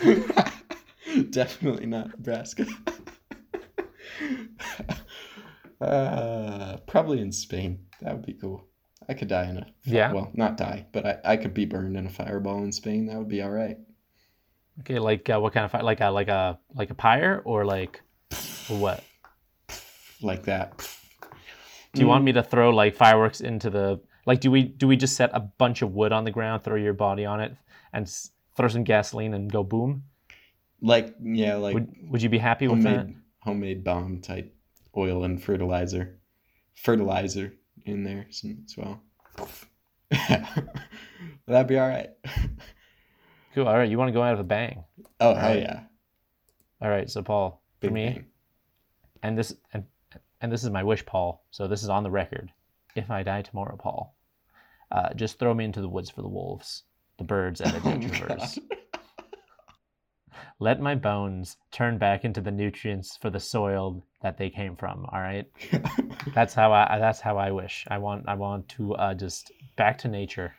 Definitely 1.30 1.86
not 1.86 2.08
Nebraska. 2.08 2.66
Uh, 5.88 6.76
probably 6.86 7.20
in 7.20 7.32
Spain. 7.32 7.86
That 8.02 8.14
would 8.16 8.26
be 8.26 8.34
cool. 8.34 8.64
I 9.08 9.14
could 9.14 9.28
die 9.28 9.48
in 9.50 9.58
a 9.58 9.66
Yeah. 9.84 10.12
well, 10.12 10.30
not 10.34 10.56
die, 10.56 10.86
but 10.92 11.04
I, 11.06 11.32
I 11.32 11.36
could 11.36 11.52
be 11.54 11.64
burned 11.66 11.96
in 11.96 12.06
a 12.06 12.10
fireball 12.10 12.62
in 12.64 12.72
Spain. 12.72 13.06
That 13.06 13.18
would 13.18 13.28
be 13.28 13.42
all 13.42 13.50
right. 13.50 13.78
Okay, 14.80 14.98
like 14.98 15.28
uh, 15.30 15.38
what 15.38 15.52
kind 15.52 15.64
of 15.64 15.70
fi- 15.70 15.82
like 15.82 16.00
a 16.00 16.08
like 16.10 16.28
a 16.28 16.58
like 16.74 16.90
a 16.90 16.94
pyre 16.94 17.42
or 17.44 17.64
like 17.64 18.00
what? 18.68 19.04
Like 20.22 20.44
that. 20.44 20.78
Do 21.92 22.00
you 22.00 22.06
Mm. 22.06 22.10
want 22.10 22.24
me 22.24 22.32
to 22.32 22.42
throw 22.42 22.70
like 22.70 22.94
fireworks 22.96 23.40
into 23.40 23.70
the 23.70 24.00
like? 24.26 24.40
Do 24.40 24.50
we 24.50 24.62
do 24.64 24.88
we 24.88 24.96
just 24.96 25.16
set 25.16 25.30
a 25.32 25.40
bunch 25.40 25.82
of 25.82 25.92
wood 25.94 26.12
on 26.12 26.24
the 26.24 26.30
ground, 26.30 26.64
throw 26.64 26.76
your 26.76 26.94
body 26.94 27.24
on 27.24 27.40
it, 27.40 27.54
and 27.92 28.06
s- 28.06 28.30
throw 28.56 28.68
some 28.68 28.84
gasoline 28.84 29.34
and 29.34 29.52
go 29.52 29.62
boom? 29.62 30.04
Like 30.80 31.14
yeah, 31.22 31.56
like 31.56 31.74
Would 31.74 31.94
would 32.10 32.22
you 32.22 32.28
be 32.30 32.38
happy 32.38 32.66
with 32.68 32.82
that? 32.82 32.96
homemade 32.96 33.16
homemade 33.40 33.84
bomb 33.84 34.20
type 34.22 34.53
oil 34.96 35.24
and 35.24 35.42
fertilizer. 35.42 36.18
Fertilizer 36.74 37.52
in 37.84 38.04
there 38.04 38.26
as 38.28 38.44
well. 38.76 39.00
That'd 41.46 41.66
be 41.68 41.78
all 41.78 41.88
right. 41.88 42.10
Cool. 43.54 43.68
All 43.68 43.76
right, 43.76 43.88
you 43.88 43.96
want 43.98 44.08
to 44.08 44.12
go 44.12 44.20
out 44.20 44.32
with 44.32 44.40
a 44.40 44.48
bang? 44.48 44.82
Oh 45.20 45.32
hell 45.32 45.56
yeah. 45.56 45.82
All 46.82 46.88
right, 46.90 47.08
so 47.08 47.22
Paul, 47.22 47.62
for 47.80 47.88
me, 47.88 48.06
bang. 48.06 48.24
and 49.22 49.38
this 49.38 49.54
and 49.72 49.84
and 50.40 50.50
this 50.50 50.64
is 50.64 50.70
my 50.70 50.82
wish, 50.82 51.06
Paul. 51.06 51.44
So 51.52 51.68
this 51.68 51.84
is 51.84 51.88
on 51.88 52.02
the 52.02 52.10
record. 52.10 52.50
If 52.96 53.12
I 53.12 53.22
die 53.22 53.42
tomorrow, 53.42 53.76
Paul, 53.76 54.16
uh, 54.90 55.14
just 55.14 55.38
throw 55.38 55.54
me 55.54 55.64
into 55.64 55.80
the 55.80 55.88
woods 55.88 56.10
for 56.10 56.22
the 56.22 56.28
wolves, 56.28 56.82
the 57.16 57.22
birds, 57.22 57.60
and 57.60 57.72
the 57.72 58.26
birds. 58.26 58.58
Let 60.64 60.80
my 60.80 60.94
bones 60.94 61.58
turn 61.72 61.98
back 61.98 62.24
into 62.24 62.40
the 62.40 62.50
nutrients 62.50 63.18
for 63.18 63.28
the 63.28 63.38
soil 63.38 64.02
that 64.22 64.38
they 64.38 64.48
came 64.48 64.76
from. 64.76 65.04
All 65.12 65.20
right, 65.20 65.44
that's 66.34 66.54
how 66.54 66.72
I. 66.72 66.98
That's 66.98 67.20
how 67.20 67.36
I 67.36 67.50
wish. 67.50 67.84
I 67.90 67.98
want. 67.98 68.26
I 68.26 68.32
want 68.32 68.66
to 68.70 68.94
uh, 68.94 69.12
just 69.12 69.52
back 69.76 69.98
to 69.98 70.08
nature. 70.08 70.54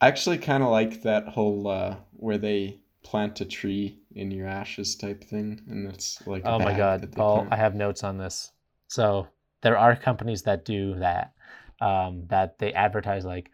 I 0.00 0.06
actually 0.06 0.38
kind 0.38 0.62
of 0.62 0.68
like 0.68 1.02
that 1.02 1.26
whole 1.26 1.66
uh, 1.66 1.96
where 2.12 2.38
they 2.38 2.78
plant 3.02 3.40
a 3.40 3.44
tree 3.44 3.98
in 4.14 4.30
your 4.30 4.46
ashes 4.46 4.94
type 4.94 5.24
thing, 5.24 5.62
and 5.68 5.92
it's 5.92 6.24
like 6.24 6.42
Oh 6.44 6.60
my 6.60 6.72
God, 6.72 7.10
Paul! 7.10 7.38
plant. 7.38 7.52
I 7.54 7.56
have 7.56 7.74
notes 7.74 8.04
on 8.04 8.18
this. 8.18 8.52
So 8.86 9.26
there 9.62 9.76
are 9.76 9.96
companies 9.96 10.42
that 10.42 10.64
do 10.64 10.94
that. 11.00 11.32
Um, 11.80 12.22
that 12.28 12.60
they 12.60 12.72
advertise 12.72 13.24
like, 13.24 13.50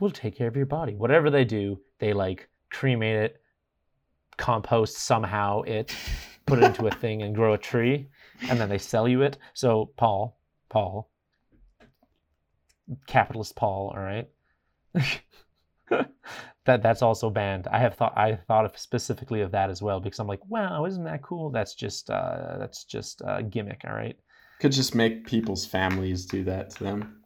"We'll 0.00 0.10
take 0.10 0.36
care 0.36 0.48
of 0.48 0.56
your 0.56 0.66
body." 0.66 0.96
Whatever 0.96 1.30
they 1.30 1.44
do, 1.44 1.80
they 2.00 2.12
like 2.12 2.48
cremate 2.68 3.16
it, 3.16 3.39
compost 4.40 4.96
somehow 4.96 5.62
it, 5.62 5.94
put 6.46 6.58
it 6.58 6.64
into 6.64 6.86
a 6.86 6.90
thing, 6.90 7.22
and 7.22 7.34
grow 7.34 7.52
a 7.54 7.58
tree, 7.58 8.08
and 8.48 8.60
then 8.60 8.68
they 8.68 8.78
sell 8.78 9.06
you 9.06 9.22
it. 9.22 9.38
So 9.54 9.92
Paul, 9.96 10.40
Paul, 10.68 11.10
capitalist 13.06 13.54
Paul, 13.54 13.92
all 13.94 14.02
right. 14.02 14.28
that 16.66 16.82
that's 16.82 17.02
also 17.02 17.30
banned. 17.30 17.68
I 17.68 17.78
have 17.78 17.94
thought 17.94 18.16
I 18.16 18.36
thought 18.48 18.64
of 18.64 18.76
specifically 18.78 19.42
of 19.42 19.50
that 19.52 19.70
as 19.70 19.82
well 19.82 20.00
because 20.00 20.18
I'm 20.18 20.26
like, 20.26 20.44
wow, 20.48 20.86
isn't 20.86 21.04
that 21.04 21.22
cool? 21.22 21.50
That's 21.50 21.74
just 21.74 22.10
uh, 22.10 22.56
that's 22.58 22.84
just 22.84 23.22
a 23.24 23.42
gimmick, 23.42 23.82
all 23.86 23.94
right. 23.94 24.16
Could 24.60 24.72
just 24.72 24.94
make 24.94 25.26
people's 25.26 25.64
families 25.66 26.24
do 26.26 26.44
that 26.44 26.70
to 26.70 26.84
them. 26.84 27.16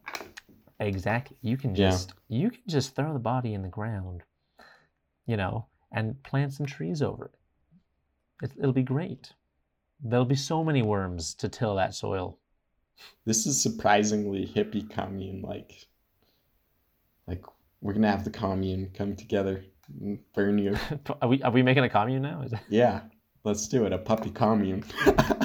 Exactly. 0.81 1.37
You 1.43 1.57
can 1.57 1.75
Yeah. 1.75 1.91
just 1.91 2.15
you 2.29 2.51
can 2.51 2.63
just 2.69 2.95
throw 2.97 3.13
the 3.13 3.19
body 3.19 3.55
in 3.55 3.63
the 3.63 3.69
ground, 3.69 4.23
you 5.27 5.37
know, 5.37 5.67
and 5.95 6.23
plant 6.23 6.53
some 6.53 6.67
trees 6.67 7.01
over 7.01 7.27
it. 7.27 7.35
it 8.43 8.53
it'll 8.59 8.73
be 8.73 8.83
great. 8.83 9.33
There'll 10.03 10.27
be 10.27 10.35
so 10.35 10.63
many 10.63 10.83
worms 10.83 11.35
to 11.37 11.49
till 11.49 11.77
that 11.77 11.95
soil. 11.95 12.39
This 13.25 13.47
is 13.47 13.63
surprisingly 13.63 14.47
hippie 14.47 14.89
commune 14.91 15.41
like. 15.41 15.87
Like 17.27 17.45
we're 17.81 17.95
gonna 17.95 18.11
have 18.11 18.25
the 18.25 18.31
commune 18.31 18.91
come 18.93 19.17
together 19.17 19.65
and 20.01 20.19
burn 20.35 20.59
you. 20.59 20.77
Are 21.23 21.29
we 21.29 21.43
are 21.43 21.51
we 21.51 21.63
making 21.63 21.85
a 21.85 21.89
commune 21.89 22.23
now? 22.23 22.43
Is 22.43 22.51
that... 22.51 22.63
Yeah, 22.69 23.01
let's 23.45 23.67
do 23.69 23.87
it. 23.87 23.93
A 23.93 23.99
puppy 23.99 24.31
commune. 24.31 24.85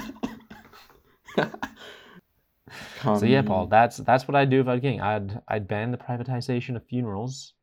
So 3.01 3.25
yeah, 3.25 3.41
Paul, 3.41 3.67
that's 3.67 3.97
that's 3.97 4.27
what 4.27 4.35
I'd 4.35 4.49
do 4.49 4.59
if 4.59 4.67
I 4.67 4.73
was 4.73 4.81
king. 4.81 4.99
I'd 4.99 5.41
I'd 5.47 5.69
ban 5.69 5.91
the 5.91 5.97
privatization 5.97 6.75
of 6.75 6.85
funerals, 6.85 7.53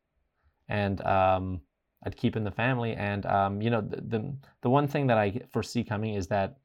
and 0.67 0.99
um, 1.01 1.61
I'd 2.07 2.15
keep 2.15 2.37
in 2.37 2.45
the 2.45 2.51
family. 2.51 2.93
And 2.93 3.25
um, 3.25 3.61
you 3.61 3.69
know, 3.69 3.81
the, 3.81 3.97
the 3.97 4.33
the 4.61 4.69
one 4.69 4.87
thing 4.87 5.07
that 5.07 5.17
I 5.17 5.41
foresee 5.51 5.83
coming 5.83 6.15
is 6.15 6.27
that 6.27 6.57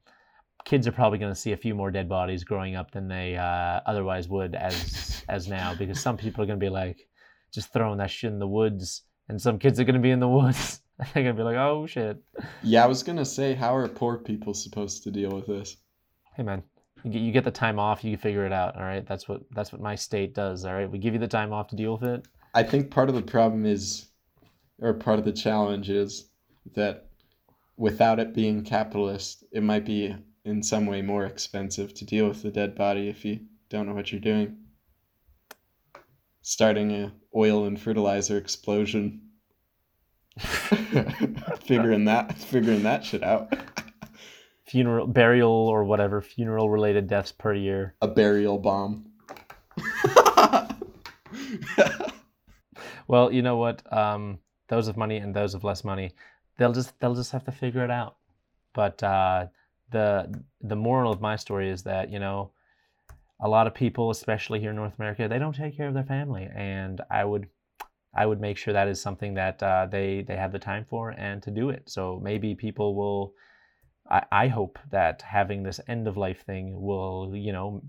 kids 0.63 0.87
are 0.87 0.93
probably 0.93 1.19
going 1.19 1.33
to 1.33 1.39
see 1.39 1.51
a 1.51 1.57
few 1.57 1.75
more 1.75 1.91
dead 1.91 2.07
bodies 2.07 2.45
growing 2.45 2.77
up 2.77 2.91
than 2.91 3.09
they 3.09 3.35
uh, 3.35 3.81
otherwise 3.85 4.29
would 4.29 4.55
as 4.55 5.23
as 5.27 5.49
now, 5.49 5.75
because 5.75 5.99
some 5.99 6.15
people 6.15 6.41
are 6.41 6.47
going 6.47 6.59
to 6.59 6.65
be 6.65 6.69
like 6.69 7.07
just 7.53 7.73
throwing 7.73 7.97
that 7.97 8.09
shit 8.09 8.31
in 8.31 8.39
the 8.39 8.47
woods, 8.47 9.03
and 9.27 9.39
some 9.39 9.59
kids 9.59 9.79
are 9.79 9.83
going 9.83 9.95
to 9.95 10.01
be 10.01 10.11
in 10.11 10.21
the 10.21 10.27
woods. 10.27 10.79
They're 11.13 11.23
going 11.23 11.35
to 11.35 11.41
be 11.41 11.43
like, 11.43 11.57
oh 11.57 11.85
shit. 11.85 12.17
Yeah, 12.61 12.85
I 12.85 12.87
was 12.87 13.03
gonna 13.03 13.25
say, 13.25 13.53
how 13.55 13.75
are 13.75 13.87
poor 13.89 14.17
people 14.17 14.53
supposed 14.53 15.03
to 15.03 15.11
deal 15.11 15.31
with 15.31 15.47
this? 15.47 15.75
Hey 16.37 16.43
man, 16.43 16.63
you 17.03 17.31
get 17.31 17.43
the 17.43 17.51
time 17.51 17.79
off, 17.79 18.03
you 18.03 18.15
figure 18.15 18.45
it 18.45 18.53
out. 18.53 18.75
All 18.77 18.83
right, 18.83 19.05
that's 19.05 19.27
what 19.27 19.41
that's 19.51 19.73
what 19.73 19.81
my 19.81 19.95
state 19.95 20.33
does. 20.33 20.63
All 20.63 20.73
right, 20.73 20.89
we 20.89 20.99
give 20.99 21.13
you 21.13 21.19
the 21.19 21.27
time 21.27 21.51
off 21.51 21.67
to 21.69 21.75
deal 21.75 21.97
with 21.97 22.03
it. 22.03 22.25
I 22.53 22.63
think 22.63 22.91
part 22.91 23.09
of 23.09 23.15
the 23.15 23.21
problem 23.21 23.65
is, 23.65 24.05
or 24.83 24.93
part 24.93 25.17
of 25.17 25.25
the 25.25 25.31
challenge 25.31 25.89
is, 25.89 26.29
that 26.75 27.07
without 27.77 28.19
it 28.19 28.33
being 28.33 28.63
capitalist, 28.63 29.43
it 29.51 29.63
might 29.63 29.85
be 29.85 30.15
in 30.45 30.61
some 30.61 30.85
way 30.85 31.01
more 31.01 31.25
expensive 31.25 31.93
to 31.93 32.05
deal 32.05 32.27
with 32.27 32.41
the 32.41 32.51
dead 32.51 32.75
body 32.75 33.07
if 33.07 33.23
you 33.23 33.39
don't 33.69 33.87
know 33.87 33.93
what 33.93 34.11
you're 34.11 34.19
doing. 34.21 34.57
Starting 36.41 36.91
a 36.91 37.13
oil 37.35 37.65
and 37.65 37.79
fertilizer 37.79 38.37
explosion. 38.37 39.21
figuring 41.61 42.05
that 42.05 42.35
figuring 42.37 42.83
that 42.83 43.05
shit 43.05 43.23
out. 43.23 43.53
funeral 44.65 45.07
burial 45.07 45.51
or 45.51 45.83
whatever 45.83 46.21
funeral 46.21 46.69
related 46.69 47.07
deaths 47.07 47.31
per 47.31 47.53
year 47.53 47.93
A 48.01 48.07
burial 48.07 48.57
bomb. 48.57 49.05
well 53.07 53.31
you 53.31 53.41
know 53.43 53.57
what 53.57 53.81
um, 53.93 54.39
those 54.67 54.87
of 54.87 54.97
money 54.97 55.17
and 55.17 55.33
those 55.33 55.53
of 55.53 55.63
less 55.63 55.83
money 55.83 56.13
they'll 56.57 56.73
just 56.73 56.97
they'll 56.99 57.15
just 57.15 57.31
have 57.31 57.43
to 57.45 57.51
figure 57.51 57.83
it 57.83 57.91
out. 57.91 58.17
But 58.73 59.01
uh, 59.03 59.47
the 59.91 60.41
the 60.61 60.75
moral 60.75 61.11
of 61.11 61.21
my 61.21 61.35
story 61.35 61.69
is 61.69 61.83
that 61.83 62.11
you 62.11 62.19
know 62.19 62.51
a 63.39 63.49
lot 63.49 63.67
of 63.67 63.73
people 63.73 64.09
especially 64.09 64.59
here 64.59 64.69
in 64.69 64.75
north 64.75 64.97
america 64.97 65.27
they 65.27 65.39
don't 65.39 65.55
take 65.55 65.75
care 65.75 65.87
of 65.87 65.93
their 65.93 66.03
family. 66.03 66.47
And 66.55 67.01
i 67.09 67.23
would 67.25 67.47
i 68.15 68.25
would 68.25 68.39
make 68.39 68.57
sure 68.57 68.73
that 68.73 68.87
is 68.87 69.01
something 69.01 69.33
that 69.35 69.61
uh, 69.61 69.87
they 69.87 70.21
they 70.21 70.35
have 70.35 70.51
the 70.51 70.59
time 70.59 70.85
for 70.85 71.11
and 71.11 71.41
to 71.43 71.51
do 71.51 71.69
it. 71.69 71.89
So 71.89 72.19
maybe 72.23 72.55
people 72.55 72.95
will 72.95 73.33
I, 74.09 74.23
I 74.31 74.47
hope 74.47 74.79
that 74.91 75.21
having 75.21 75.63
this 75.63 75.79
end 75.87 76.07
of 76.07 76.17
life 76.17 76.45
thing 76.45 76.81
will, 76.81 77.33
you 77.35 77.53
know, 77.53 77.83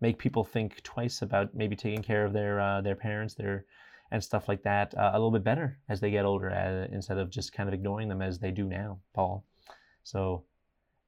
make 0.00 0.18
people 0.18 0.44
think 0.44 0.82
twice 0.82 1.22
about 1.22 1.54
maybe 1.54 1.76
taking 1.76 2.02
care 2.02 2.24
of 2.24 2.32
their 2.32 2.60
uh, 2.60 2.80
their 2.80 2.96
parents, 2.96 3.34
their 3.34 3.64
and 4.10 4.22
stuff 4.22 4.48
like 4.48 4.62
that 4.62 4.96
uh, 4.96 5.10
a 5.12 5.18
little 5.18 5.30
bit 5.30 5.44
better 5.44 5.78
as 5.88 6.00
they 6.00 6.10
get 6.10 6.24
older, 6.24 6.50
uh, 6.50 6.94
instead 6.94 7.18
of 7.18 7.30
just 7.30 7.52
kind 7.52 7.68
of 7.68 7.74
ignoring 7.74 8.08
them 8.08 8.22
as 8.22 8.38
they 8.38 8.50
do 8.50 8.64
now, 8.64 8.98
Paul. 9.14 9.44
So, 10.02 10.44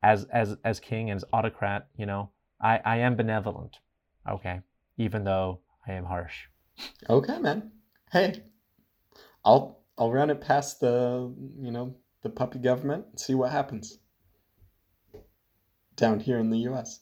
as 0.03 0.25
as 0.25 0.57
as 0.65 0.81
king 0.81 1.11
and 1.11 1.19
as 1.19 1.25
autocrat, 1.33 1.89
you 1.97 2.07
know, 2.07 2.31
I 2.61 2.81
I 2.85 2.97
am 2.99 3.17
benevolent, 3.17 3.79
okay, 4.29 4.61
even 4.97 5.25
though 5.25 5.61
I 5.87 5.93
am 5.93 6.05
harsh. 6.05 6.47
Okay, 7.09 7.39
man. 7.39 7.71
Hey, 8.11 8.43
I'll 9.45 9.81
I'll 9.97 10.13
run 10.13 10.31
it 10.31 10.41
past 10.41 10.81
the 10.81 11.33
you 11.61 11.71
know 11.71 11.95
the 12.23 12.31
puppy 12.31 12.59
government 12.59 13.07
and 13.11 13.21
see 13.21 13.35
what 13.35 13.53
happens 13.53 13.99
down 15.97 16.21
here 16.21 16.39
in 16.39 16.51
the 16.51 16.59
U.S. 16.61 17.01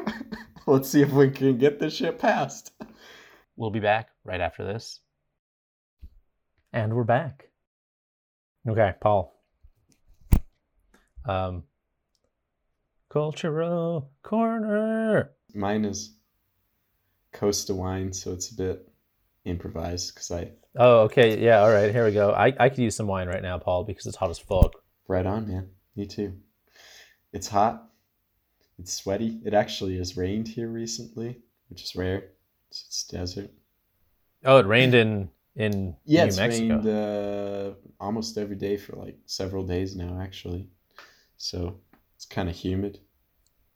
Let's 0.66 0.88
see 0.88 1.02
if 1.02 1.12
we 1.12 1.30
can 1.30 1.58
get 1.58 1.78
this 1.78 1.94
shit 1.94 2.18
passed. 2.18 2.72
We'll 3.56 3.70
be 3.70 3.80
back 3.80 4.08
right 4.24 4.40
after 4.40 4.64
this. 4.64 5.00
And 6.72 6.94
we're 6.94 7.04
back. 7.04 7.48
Okay, 8.66 8.94
Paul. 9.00 9.38
Um 11.26 11.64
Cultural 13.10 14.10
corner. 14.22 15.32
Mine 15.54 15.84
is 15.84 16.14
Costa 17.32 17.74
wine, 17.74 18.12
so 18.12 18.32
it's 18.32 18.50
a 18.50 18.54
bit 18.54 18.88
improvised 19.44 20.14
because 20.14 20.30
I 20.30 20.52
Oh, 20.74 21.00
okay. 21.00 21.38
Yeah. 21.38 21.60
All 21.60 21.70
right. 21.70 21.92
Here 21.92 22.06
we 22.06 22.12
go. 22.12 22.30
I, 22.32 22.54
I 22.58 22.70
could 22.70 22.78
use 22.78 22.96
some 22.96 23.06
wine 23.06 23.28
right 23.28 23.42
now, 23.42 23.58
Paul, 23.58 23.84
because 23.84 24.06
it's 24.06 24.16
hot 24.16 24.30
as 24.30 24.38
fuck. 24.38 24.72
right 25.06 25.26
on, 25.26 25.46
man. 25.46 25.68
Me 25.94 26.06
too. 26.06 26.32
It's 27.34 27.48
hot. 27.48 27.90
It's 28.78 28.94
sweaty. 28.94 29.40
It 29.44 29.52
actually 29.52 29.98
has 29.98 30.16
rained 30.16 30.48
here 30.48 30.68
recently, 30.68 31.42
which 31.68 31.82
is 31.82 31.94
rare. 31.94 32.30
It's, 32.70 32.84
it's 32.86 33.04
desert. 33.04 33.50
Oh, 34.46 34.56
it 34.56 34.66
rained 34.66 34.94
in 34.94 35.28
in 35.56 35.96
Yeah, 36.04 36.24
New 36.24 36.26
it's 36.26 36.36
Mexico. 36.36 36.74
rained 36.74 36.86
uh, 36.86 37.72
almost 38.00 38.36
every 38.38 38.56
day 38.56 38.76
for 38.76 38.96
like 38.96 39.18
several 39.26 39.64
days 39.64 39.94
now, 39.96 40.20
actually. 40.20 40.68
So 41.38 41.80
it's 42.16 42.26
kind 42.26 42.48
of 42.48 42.56
humid. 42.56 43.00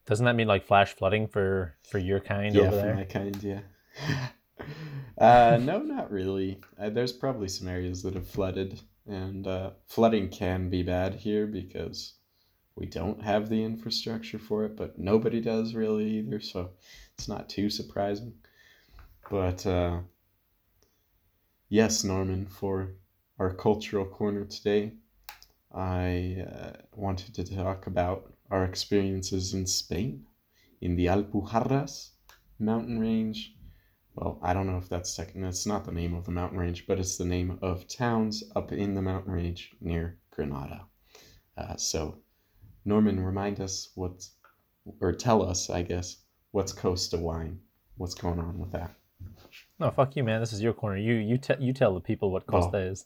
Doesn't 0.07 0.25
that 0.25 0.37
mean 0.37 0.49
like 0.49 0.65
flash 0.65 0.95
flooding 0.95 1.27
for 1.29 1.77
for 1.83 1.99
your 1.99 2.19
kind 2.21 2.57
yeah, 2.57 2.63
over 2.69 2.77
there? 2.77 2.95
my 2.95 3.05
kind, 3.05 3.43
yeah. 3.43 3.61
uh, 5.19 5.59
no, 5.61 5.79
not 5.81 6.11
really. 6.11 6.61
Uh, 6.79 6.91
there's 6.91 7.13
probably 7.13 7.49
some 7.49 7.69
areas 7.69 8.03
that 8.03 8.15
have 8.15 8.29
flooded, 8.29 8.81
and 9.07 9.47
uh, 9.47 9.71
flooding 9.87 10.29
can 10.29 10.69
be 10.71 10.83
bad 10.83 11.15
here 11.15 11.47
because 11.47 12.15
we 12.77 12.87
don't 12.87 13.23
have 13.23 13.49
the 13.49 13.63
infrastructure 13.65 14.39
for 14.39 14.65
it, 14.65 14.77
but 14.77 14.99
nobody 14.99 15.41
does 15.41 15.75
really 15.75 16.19
either, 16.19 16.41
so 16.41 16.71
it's 17.15 17.29
not 17.29 17.49
too 17.49 17.71
surprising. 17.71 18.35
But 19.31 19.67
uh, 19.67 20.01
yes, 21.69 22.05
Norman, 22.05 22.47
for 22.47 22.95
our 23.39 23.53
cultural 23.53 24.05
corner 24.05 24.45
today, 24.45 24.93
I 25.75 26.45
uh, 26.49 26.73
wanted 26.95 27.35
to 27.35 27.57
talk 27.57 27.87
about 27.87 28.33
our 28.51 28.65
experiences 28.65 29.53
in 29.53 29.67
Spain, 29.67 30.27
in 30.81 30.97
the 30.97 31.07
Alpujarras 31.07 32.11
mountain 32.59 32.99
range. 32.99 33.55
Well, 34.15 34.39
I 34.43 34.55
don't 34.55 34.67
know 34.67 34.79
if 34.79 34.89
that's 34.89 35.15
second. 35.15 35.43
That's 35.43 35.67
not 35.67 35.85
the 35.85 35.93
name 35.93 36.15
of 36.15 36.25
the 36.25 36.31
mountain 36.31 36.59
range, 36.59 36.87
but 36.87 36.99
it's 36.99 37.19
the 37.19 37.25
name 37.25 37.59
of 37.61 37.87
towns 37.89 38.43
up 38.55 38.73
in 38.73 38.95
the 38.95 39.03
mountain 39.03 39.33
range 39.33 39.73
near 39.81 40.19
Granada. 40.31 40.87
Uh, 41.59 41.77
so, 41.77 42.19
Norman, 42.85 43.23
remind 43.23 43.61
us 43.61 43.91
what, 43.95 44.27
or 45.01 45.13
tell 45.13 45.43
us, 45.43 45.69
I 45.69 45.83
guess, 45.83 46.19
what's 46.53 46.73
Costa 46.73 47.19
wine? 47.19 47.61
What's 47.97 48.15
going 48.15 48.39
on 48.39 48.59
with 48.59 48.73
that? 48.73 48.95
No, 49.79 49.91
fuck 49.91 50.17
you, 50.17 50.25
man. 50.25 50.41
This 50.41 50.53
is 50.55 50.63
your 50.63 50.73
corner. 50.73 50.97
You 50.97 51.15
you 51.15 51.37
te- 51.37 51.61
you 51.61 51.73
tell 51.75 51.93
the 51.95 52.01
people 52.01 52.31
what 52.31 52.47
Costa 52.47 52.79
is. 52.79 53.05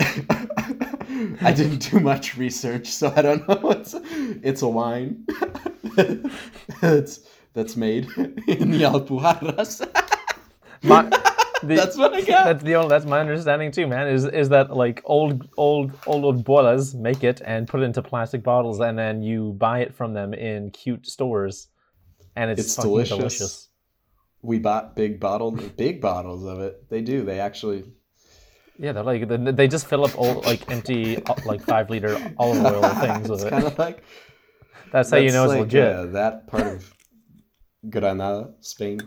I 0.00 1.52
didn't 1.54 1.90
do 1.90 2.00
much 2.00 2.36
research, 2.36 2.88
so 2.88 3.12
I 3.14 3.22
don't 3.22 3.46
know. 3.48 3.70
It's 3.70 3.94
it's 4.42 4.62
a 4.62 4.68
wine. 4.68 5.24
it's 6.82 7.20
that's 7.54 7.76
made 7.76 8.08
in 8.48 8.70
the 8.72 8.82
Alpujarras. 8.82 9.86
My, 10.82 11.02
the, 11.62 11.74
That's 11.74 11.96
what 11.96 12.14
I 12.14 12.20
got. 12.20 12.44
That's 12.44 12.62
the 12.62 12.74
only. 12.76 12.88
That's 12.88 13.04
my 13.04 13.20
understanding 13.20 13.70
too, 13.72 13.86
man. 13.86 14.08
Is 14.08 14.24
is 14.24 14.48
that 14.50 14.76
like 14.76 15.02
old 15.04 15.48
old 15.56 15.92
old 16.06 16.24
old 16.24 16.44
bolas 16.44 16.94
make 16.94 17.24
it 17.24 17.40
and 17.44 17.66
put 17.66 17.80
it 17.80 17.84
into 17.84 18.02
plastic 18.02 18.42
bottles, 18.42 18.80
and 18.80 18.98
then 18.98 19.22
you 19.22 19.52
buy 19.54 19.80
it 19.80 19.94
from 19.94 20.14
them 20.14 20.34
in 20.34 20.70
cute 20.70 21.06
stores, 21.06 21.68
and 22.36 22.50
it's, 22.50 22.60
It's 22.60 22.76
delicious. 22.76 23.16
delicious. 23.16 23.67
We 24.42 24.58
bought 24.58 24.94
big 24.96 25.18
bottles, 25.20 25.60
big 25.76 26.00
bottles 26.00 26.44
of 26.44 26.60
it. 26.60 26.88
They 26.88 27.00
do. 27.00 27.24
They 27.24 27.40
actually. 27.40 27.84
Yeah, 28.78 28.92
they're 28.92 29.02
like 29.02 29.26
they- 29.28 29.68
just 29.68 29.86
fill 29.88 30.04
up 30.04 30.16
old 30.16 30.44
like 30.46 30.70
empty 30.70 31.16
like 31.44 31.62
five 31.62 31.90
liter 31.90 32.16
olive 32.38 32.64
oil 32.64 32.82
things 33.00 33.28
with 33.28 33.40
it's 33.40 33.44
it. 33.44 33.50
kind 33.50 33.64
of 33.64 33.78
like. 33.78 34.02
That's 34.92 35.10
how 35.10 35.16
you 35.18 35.32
know 35.32 35.44
it's 35.44 35.50
like, 35.52 35.60
legit. 35.62 35.92
uh, 35.92 36.06
that 36.06 36.46
part 36.46 36.66
of 36.66 36.94
Granada, 37.90 38.54
Spain, 38.60 39.00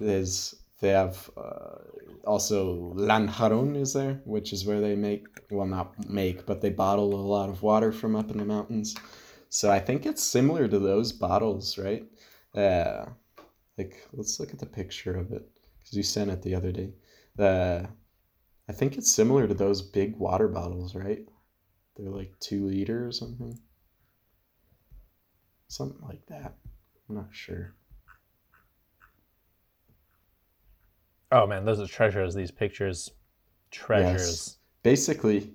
is 0.00 0.54
they 0.80 0.90
have 0.90 1.28
uh, 1.36 1.78
also 2.26 2.92
Lanjaron 2.94 3.76
is 3.76 3.92
there, 3.94 4.20
which 4.24 4.52
is 4.52 4.66
where 4.66 4.80
they 4.80 4.94
make 4.94 5.26
well 5.50 5.66
not 5.66 6.08
make, 6.08 6.44
but 6.46 6.60
they 6.60 6.70
bottle 6.70 7.14
a 7.14 7.16
lot 7.36 7.48
of 7.48 7.62
water 7.62 7.92
from 7.92 8.14
up 8.14 8.30
in 8.30 8.38
the 8.38 8.44
mountains. 8.44 8.94
So 9.48 9.70
I 9.70 9.80
think 9.80 10.04
it's 10.06 10.22
similar 10.22 10.68
to 10.68 10.78
those 10.78 11.12
bottles, 11.12 11.78
right? 11.78 12.04
Uh, 12.54 13.06
like 13.78 14.06
let's 14.12 14.40
look 14.40 14.52
at 14.52 14.58
the 14.58 14.66
picture 14.66 15.16
of 15.16 15.32
it 15.32 15.48
because 15.78 15.96
you 15.96 16.02
sent 16.02 16.30
it 16.30 16.42
the 16.42 16.54
other 16.54 16.72
day. 16.72 16.92
Uh, 17.38 17.86
I 18.68 18.72
think 18.72 18.96
it's 18.96 19.10
similar 19.10 19.46
to 19.46 19.54
those 19.54 19.82
big 19.82 20.16
water 20.16 20.48
bottles, 20.48 20.94
right? 20.94 21.24
They're 21.96 22.10
like 22.10 22.32
two 22.40 22.66
liter 22.66 23.06
or 23.06 23.12
something. 23.12 23.58
Something 25.68 26.06
like 26.06 26.24
that. 26.26 26.54
I'm 27.08 27.16
not 27.16 27.28
sure. 27.30 27.74
Oh 31.32 31.46
man, 31.46 31.64
those 31.64 31.80
are 31.80 31.86
treasures. 31.86 32.34
These 32.34 32.50
pictures, 32.50 33.10
treasures. 33.70 34.20
Yes. 34.20 34.56
Basically, 34.82 35.52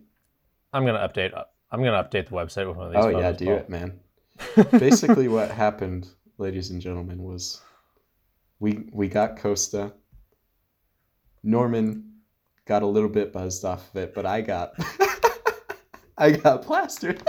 I'm 0.74 0.86
gonna 0.86 1.00
update. 1.00 1.32
I'm 1.72 1.84
gonna 1.84 2.04
update 2.04 2.30
the 2.30 2.36
website 2.36 2.68
with 2.68 2.78
one 2.78 2.88
of 2.88 2.94
these. 2.94 3.06
oh 3.06 3.20
yeah, 3.20 3.32
do 3.32 3.46
Paul. 3.46 3.56
it, 3.56 3.70
man. 3.70 4.00
Basically, 4.72 5.28
what 5.28 5.50
happened, 5.50 6.10
ladies 6.38 6.72
and 6.72 6.82
gentlemen, 6.82 7.24
was 7.24 7.62
we 8.62 8.88
we 8.94 9.10
got 9.10 9.38
Costa. 9.38 9.92
Norman 11.44 12.12
got 12.66 12.84
a 12.84 12.88
little 12.88 13.10
bit 13.10 13.34
buzzed 13.34 13.66
off 13.66 13.90
of 13.90 13.96
it, 13.98 14.14
but 14.14 14.26
I 14.26 14.42
got 14.42 14.74
I 16.18 16.32
got 16.32 16.62
plastered. 16.62 17.28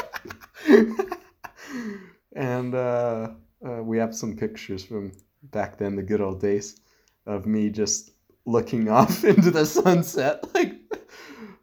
and 2.36 2.74
uh, 2.74 3.30
uh, 3.66 3.82
we 3.82 3.96
have 3.96 4.14
some 4.14 4.36
pictures 4.36 4.84
from 4.84 5.12
back 5.44 5.78
then, 5.78 5.96
the 5.96 6.02
good 6.02 6.20
old 6.20 6.40
days, 6.40 6.78
of 7.26 7.46
me 7.46 7.70
just 7.70 8.10
looking 8.44 8.88
off 8.98 9.24
into 9.24 9.50
the 9.50 9.64
sunset, 9.64 10.44
like 10.54 10.74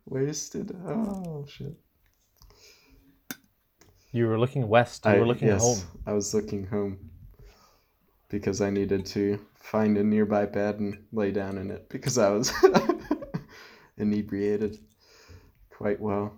wasted. 0.07 0.75
Oh 0.85 1.45
shit. 1.47 1.77
You 4.11 4.25
were 4.25 4.39
looking 4.39 4.67
west. 4.67 5.05
You 5.05 5.11
I, 5.11 5.19
were 5.19 5.27
looking 5.27 5.49
yes, 5.49 5.61
home. 5.61 6.01
I 6.07 6.13
was 6.13 6.33
looking 6.33 6.65
home 6.65 7.08
because 8.29 8.61
I 8.61 8.69
needed 8.69 9.05
to 9.07 9.39
find 9.55 9.97
a 9.97 10.03
nearby 10.03 10.45
bed 10.45 10.79
and 10.79 10.97
lay 11.11 11.31
down 11.31 11.57
in 11.57 11.71
it 11.71 11.89
because 11.89 12.17
I 12.17 12.29
was 12.29 12.53
inebriated 13.97 14.77
quite 15.69 15.99
well. 15.99 16.33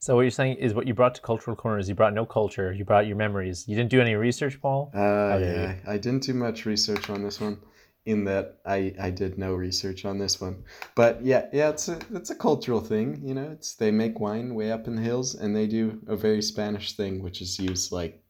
So 0.00 0.16
what 0.16 0.22
you're 0.22 0.32
saying 0.32 0.56
is 0.56 0.74
what 0.74 0.88
you 0.88 0.94
brought 0.94 1.14
to 1.14 1.20
cultural 1.20 1.56
corners. 1.56 1.88
You 1.88 1.94
brought 1.94 2.12
no 2.12 2.26
culture. 2.26 2.72
You 2.72 2.84
brought 2.84 3.06
your 3.06 3.16
memories. 3.16 3.68
You 3.68 3.76
didn't 3.76 3.90
do 3.90 4.00
any 4.00 4.16
research, 4.16 4.60
Paul. 4.60 4.90
Uh, 4.92 4.98
Okay. 5.36 5.78
yeah, 5.84 5.90
I 5.92 5.96
didn't 5.96 6.24
do 6.24 6.34
much 6.34 6.66
research 6.66 7.08
on 7.08 7.22
this 7.22 7.40
one. 7.40 7.58
In 8.04 8.24
that 8.24 8.58
I, 8.66 8.92
I 9.00 9.10
did 9.10 9.38
no 9.38 9.54
research 9.54 10.04
on 10.04 10.18
this 10.18 10.40
one, 10.40 10.64
but 10.96 11.24
yeah 11.24 11.46
yeah 11.52 11.68
it's 11.68 11.88
a 11.88 12.00
it's 12.12 12.30
a 12.30 12.34
cultural 12.34 12.80
thing 12.80 13.20
you 13.24 13.32
know 13.32 13.48
it's 13.52 13.74
they 13.76 13.92
make 13.92 14.18
wine 14.18 14.56
way 14.56 14.72
up 14.72 14.88
in 14.88 14.96
the 14.96 15.02
hills 15.02 15.36
and 15.36 15.54
they 15.54 15.68
do 15.68 16.00
a 16.08 16.16
very 16.16 16.42
Spanish 16.42 16.94
thing 16.96 17.22
which 17.22 17.40
is 17.40 17.60
use 17.60 17.92
like 17.92 18.20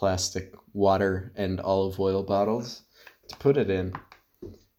plastic 0.00 0.54
water 0.72 1.30
and 1.36 1.60
olive 1.60 2.00
oil 2.00 2.22
bottles 2.22 2.84
to 3.28 3.36
put 3.36 3.58
it 3.58 3.68
in, 3.68 3.92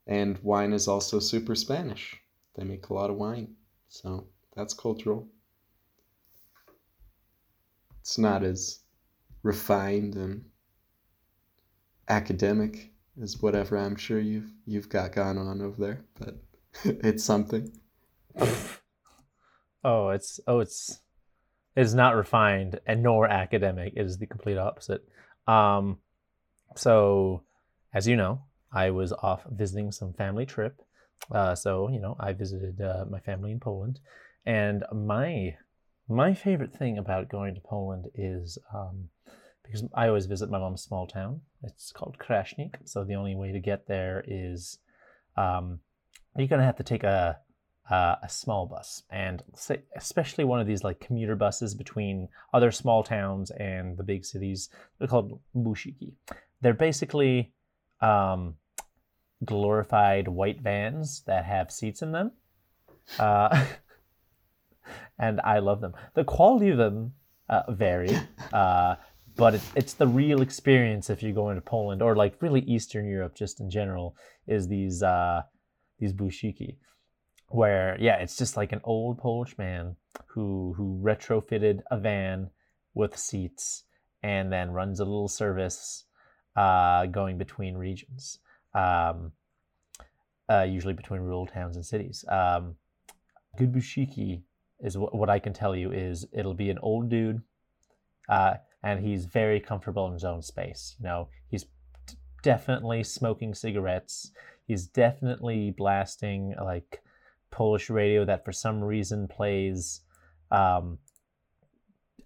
and 0.08 0.36
wine 0.42 0.72
is 0.72 0.88
also 0.88 1.20
super 1.20 1.54
Spanish. 1.54 2.20
They 2.56 2.64
make 2.64 2.88
a 2.88 2.94
lot 2.94 3.08
of 3.08 3.14
wine, 3.14 3.54
so 3.88 4.26
that's 4.56 4.74
cultural. 4.74 5.28
It's 8.00 8.18
not 8.18 8.42
as 8.42 8.80
refined 9.44 10.16
and 10.16 10.44
academic 12.08 12.90
as 13.22 13.40
whatever 13.40 13.78
I'm 13.78 13.94
sure 13.94 14.18
you've 14.18 14.50
you've 14.66 14.88
got 14.88 15.12
going 15.12 15.38
on 15.38 15.62
over 15.62 15.80
there, 15.80 16.04
but 16.18 16.42
it's 16.84 17.22
something. 17.22 17.70
Oh, 19.84 20.10
it's 20.10 20.38
oh, 20.46 20.60
it's 20.60 21.00
it's 21.74 21.94
not 21.94 22.16
refined 22.16 22.80
and 22.86 23.02
nor 23.02 23.28
academic. 23.28 23.94
It 23.96 24.04
is 24.04 24.18
the 24.18 24.26
complete 24.26 24.58
opposite. 24.58 25.04
Um, 25.46 25.98
so 26.76 27.42
as 27.92 28.06
you 28.06 28.16
know, 28.16 28.42
I 28.72 28.90
was 28.90 29.12
off 29.12 29.42
visiting 29.50 29.92
some 29.92 30.12
family 30.12 30.46
trip. 30.46 30.80
Uh, 31.30 31.54
so 31.54 31.88
you 31.90 32.00
know, 32.00 32.16
I 32.18 32.32
visited 32.32 32.80
uh, 32.80 33.04
my 33.08 33.20
family 33.20 33.52
in 33.52 33.60
Poland, 33.60 34.00
and 34.44 34.84
my 34.92 35.56
my 36.08 36.34
favorite 36.34 36.74
thing 36.74 36.98
about 36.98 37.28
going 37.28 37.54
to 37.54 37.60
Poland 37.60 38.08
is 38.14 38.58
um, 38.74 39.08
because 39.62 39.84
I 39.94 40.08
always 40.08 40.26
visit 40.26 40.50
my 40.50 40.58
mom's 40.58 40.82
small 40.82 41.06
town. 41.06 41.40
It's 41.62 41.92
called 41.92 42.18
Krasnik. 42.18 42.74
So 42.84 43.04
the 43.04 43.14
only 43.14 43.36
way 43.36 43.52
to 43.52 43.60
get 43.60 43.86
there 43.86 44.24
is 44.26 44.78
um, 45.36 45.78
you're 46.36 46.48
gonna 46.48 46.64
have 46.64 46.76
to 46.76 46.82
take 46.82 47.04
a 47.04 47.38
uh, 47.90 48.16
a 48.22 48.28
small 48.28 48.66
bus, 48.66 49.02
and 49.10 49.42
especially 49.96 50.44
one 50.44 50.60
of 50.60 50.66
these 50.66 50.84
like 50.84 51.00
commuter 51.00 51.36
buses 51.36 51.74
between 51.74 52.28
other 52.54 52.70
small 52.70 53.02
towns 53.02 53.50
and 53.52 53.96
the 53.96 54.04
big 54.04 54.24
cities. 54.24 54.68
They're 54.98 55.08
called 55.08 55.40
busiki. 55.54 56.12
They're 56.60 56.74
basically 56.74 57.52
um, 58.00 58.54
glorified 59.44 60.28
white 60.28 60.60
vans 60.60 61.22
that 61.26 61.44
have 61.44 61.72
seats 61.72 62.02
in 62.02 62.12
them, 62.12 62.32
uh, 63.18 63.66
and 65.18 65.40
I 65.42 65.58
love 65.58 65.80
them. 65.80 65.94
The 66.14 66.24
quality 66.24 66.70
of 66.70 66.78
them 66.78 67.14
uh, 67.48 67.62
vary. 67.70 68.16
Uh, 68.52 68.96
but 69.34 69.54
it, 69.54 69.62
it's 69.74 69.94
the 69.94 70.06
real 70.06 70.42
experience 70.42 71.08
if 71.08 71.22
you 71.22 71.32
go 71.32 71.48
into 71.48 71.62
Poland 71.62 72.02
or 72.02 72.14
like 72.14 72.42
really 72.42 72.60
Eastern 72.60 73.08
Europe, 73.08 73.34
just 73.34 73.60
in 73.60 73.70
general, 73.70 74.14
is 74.46 74.68
these 74.68 75.02
uh, 75.02 75.40
these 75.98 76.12
busiki, 76.12 76.76
where 77.52 77.96
yeah, 78.00 78.16
it's 78.16 78.36
just 78.36 78.56
like 78.56 78.72
an 78.72 78.80
old 78.84 79.18
Polish 79.18 79.56
man 79.58 79.96
who 80.26 80.74
who 80.76 81.00
retrofitted 81.02 81.80
a 81.90 81.98
van 81.98 82.50
with 82.94 83.16
seats 83.16 83.84
and 84.22 84.52
then 84.52 84.70
runs 84.70 85.00
a 85.00 85.04
little 85.04 85.28
service 85.28 86.04
uh, 86.56 87.06
going 87.06 87.38
between 87.38 87.76
regions, 87.76 88.38
um, 88.74 89.32
uh, 90.48 90.62
usually 90.62 90.92
between 90.92 91.20
rural 91.20 91.46
towns 91.46 91.76
and 91.76 91.84
cities. 91.84 92.24
Um, 92.28 92.76
good 93.56 93.72
busiki 93.72 94.42
is 94.80 94.96
what, 94.96 95.14
what 95.14 95.30
I 95.30 95.38
can 95.38 95.52
tell 95.52 95.74
you 95.74 95.92
is 95.92 96.26
it'll 96.32 96.54
be 96.54 96.70
an 96.70 96.78
old 96.78 97.08
dude, 97.08 97.42
uh, 98.28 98.54
and 98.82 99.04
he's 99.04 99.24
very 99.24 99.60
comfortable 99.60 100.06
in 100.06 100.12
his 100.12 100.24
own 100.24 100.42
space. 100.42 100.96
You 100.98 101.04
know, 101.04 101.28
he's 101.50 101.66
definitely 102.42 103.04
smoking 103.04 103.54
cigarettes. 103.54 104.32
He's 104.66 104.86
definitely 104.86 105.70
blasting 105.70 106.54
like 106.62 107.02
Polish 107.52 107.88
radio 107.88 108.24
that 108.24 108.44
for 108.44 108.52
some 108.52 108.82
reason 108.82 109.28
plays 109.28 110.00
um, 110.50 110.98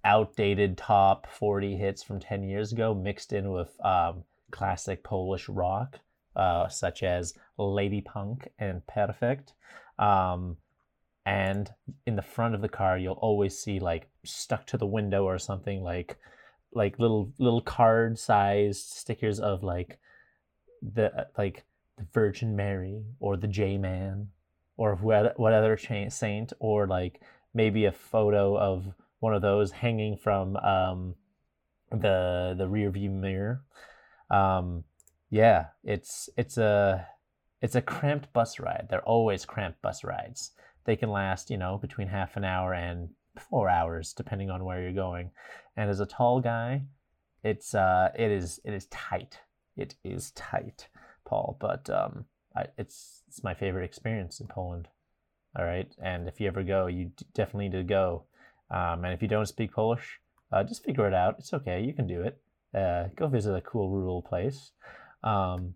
outdated 0.05 0.79
top 0.79 1.27
40 1.27 1.77
hits 1.77 2.03
from 2.03 2.21
10 2.21 2.45
years 2.45 2.73
ago 2.73 2.95
mixed 2.95 3.33
in 3.33 3.51
with 3.51 3.77
um, 3.85 4.25
classic 4.51 5.03
Polish 5.03 5.49
rock, 5.49 5.99
uh, 6.35 6.69
such 6.69 7.03
as 7.03 7.35
Lady 7.59 8.01
Pank 8.01 8.49
and 8.59 8.87
Perfect. 8.87 9.53
Um, 9.99 10.57
and 11.27 11.71
in 12.07 12.15
the 12.15 12.23
front 12.23 12.55
of 12.55 12.63
the 12.63 12.69
car, 12.69 12.97
you'll 12.97 13.15
always 13.15 13.59
see 13.59 13.81
like 13.81 14.09
stuck 14.25 14.65
to 14.67 14.79
the 14.79 14.87
window 14.87 15.25
or 15.25 15.39
something 15.39 15.83
like 15.83 16.17
like 16.73 16.99
little 16.99 17.33
little 17.39 17.63
card 17.63 18.19
sized 18.19 18.91
stickers 18.91 19.41
of 19.41 19.65
like 19.65 19.99
the 20.83 21.27
like 21.37 21.65
the 21.97 22.07
Virgin 22.13 22.55
Mary 22.55 23.03
or 23.19 23.37
the 23.37 23.49
J 23.49 23.77
Man 23.77 24.29
or 24.77 24.95
what 24.97 25.53
other 25.53 25.77
saint 26.11 26.53
or 26.59 26.87
like 26.87 27.21
maybe 27.55 27.87
a 27.87 27.93
photo 27.93 28.59
of 28.59 28.93
one 29.21 29.35
of 29.35 29.43
those 29.43 29.73
hanging 29.73 30.17
from 30.17 30.57
um, 30.57 31.15
the 31.91 32.55
the 32.57 32.69
rear 32.69 32.91
view 32.91 33.11
mirror. 33.11 33.63
Um, 34.31 34.85
yeah, 35.31 35.67
it's 35.83 36.29
it's 36.37 36.59
a 36.59 37.07
it's 37.63 37.75
a 37.75 37.83
cramped 37.83 38.33
bus 38.33 38.61
ride. 38.61 38.87
They're 38.91 39.01
always 39.01 39.45
cramped 39.45 39.83
bus 39.83 40.05
rides. 40.05 40.53
They 40.85 40.97
can 40.97 41.11
last, 41.11 41.51
you 41.51 41.57
know, 41.57 41.79
between 41.79 42.09
half 42.09 42.37
an 42.37 42.45
hour 42.45 42.73
and 42.73 43.09
four 43.39 43.69
hours, 43.69 44.13
depending 44.13 44.51
on 44.51 44.65
where 44.65 44.81
you're 44.81 44.93
going. 44.93 45.31
And 45.77 45.91
as 45.91 46.01
a 46.01 46.07
tall 46.07 46.41
guy, 46.41 46.83
it's 47.43 47.75
uh, 47.75 48.11
it 48.17 48.31
is 48.31 48.61
it 48.65 48.75
is 48.75 48.87
tight. 48.87 49.41
It 49.77 49.95
is 50.05 50.31
tight, 50.33 50.89
Paul. 51.25 51.57
But 51.61 51.89
um, 51.91 52.27
It's 52.79 53.23
it's 53.29 53.43
my 53.43 53.55
favorite 53.55 53.85
experience 53.85 54.41
in 54.41 54.47
Poland. 54.47 54.89
All 55.59 55.65
right, 55.65 55.91
and 56.03 56.29
if 56.29 56.41
you 56.41 56.49
ever 56.49 56.63
go, 56.63 56.87
you 56.87 57.13
definitely 57.35 57.69
need 57.69 57.79
to 57.79 57.85
go. 57.85 58.25
Um, 58.71 59.05
and 59.05 59.15
if 59.15 59.23
you 59.23 59.29
don't 59.29 59.47
speak 59.47 59.73
Polish, 59.73 60.21
uh, 60.53 60.65
just 60.65 60.85
figure 60.85 61.07
it 61.07 61.15
out. 61.15 61.37
It's 61.39 61.55
okay. 61.55 61.83
You 61.83 61.95
can 61.95 62.07
do 62.07 62.23
it. 62.23 62.39
Uh, 62.75 63.09
go 63.17 63.27
visit 63.27 63.55
a 63.55 63.61
cool 63.61 63.91
rural 63.91 64.23
place. 64.23 64.73
Um, 65.23 65.75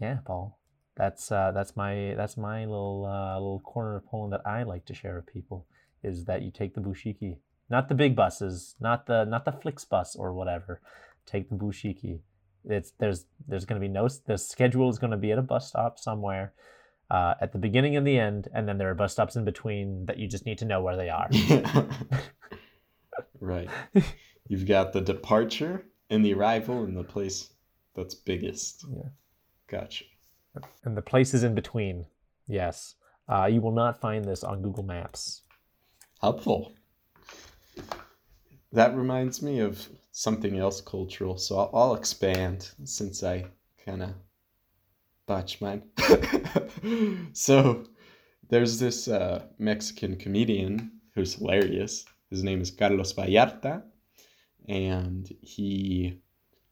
yeah, 0.00 0.18
Paul. 0.24 0.58
That's 0.96 1.32
uh, 1.32 1.52
that's 1.52 1.76
my 1.76 2.14
that's 2.16 2.36
my 2.36 2.60
little 2.66 3.06
uh, 3.06 3.34
little 3.34 3.60
corner 3.60 3.96
of 3.96 4.06
Poland 4.06 4.32
that 4.32 4.46
I 4.46 4.64
like 4.64 4.84
to 4.86 4.94
share 4.94 5.16
with 5.16 5.32
people 5.32 5.66
is 6.02 6.24
that 6.24 6.42
you 6.42 6.50
take 6.50 6.74
the 6.74 6.80
busiki, 6.80 7.38
not 7.68 7.88
the 7.88 7.94
big 7.94 8.16
buses, 8.16 8.74
not 8.80 9.06
the 9.06 9.24
not 9.24 9.44
the 9.44 9.52
Flixbus 9.52 10.18
or 10.18 10.32
whatever. 10.32 10.80
Take 11.26 11.48
the 11.48 11.56
busiki. 11.56 12.20
It's 12.64 12.92
there's 12.98 13.26
there's 13.48 13.64
going 13.64 13.80
to 13.80 13.86
be 13.86 13.92
no 13.92 14.08
the 14.26 14.38
schedule 14.38 14.90
is 14.90 14.98
going 14.98 15.12
to 15.12 15.16
be 15.16 15.32
at 15.32 15.38
a 15.38 15.42
bus 15.42 15.68
stop 15.68 15.98
somewhere 15.98 16.52
uh, 17.10 17.34
at 17.40 17.52
the 17.52 17.58
beginning 17.58 17.96
and 17.96 18.06
the 18.06 18.18
end, 18.18 18.48
and 18.54 18.68
then 18.68 18.78
there 18.78 18.90
are 18.90 18.94
bus 18.94 19.12
stops 19.12 19.36
in 19.36 19.44
between 19.44 20.06
that 20.06 20.18
you 20.18 20.28
just 20.28 20.46
need 20.46 20.58
to 20.58 20.64
know 20.64 20.80
where 20.80 20.96
they 20.96 21.08
are. 21.08 21.28
right. 23.40 23.68
You've 24.48 24.66
got 24.66 24.92
the 24.92 25.00
departure 25.00 25.84
and 26.08 26.24
the 26.24 26.34
arrival 26.34 26.84
in 26.84 26.94
the 26.94 27.04
place 27.04 27.50
that's 27.94 28.14
biggest. 28.14 28.84
Yeah. 28.92 29.08
Gotcha. 29.68 30.04
And 30.84 30.96
the 30.96 31.02
places 31.02 31.42
in 31.42 31.54
between. 31.54 32.06
Yes. 32.46 32.94
Uh, 33.28 33.46
you 33.46 33.60
will 33.60 33.72
not 33.72 34.00
find 34.00 34.24
this 34.24 34.42
on 34.42 34.62
Google 34.62 34.82
Maps. 34.82 35.42
Helpful. 36.20 36.72
That 38.72 38.96
reminds 38.96 39.42
me 39.42 39.60
of 39.60 39.88
something 40.12 40.58
else 40.58 40.80
cultural. 40.80 41.36
So 41.38 41.58
I'll, 41.58 41.70
I'll 41.74 41.94
expand 41.94 42.70
since 42.84 43.22
I 43.22 43.46
kind 43.84 44.02
of 44.02 44.14
botched 45.26 45.60
mine. 45.60 45.82
so 47.32 47.84
there's 48.48 48.78
this 48.78 49.08
uh, 49.08 49.44
Mexican 49.58 50.16
comedian 50.16 51.00
who's 51.14 51.34
hilarious. 51.34 52.04
His 52.30 52.42
name 52.44 52.60
is 52.60 52.70
Carlos 52.70 53.12
Ballarta. 53.12 53.82
And 54.68 55.28
he, 55.40 56.20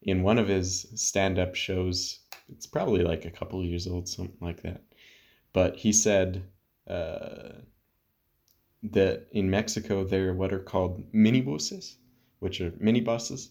in 0.01 0.23
one 0.23 0.37
of 0.37 0.47
his 0.47 0.87
stand 0.95 1.37
up 1.37 1.55
shows, 1.55 2.19
it's 2.47 2.65
probably 2.65 3.03
like 3.03 3.25
a 3.25 3.31
couple 3.31 3.63
years 3.63 3.87
old, 3.87 4.07
something 4.07 4.37
like 4.39 4.61
that. 4.63 4.81
But 5.51 5.75
he 5.75 5.91
said 5.91 6.43
uh, 6.87 7.49
that 8.83 9.27
in 9.31 9.49
Mexico, 9.49 10.03
there 10.03 10.29
are 10.29 10.33
what 10.33 10.53
are 10.53 10.59
called 10.59 11.03
minibuses, 11.13 11.95
which 12.39 12.61
are 12.61 12.71
minibuses. 12.71 13.49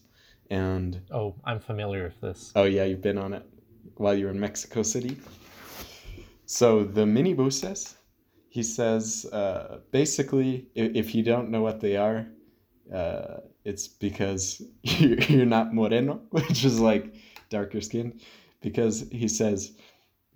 And 0.49 1.01
oh, 1.11 1.35
I'm 1.45 1.59
familiar 1.59 2.03
with 2.03 2.21
this. 2.21 2.51
Oh, 2.55 2.63
yeah, 2.63 2.85
you've 2.85 3.01
been 3.01 3.17
on 3.17 3.33
it 3.33 3.45
while 3.95 4.15
you're 4.15 4.31
in 4.31 4.39
Mexico 4.39 4.81
City. 4.81 5.17
So 6.45 6.83
the 6.83 7.05
minibuses, 7.05 7.93
he 8.49 8.63
says, 8.63 9.27
uh, 9.31 9.79
basically, 9.91 10.67
if, 10.73 10.95
if 10.95 11.15
you 11.15 11.21
don't 11.21 11.49
know 11.49 11.61
what 11.61 11.79
they 11.79 11.95
are, 11.95 12.27
uh, 12.91 13.41
it's 13.63 13.87
because 13.87 14.61
you're 14.83 15.45
not 15.45 15.73
moreno, 15.73 16.21
which 16.31 16.65
is 16.65 16.79
like 16.79 17.13
darker 17.49 17.81
skin. 17.81 18.19
Because 18.61 19.07
he 19.11 19.27
says, 19.27 19.73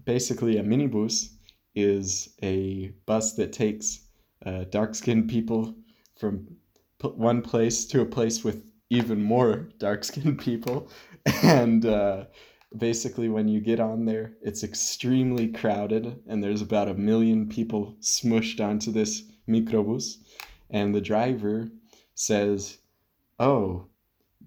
basically, 0.05 0.57
a 0.57 0.63
minibus 0.63 1.29
is 1.75 2.35
a 2.43 2.93
bus 3.07 3.33
that 3.33 3.51
takes 3.51 4.02
uh, 4.45 4.65
dark 4.69 4.95
skinned 4.95 5.29
people 5.29 5.75
from 6.17 6.47
one 7.01 7.41
place 7.41 7.85
to 7.85 8.01
a 8.01 8.05
place 8.05 8.43
with 8.43 8.63
even 8.89 9.21
more 9.21 9.69
dark 9.77 10.03
skinned 10.03 10.39
people. 10.39 10.89
And 11.41 11.85
uh, 11.85 12.25
basically 12.77 13.29
when 13.29 13.47
you 13.47 13.59
get 13.59 13.79
on 13.79 14.05
there 14.05 14.33
it's 14.41 14.63
extremely 14.63 15.47
crowded 15.47 16.19
and 16.27 16.43
there's 16.43 16.61
about 16.61 16.87
a 16.87 16.93
million 16.93 17.47
people 17.47 17.95
smushed 18.01 18.63
onto 18.63 18.91
this 18.91 19.23
microbus 19.47 20.17
and 20.69 20.93
the 20.93 21.01
driver 21.01 21.69
says 22.15 22.79
oh 23.39 23.85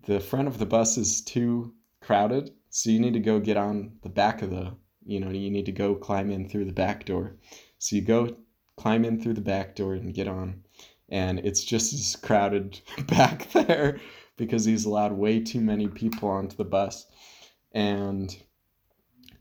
the 0.06 0.20
front 0.20 0.48
of 0.48 0.58
the 0.58 0.66
bus 0.66 0.96
is 0.96 1.20
too 1.22 1.72
crowded 2.00 2.50
so 2.70 2.90
you 2.90 2.98
need 2.98 3.14
to 3.14 3.20
go 3.20 3.38
get 3.38 3.56
on 3.56 3.92
the 4.02 4.08
back 4.08 4.42
of 4.42 4.50
the 4.50 4.72
you 5.04 5.20
know 5.20 5.30
you 5.30 5.50
need 5.50 5.66
to 5.66 5.72
go 5.72 5.94
climb 5.94 6.30
in 6.30 6.48
through 6.48 6.64
the 6.64 6.72
back 6.72 7.04
door 7.04 7.36
so 7.78 7.94
you 7.94 8.02
go 8.02 8.36
climb 8.76 9.04
in 9.04 9.20
through 9.20 9.34
the 9.34 9.40
back 9.40 9.74
door 9.74 9.94
and 9.94 10.14
get 10.14 10.28
on. 10.28 10.62
And 11.08 11.38
it's 11.40 11.64
just 11.64 11.92
as 11.92 12.16
crowded 12.16 12.80
back 13.06 13.50
there 13.52 14.00
because 14.36 14.64
he's 14.64 14.84
allowed 14.84 15.12
way 15.12 15.40
too 15.40 15.60
many 15.60 15.88
people 15.88 16.28
onto 16.28 16.56
the 16.56 16.64
bus. 16.64 17.06
And 17.72 18.36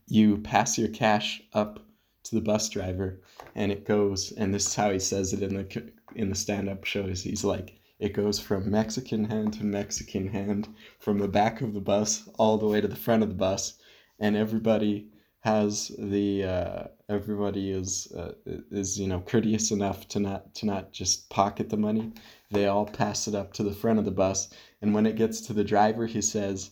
you 0.07 0.37
pass 0.37 0.77
your 0.77 0.89
cash 0.89 1.41
up 1.53 1.79
to 2.23 2.35
the 2.35 2.41
bus 2.41 2.69
driver 2.69 3.21
and 3.53 3.71
it 3.71 3.85
goes 3.85 4.31
and 4.31 4.53
this 4.53 4.67
is 4.67 4.75
how 4.75 4.91
he 4.91 4.99
says 4.99 5.31
it 5.31 5.41
in 5.43 5.53
the 5.55 5.91
in 6.15 6.29
the 6.29 6.35
stand-up 6.35 6.83
shows. 6.83 7.21
He's 7.21 7.43
like 7.43 7.79
it 7.99 8.13
goes 8.13 8.39
from 8.39 8.69
mexican 8.69 9.25
hand 9.25 9.53
to 9.53 9.63
mexican 9.63 10.27
hand 10.27 10.67
from 10.99 11.19
the 11.19 11.27
back 11.27 11.61
of 11.61 11.73
the 11.73 11.81
bus 11.81 12.27
all 12.37 12.57
the 12.57 12.67
way 12.67 12.81
to 12.81 12.87
the 12.87 12.95
front 12.95 13.23
of 13.23 13.29
the 13.29 13.35
bus. 13.35 13.77
And 14.19 14.35
everybody 14.35 15.09
has 15.45 15.91
the 15.97 16.43
uh, 16.43 16.83
everybody 17.07 17.71
is 17.71 18.11
uh, 18.17 18.33
is 18.71 18.99
you 18.99 19.07
know 19.07 19.21
courteous 19.21 19.71
enough 19.71 20.07
to 20.09 20.19
not 20.19 20.53
to 20.55 20.65
not 20.65 20.91
just 20.91 21.29
pocket 21.29 21.69
the 21.69 21.77
money 21.77 22.11
they 22.51 22.65
all 22.67 22.85
pass 22.85 23.27
it 23.27 23.35
up 23.35 23.53
to 23.53 23.63
the 23.63 23.73
front 23.73 23.99
of 23.99 24.05
the 24.05 24.11
bus 24.11 24.49
and 24.81 24.93
when 24.93 25.05
it 25.05 25.15
gets 25.15 25.39
to 25.41 25.53
the 25.53 25.63
driver 25.63 26.05
he 26.07 26.21
says 26.21 26.71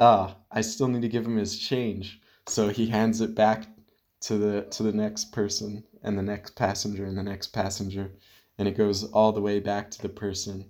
ah, 0.00 0.34
I 0.50 0.62
still 0.62 0.88
need 0.88 1.02
to 1.02 1.08
give 1.08 1.26
him 1.26 1.36
his 1.36 1.58
change. 1.58 2.20
So 2.48 2.68
he 2.70 2.86
hands 2.86 3.20
it 3.20 3.34
back 3.34 3.66
to 4.22 4.38
the 4.38 4.62
to 4.70 4.82
the 4.82 4.92
next 4.92 5.32
person 5.32 5.84
and 6.02 6.18
the 6.18 6.22
next 6.22 6.56
passenger 6.56 7.04
and 7.04 7.16
the 7.16 7.22
next 7.22 7.48
passenger 7.48 8.10
and 8.58 8.68
it 8.68 8.76
goes 8.76 9.04
all 9.12 9.32
the 9.32 9.40
way 9.40 9.60
back 9.60 9.90
to 9.90 10.02
the 10.02 10.08
person. 10.08 10.64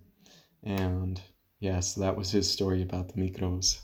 And 0.63 1.21
yeah, 1.61 1.81
so 1.81 2.01
that 2.01 2.17
was 2.17 2.31
his 2.31 2.51
story 2.51 2.83
about 2.83 3.09
the 3.09 3.21
micros. 3.21 3.81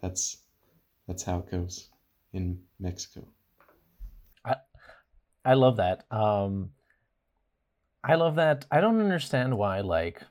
That's 0.00 0.38
that's 1.08 1.24
how 1.24 1.38
it 1.38 1.50
goes 1.50 1.88
in 2.32 2.60
Mexico. 2.78 3.26
I 4.44 4.56
I 5.44 5.54
love 5.54 5.78
that. 5.78 6.04
Um 6.12 6.70
I 8.04 8.14
love 8.14 8.36
that. 8.36 8.66
I 8.70 8.80
don't 8.80 9.00
understand 9.00 9.56
why 9.56 9.80
like 9.80 10.22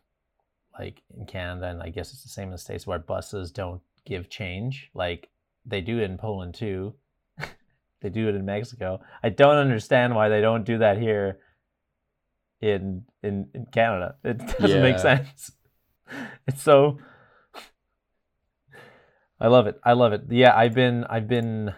like 0.80 1.02
in 1.18 1.26
Canada, 1.26 1.68
and 1.68 1.82
I 1.82 1.90
guess 1.90 2.14
it's 2.14 2.24
the 2.24 2.30
same 2.30 2.46
in 2.46 2.52
the 2.52 2.58
states 2.58 2.88
where 2.88 3.00
buses 3.00 3.52
don't 3.52 3.82
give 4.06 4.30
change. 4.30 4.90
Like 4.94 5.30
they 5.66 5.82
do 5.82 6.00
in 6.00 6.18
Poland 6.18 6.54
too. 6.54 6.94
they 8.02 8.10
do 8.10 8.30
it 8.30 8.36
in 8.36 8.46
Mexico. 8.46 9.02
I 9.22 9.30
don't 9.30 9.58
understand 9.58 10.16
why 10.16 10.30
they 10.30 10.40
don't 10.40 10.64
do 10.64 10.78
that 10.78 10.98
here 10.98 11.40
in 12.62 13.04
in, 13.24 13.50
in 13.54 13.66
Canada. 13.74 14.16
It 14.24 14.38
doesn't 14.60 14.82
make 14.82 15.00
sense. 15.00 15.52
It's 16.48 16.64
so 16.64 17.00
I 19.40 19.48
love 19.48 19.68
it. 19.68 19.80
I 19.84 19.94
love 19.94 20.14
it. 20.14 20.24
Yeah, 20.30 20.56
I've 20.56 20.74
been 20.74 21.04
I've 21.06 21.28
been 21.28 21.74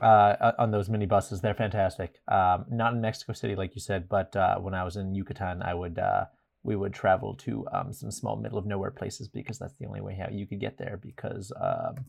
uh, 0.00 0.52
on 0.58 0.70
those 0.70 0.88
mini 0.88 1.06
buses. 1.06 1.40
They're 1.40 1.54
fantastic. 1.54 2.20
Um, 2.28 2.64
not 2.70 2.94
in 2.94 3.00
Mexico 3.00 3.32
City, 3.32 3.56
like 3.56 3.74
you 3.74 3.80
said, 3.80 4.08
but 4.08 4.34
uh, 4.36 4.58
when 4.58 4.74
I 4.74 4.84
was 4.84 4.96
in 4.96 5.14
Yucatan, 5.14 5.62
I 5.62 5.74
would 5.74 5.98
uh, 5.98 6.26
we 6.62 6.76
would 6.76 6.94
travel 6.94 7.34
to 7.34 7.66
um, 7.72 7.92
some 7.92 8.10
small 8.10 8.36
middle 8.36 8.58
of 8.58 8.66
nowhere 8.66 8.90
places 8.90 9.28
because 9.28 9.58
that's 9.58 9.74
the 9.78 9.86
only 9.86 10.00
way 10.00 10.14
how 10.14 10.28
you 10.30 10.46
could 10.46 10.60
get 10.60 10.78
there 10.78 10.98
because 11.02 11.52
um, 11.60 12.04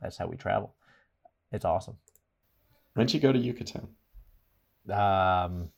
that's 0.00 0.16
how 0.16 0.26
we 0.26 0.36
travel. 0.36 0.74
It's 1.52 1.64
awesome. 1.64 1.96
When'd 2.94 3.12
you 3.12 3.20
go 3.20 3.32
to 3.32 3.38
Yucatan? 3.38 3.88
Um, 4.90 5.70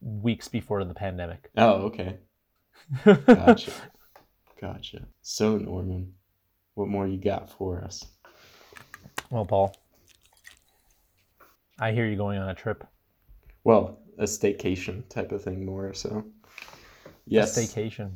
weeks 0.00 0.48
before 0.48 0.84
the 0.84 0.94
pandemic. 0.94 1.50
Oh, 1.56 1.86
okay. 1.86 2.18
Gotcha. 3.04 3.72
Gotcha. 4.60 5.06
So, 5.22 5.56
Norman, 5.58 6.12
what 6.76 6.88
more 6.88 7.06
you 7.08 7.16
got 7.16 7.50
for 7.50 7.82
us? 7.82 8.06
well, 9.30 9.44
Paul, 9.44 9.74
I 11.80 11.90
hear 11.92 12.06
you 12.06 12.16
going 12.16 12.38
on 12.38 12.48
a 12.50 12.54
trip. 12.54 12.86
Well, 13.64 13.98
a 14.18 14.24
staycation 14.24 15.08
type 15.08 15.32
of 15.32 15.42
thing, 15.42 15.66
more 15.66 15.92
so. 15.94 16.24
Yes. 17.26 17.56
A 17.56 17.60
staycation. 17.60 18.12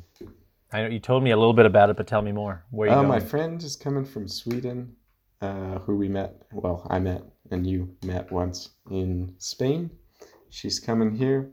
I 0.71 0.83
know 0.83 0.87
you 0.87 0.99
told 0.99 1.23
me 1.23 1.31
a 1.31 1.37
little 1.37 1.53
bit 1.53 1.65
about 1.65 1.89
it, 1.89 1.97
but 1.97 2.07
tell 2.07 2.21
me 2.21 2.31
more. 2.31 2.63
Where 2.71 2.87
are 2.87 2.91
you 2.93 2.97
Uh, 2.97 3.01
going? 3.01 3.09
my 3.09 3.19
friend 3.19 3.61
is 3.61 3.75
coming 3.75 4.05
from 4.05 4.27
Sweden, 4.27 4.95
uh, 5.41 5.79
who 5.79 5.97
we 5.97 6.07
met. 6.07 6.43
Well, 6.53 6.87
I 6.89 6.99
met 6.99 7.23
and 7.49 7.67
you 7.67 7.89
met 8.05 8.31
once 8.31 8.69
in 8.89 9.35
Spain. 9.39 9.89
She's 10.49 10.79
coming 10.79 11.13
here, 11.15 11.51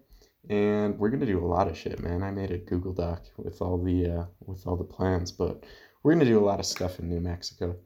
and 0.49 0.97
we're 0.99 1.09
gonna 1.11 1.27
do 1.27 1.45
a 1.45 1.47
lot 1.47 1.67
of 1.69 1.77
shit, 1.77 2.01
man. 2.01 2.23
I 2.23 2.31
made 2.31 2.53
a 2.53 2.59
Google 2.59 2.93
Doc 2.93 3.23
with 3.37 3.61
all 3.61 3.79
the 3.79 4.07
uh, 4.11 4.25
with 4.47 4.67
all 4.67 4.77
the 4.77 4.85
plans, 4.85 5.33
but 5.33 5.65
we're 6.03 6.13
gonna 6.13 6.25
do 6.25 6.39
a 6.39 6.45
lot 6.45 6.61
of 6.61 6.67
stuff 6.67 6.99
in 6.99 7.09
New 7.09 7.21
Mexico. 7.21 7.77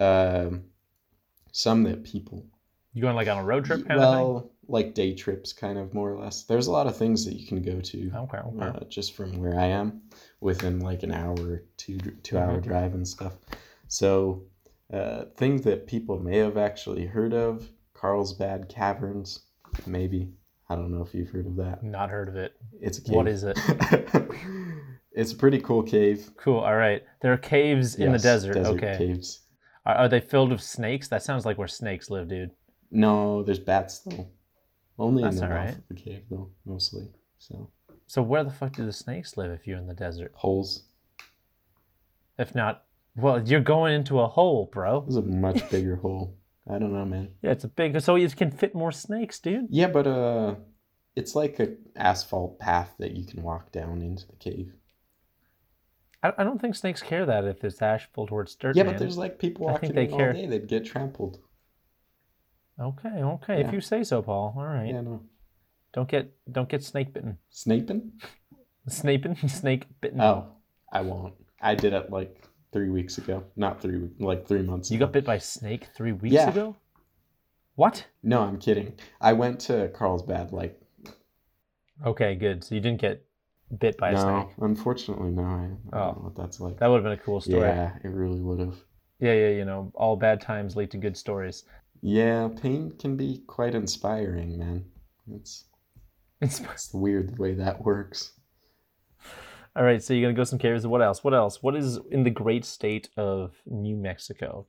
Um, 0.00 0.64
some 1.52 1.82
that 1.84 2.04
people 2.04 2.44
you 2.94 3.02
going 3.02 3.16
like 3.16 3.28
on 3.28 3.38
a 3.38 3.44
road 3.44 3.64
trip 3.64 3.86
kind 3.86 4.00
of 4.00 4.08
well, 4.08 4.50
like 4.66 4.94
day 4.94 5.14
trips, 5.14 5.52
kind 5.52 5.78
of 5.78 5.94
more 5.94 6.12
or 6.12 6.18
less. 6.18 6.42
There's 6.44 6.66
a 6.66 6.72
lot 6.72 6.86
of 6.86 6.96
things 6.96 7.24
that 7.24 7.34
you 7.34 7.46
can 7.46 7.62
go 7.62 7.80
to? 7.80 8.10
Okay, 8.14 8.38
okay. 8.38 8.78
uh, 8.78 8.84
just 8.88 9.14
from 9.14 9.38
where 9.38 9.58
I 9.58 9.66
am, 9.66 10.02
within 10.40 10.80
like 10.80 11.02
an 11.02 11.12
hour, 11.12 11.62
two 11.76 11.98
two 12.22 12.38
hour 12.38 12.58
Mhm. 12.58 12.64
drive 12.64 12.94
and 12.94 13.06
stuff. 13.06 13.34
So, 13.86 14.42
uh, 14.92 15.26
things 15.36 15.62
that 15.62 15.86
people 15.86 16.18
may 16.18 16.38
have 16.38 16.56
actually 16.56 17.06
heard 17.06 17.32
of: 17.34 17.70
Carlsbad 17.94 18.68
Caverns, 18.68 19.40
maybe. 19.86 20.32
I 20.70 20.74
don't 20.76 20.90
know 20.92 21.02
if 21.02 21.14
you've 21.14 21.30
heard 21.30 21.46
of 21.46 21.56
that. 21.56 21.82
Not 21.82 22.10
heard 22.10 22.28
of 22.28 22.36
it. 22.36 22.54
It's 22.80 22.98
a 22.98 23.02
cave. 23.02 23.14
What 23.14 23.26
is 23.28 23.42
it? 23.44 23.58
it's 25.12 25.32
a 25.32 25.36
pretty 25.36 25.58
cool 25.60 25.82
cave. 25.82 26.30
Cool. 26.36 26.58
All 26.60 26.76
right. 26.76 27.02
There 27.22 27.32
are 27.32 27.38
caves 27.38 27.94
in 27.96 28.06
the 28.06 28.12
Yes, 28.12 28.22
desert. 28.22 28.56
okay. 28.58 28.96
caves. 28.98 29.40
Are, 29.86 29.94
are 29.94 30.08
they 30.08 30.20
filled 30.20 30.50
with 30.50 30.60
snakes? 30.60 31.08
That 31.08 31.22
sounds 31.22 31.46
like 31.46 31.56
where 31.56 31.68
snakes 31.68 32.10
live, 32.10 32.28
dude. 32.28 32.50
No, 32.90 33.42
there's 33.42 33.58
bats 33.58 34.00
though. 34.00 34.28
Only 34.98 35.22
That's 35.22 35.36
in 35.36 35.42
the 35.42 35.48
mouth 35.48 35.66
right. 35.66 35.76
of 35.76 35.88
the 35.88 35.94
cave 35.94 36.22
though, 36.30 36.50
mostly. 36.66 37.08
So 37.38 37.70
So 38.06 38.20
where 38.22 38.44
the 38.44 38.50
fuck 38.50 38.74
do 38.76 38.84
the 38.84 38.92
snakes 38.92 39.36
live 39.36 39.50
if 39.52 39.66
you're 39.66 39.78
in 39.78 39.86
the 39.86 39.94
desert? 39.94 40.32
holes. 40.34 40.84
If 42.38 42.54
not, 42.54 42.84
well, 43.16 43.42
you're 43.42 43.60
going 43.60 43.94
into 43.94 44.20
a 44.20 44.28
hole, 44.28 44.68
bro. 44.72 45.00
This 45.00 45.10
is 45.12 45.16
a 45.16 45.22
much 45.22 45.68
bigger 45.70 45.96
hole. 45.96 46.36
I 46.70 46.78
don't 46.78 46.92
know, 46.92 47.04
man. 47.04 47.30
Yeah, 47.42 47.52
it's 47.52 47.64
a 47.64 47.68
big. 47.68 48.00
So 48.00 48.16
you 48.16 48.28
can 48.28 48.50
fit 48.50 48.74
more 48.74 48.92
snakes, 48.92 49.38
dude. 49.38 49.66
Yeah, 49.70 49.88
but 49.88 50.06
uh, 50.06 50.56
it's 51.16 51.34
like 51.34 51.58
a 51.60 51.74
asphalt 51.96 52.58
path 52.58 52.94
that 52.98 53.12
you 53.12 53.24
can 53.24 53.42
walk 53.42 53.72
down 53.72 54.02
into 54.02 54.26
the 54.26 54.36
cave. 54.36 54.72
I, 56.22 56.32
I 56.38 56.44
don't 56.44 56.60
think 56.60 56.74
snakes 56.74 57.02
care 57.02 57.24
that 57.26 57.44
if 57.44 57.64
it's 57.64 57.80
asphalt 57.80 58.32
or 58.32 58.42
it's 58.42 58.54
dirt. 58.54 58.76
yeah, 58.76 58.82
man. 58.82 58.92
but 58.92 58.98
there's 58.98 59.18
like 59.18 59.38
people 59.38 59.66
walking 59.66 59.92
they 59.94 60.08
all 60.08 60.18
care. 60.18 60.32
day. 60.32 60.46
They'd 60.46 60.68
get 60.68 60.84
trampled. 60.84 61.38
Okay, 62.80 63.22
okay. 63.22 63.60
Yeah. 63.60 63.66
If 63.66 63.72
you 63.72 63.80
say 63.80 64.04
so, 64.04 64.22
Paul. 64.22 64.54
All 64.56 64.64
right. 64.64 64.88
Yeah, 64.88 65.00
no. 65.00 65.22
Don't 65.92 66.08
get 66.08 66.32
don't 66.50 66.68
get 66.68 66.84
snake 66.84 67.12
bitten. 67.12 67.38
Snaping? 67.52 68.10
Snaping, 68.88 69.50
snake 69.50 69.86
bitten. 70.00 70.20
Oh, 70.20 70.52
I 70.92 71.00
won't. 71.02 71.34
I 71.60 71.74
did 71.74 71.92
it 71.92 72.10
like 72.10 72.47
three 72.72 72.90
weeks 72.90 73.18
ago. 73.18 73.44
Not 73.56 73.80
three, 73.80 74.08
like 74.18 74.46
three 74.46 74.62
months. 74.62 74.90
You 74.90 74.96
ago. 74.96 75.06
got 75.06 75.12
bit 75.12 75.24
by 75.24 75.36
a 75.36 75.40
snake 75.40 75.88
three 75.96 76.12
weeks 76.12 76.34
Yeah. 76.34 76.50
ago? 76.50 76.76
What? 77.76 78.06
No, 78.22 78.42
I'm 78.42 78.58
kidding. 78.58 78.94
I 79.20 79.32
went 79.32 79.60
to 79.60 79.88
Carlsbad 79.94 80.52
like 80.52 80.80
Okay, 82.04 82.34
good. 82.36 82.62
So 82.62 82.74
you 82.74 82.80
didn't 82.80 83.00
get 83.00 83.24
bit 83.78 83.96
by 83.98 84.10
a 84.10 84.12
no, 84.12 84.20
snake. 84.20 84.54
unfortunately, 84.60 85.30
no. 85.30 85.42
I, 85.42 85.46
I 85.92 86.00
Oh. 86.00 86.04
don't 86.06 86.16
know 86.18 86.24
what 86.24 86.36
that's 86.36 86.60
like. 86.60 86.78
That 86.78 86.86
would 86.88 86.96
have 86.96 87.04
been 87.04 87.12
a 87.18 87.22
cool 87.22 87.40
story. 87.40 87.60
yeah, 87.62 87.96
it 88.04 88.08
really 88.08 88.40
would 88.40 88.60
have. 88.60 88.76
yeah, 89.20 89.32
yeah. 89.34 89.48
You 89.50 89.64
know, 89.64 89.90
all 89.94 90.16
bad 90.16 90.40
times 90.40 90.76
lead 90.76 90.90
to 90.92 90.96
good 90.98 91.16
stories. 91.16 91.64
Yeah, 92.00 92.48
pain 92.62 92.92
can 92.98 93.16
be 93.16 93.42
quite 93.48 93.74
inspiring, 93.74 94.58
man. 94.58 94.84
It's 95.32 95.64
It's- 96.40 96.60
it's 96.60 96.94
weird 96.94 97.34
the 97.36 97.42
way 97.42 97.54
that 97.54 97.82
works. 97.84 98.37
All 99.76 99.84
right, 99.84 100.02
so 100.02 100.12
you're 100.14 100.22
gonna 100.22 100.36
go 100.36 100.44
some 100.44 100.58
caves. 100.58 100.86
What 100.86 101.02
else? 101.02 101.22
What 101.22 101.34
else? 101.34 101.62
What 101.62 101.76
is 101.76 101.98
in 102.10 102.24
the 102.24 102.30
great 102.30 102.64
state 102.64 103.08
of 103.16 103.54
New 103.66 103.96
Mexico? 103.96 104.66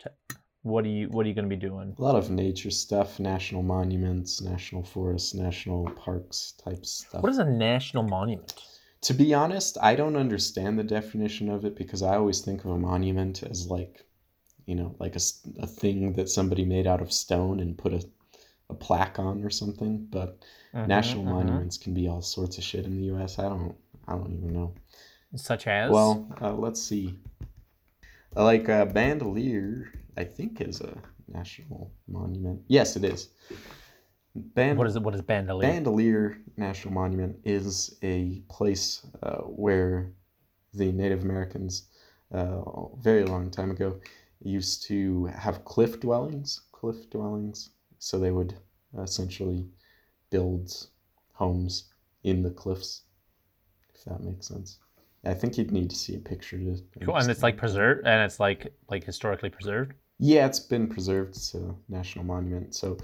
What 0.64 0.86
are 0.86 0.90
you 0.90 1.08
What 1.10 1.26
are 1.26 1.30
you 1.30 1.36
gonna 1.36 1.48
be 1.48 1.56
doing? 1.56 1.96
A 1.98 2.02
lot 2.02 2.16
of 2.16 2.30
nature 2.30 2.70
stuff, 2.72 3.20
national 3.20 3.64
monuments, 3.64 4.42
national 4.42 4.84
forests, 4.84 5.34
national 5.34 5.90
parks 5.92 6.54
type 6.64 6.86
stuff. 6.86 7.24
What 7.24 7.32
is 7.32 7.38
a 7.40 7.46
national 7.46 8.04
monument? 8.04 8.54
To 9.02 9.14
be 9.14 9.34
honest, 9.34 9.78
I 9.82 9.96
don't 9.96 10.18
understand 10.18 10.78
the 10.78 10.84
definition 10.84 11.50
of 11.50 11.64
it 11.64 11.76
because 11.76 12.04
I 12.04 12.16
always 12.18 12.42
think 12.42 12.66
of 12.66 12.72
a 12.72 12.78
monument 12.78 13.44
as 13.44 13.68
like, 13.68 14.06
you 14.66 14.76
know, 14.76 14.96
like 15.00 15.16
a, 15.16 15.22
a 15.60 15.68
thing 15.68 16.14
that 16.14 16.28
somebody 16.30 16.66
made 16.66 16.86
out 16.86 17.02
of 17.02 17.14
stone 17.14 17.62
and 17.62 17.78
put 17.78 17.94
a, 17.94 18.04
a 18.70 18.74
plaque 18.74 19.18
on 19.18 19.44
or 19.44 19.50
something. 19.50 20.06
But 20.10 20.40
Mhm, 20.76 20.88
national 20.88 21.24
mhm. 21.24 21.30
monuments 21.30 21.78
can 21.78 21.94
be 21.94 22.10
all 22.10 22.22
sorts 22.22 22.58
of 22.58 22.64
shit 22.66 22.86
in 22.86 22.98
the 22.98 23.06
U.S. 23.06 23.40
I 23.40 23.44
don't, 23.44 23.76
I 24.10 24.14
don't 24.14 24.34
even 24.34 24.54
know. 24.54 24.74
such 25.36 25.68
as 25.68 25.92
Well, 25.92 26.28
uh, 26.42 26.54
let's 26.54 26.82
see. 26.82 27.20
Uh, 28.36 28.44
Like 28.44 28.68
uh, 28.68 28.86
Bandelier, 28.88 29.92
I 30.18 30.24
think 30.24 30.62
is 30.62 30.82
a 30.82 30.98
national 31.28 31.92
monument. 32.08 32.62
Yes, 32.68 32.96
it 32.96 33.04
is. 33.04 33.30
Band- 34.36 34.78
what 34.80 34.88
is 34.88 34.96
it? 34.96 35.04
What 35.04 35.14
is 35.14 35.22
bandolier? 35.22 35.72
Bandelier 35.72 36.38
National 36.58 36.94
Monument 36.94 37.38
is 37.44 37.98
a 38.02 38.42
place 38.50 39.06
uh, 39.22 39.42
where 39.42 40.12
the 40.74 40.92
Native 40.92 41.24
Americans, 41.24 41.84
uh, 42.34 42.62
a 42.66 42.96
very 42.98 43.26
long 43.26 43.52
time 43.52 43.70
ago, 43.72 44.00
used 44.42 44.84
to 44.84 45.26
have 45.26 45.66
cliff 45.66 46.00
dwellings. 46.00 46.62
Cliff 46.72 47.10
dwellings. 47.12 47.70
So 48.00 48.18
they 48.18 48.32
would 48.32 48.56
essentially 48.98 49.68
build 50.32 50.88
homes 51.34 51.86
in 52.24 52.42
the 52.44 52.52
cliffs, 52.52 53.02
if 54.00 54.06
that 54.06 54.22
makes 54.24 54.48
sense. 54.48 54.80
I 55.26 55.34
think 55.34 55.58
you'd 55.58 55.72
need 55.72 55.90
to 55.90 55.96
see 55.96 56.16
a 56.16 56.20
picture 56.20 56.58
to. 56.58 56.82
cool, 57.06 57.16
and 57.18 57.30
it's 57.30 57.44
like 57.44 57.58
preserved, 57.58 58.08
and 58.08 58.24
it's 58.24 58.40
like 58.40 58.74
like 58.90 59.04
historically 59.04 59.50
preserved. 59.50 59.94
Yeah, 60.20 60.46
it's 60.46 60.60
been 60.60 60.88
preserved. 60.88 61.36
It's 61.36 61.54
a 61.56 61.76
national 61.88 62.26
monument. 62.26 62.76
So, 62.76 62.98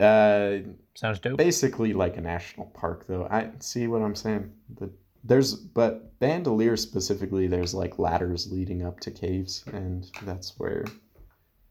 uh, 0.00 0.58
Sounds 0.94 1.18
dope. 1.20 1.36
basically 1.38 1.92
like 1.92 2.16
a 2.16 2.20
national 2.20 2.66
park 2.66 3.06
though 3.08 3.24
i 3.30 3.50
see 3.60 3.86
what 3.88 4.00
i'm 4.02 4.14
saying 4.14 4.50
the, 4.78 4.90
there's 5.24 5.54
but 5.54 6.18
bandelier 6.20 6.78
specifically 6.78 7.46
there's 7.48 7.74
like 7.74 7.98
ladders 7.98 8.50
leading 8.52 8.84
up 8.84 8.98
to 9.00 9.10
caves 9.10 9.64
and 9.72 10.10
that's 10.22 10.58
where 10.58 10.84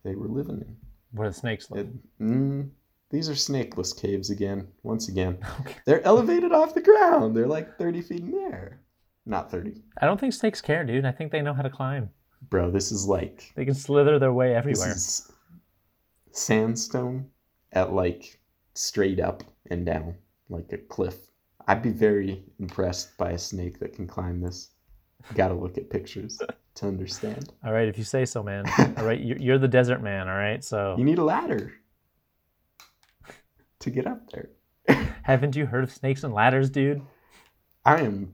they 0.03 0.15
were 0.15 0.27
living 0.27 0.57
in 0.57 0.75
Where 1.13 1.29
the 1.29 1.33
snakes 1.33 1.69
live. 1.71 1.87
it, 1.87 2.21
mm, 2.23 2.69
these 3.09 3.29
are 3.29 3.33
snakeless 3.33 3.95
caves 3.99 4.29
again 4.29 4.67
once 4.83 5.07
again 5.09 5.37
Okay. 5.61 5.75
they're 5.85 6.05
elevated 6.05 6.51
off 6.51 6.73
the 6.73 6.81
ground 6.81 7.35
they're 7.35 7.47
like 7.47 7.77
30 7.77 8.01
feet 8.01 8.19
in 8.21 8.31
the 8.31 8.37
air 8.37 8.81
not 9.25 9.49
30 9.51 9.81
I 10.01 10.05
don't 10.05 10.19
think 10.19 10.33
snakes 10.33 10.61
care, 10.61 10.83
dude. 10.85 11.03
I 11.05 11.11
think 11.11 11.31
they 11.31 11.41
know 11.41 11.53
how 11.53 11.61
to 11.63 11.69
climb. 11.69 12.09
bro 12.49 12.71
this 12.71 12.91
is 12.91 13.05
like 13.07 13.51
They 13.55 13.65
can 13.65 13.73
slither 13.73 14.19
their 14.19 14.33
way 14.33 14.49
this 14.49 14.57
everywhere. 14.57 14.91
is 14.91 15.31
sandstone 16.31 17.25
at 17.73 17.93
like 17.93 18.39
straight 18.73 19.19
up 19.19 19.43
and 19.69 19.85
down 19.85 20.15
like 20.49 20.71
a 20.71 20.77
cliff. 20.77 21.15
I'd 21.67 21.81
be 21.81 21.89
very 21.89 22.43
impressed 22.59 23.17
by 23.17 23.31
a 23.31 23.37
snake 23.37 23.79
that 23.79 23.93
can 23.93 24.07
climb 24.07 24.39
this. 24.39 24.69
Got 25.35 25.49
to 25.49 25.55
look 25.55 25.77
at 25.77 25.89
pictures 25.89 26.39
to 26.75 26.87
understand. 26.87 27.51
All 27.65 27.73
right, 27.73 27.87
if 27.89 27.97
you 27.97 28.05
say 28.05 28.23
so, 28.23 28.41
man. 28.43 28.63
All 28.97 29.03
right, 29.05 29.19
you're, 29.19 29.37
you're 29.37 29.57
the 29.57 29.67
desert 29.67 30.01
man. 30.01 30.29
All 30.29 30.37
right, 30.37 30.63
so 30.63 30.95
You 30.97 31.03
need 31.03 31.17
a 31.17 31.23
ladder 31.23 31.73
to 33.79 33.89
get 33.89 34.07
up 34.07 34.29
there. 34.31 34.49
haven't 35.23 35.55
you 35.55 35.65
heard 35.65 35.83
of 35.83 35.91
snakes 35.91 36.23
and 36.23 36.33
ladders, 36.33 36.69
dude? 36.69 37.01
I 37.85 38.01
am 38.01 38.33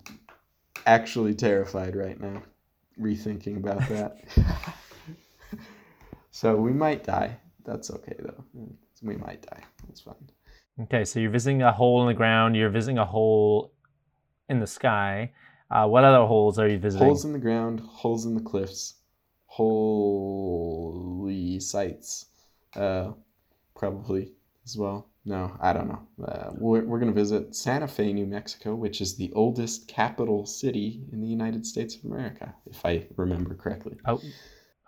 actually 0.86 1.36
terrified 1.36 1.96
right 1.96 2.20
now. 2.20 2.41
rethinking 3.00 3.58
about 3.58 3.88
that. 3.89 4.18
so 6.32 6.56
we 6.56 6.72
might 6.72 7.04
die. 7.04 7.38
That's 7.66 7.91
okay 7.91 8.16
though. 8.20 8.44
We 9.02 9.18
might 9.18 9.41
die. 9.41 9.64
That's 9.88 10.02
fine. 10.02 10.16
Okay, 10.82 11.06
so 11.06 11.20
you're 11.20 11.30
visiting 11.30 11.62
a 11.62 11.72
hole 11.72 12.02
in 12.02 12.08
the 12.08 12.14
ground. 12.14 12.56
You're 12.56 12.70
visiting 12.70 12.98
a 12.98 13.06
hole 13.06 13.74
in 14.50 14.60
the 14.60 14.68
sky. 14.68 15.32
Uh, 15.70 15.88
what 15.88 16.04
other 16.04 16.26
holes 16.26 16.60
are 16.60 16.68
you 16.68 16.78
visiting? 16.78 17.06
Holes 17.06 17.26
in 17.26 17.34
the 17.34 17.39
ground, 17.39 17.80
holes 17.82 18.26
in 18.26 18.36
the 18.36 18.41
cliffs, 18.41 18.96
holy 19.46 21.60
sites, 21.60 22.28
uh, 22.76 23.12
probably 23.76 24.34
as 24.66 24.78
well. 24.78 25.10
No, 25.26 25.55
I 25.61 25.71
don't 25.71 25.88
know. 25.88 26.26
Uh, 26.26 26.51
we're 26.55 26.84
we're 26.84 26.99
going 26.99 27.13
to 27.13 27.17
visit 27.17 27.55
Santa 27.55 27.88
Fe, 27.88 28.11
New 28.11 28.26
Mexico, 28.26 28.76
which 28.76 28.99
is 28.99 29.15
the 29.15 29.32
oldest 29.34 29.88
capital 29.88 30.45
city 30.45 31.01
in 31.13 31.21
the 31.21 31.28
United 31.28 31.65
States 31.65 31.95
of 31.95 32.03
America, 32.03 32.53
if 32.69 32.86
I 32.86 33.07
remember 33.15 33.55
correctly. 33.55 33.95
Oh, 34.05 34.21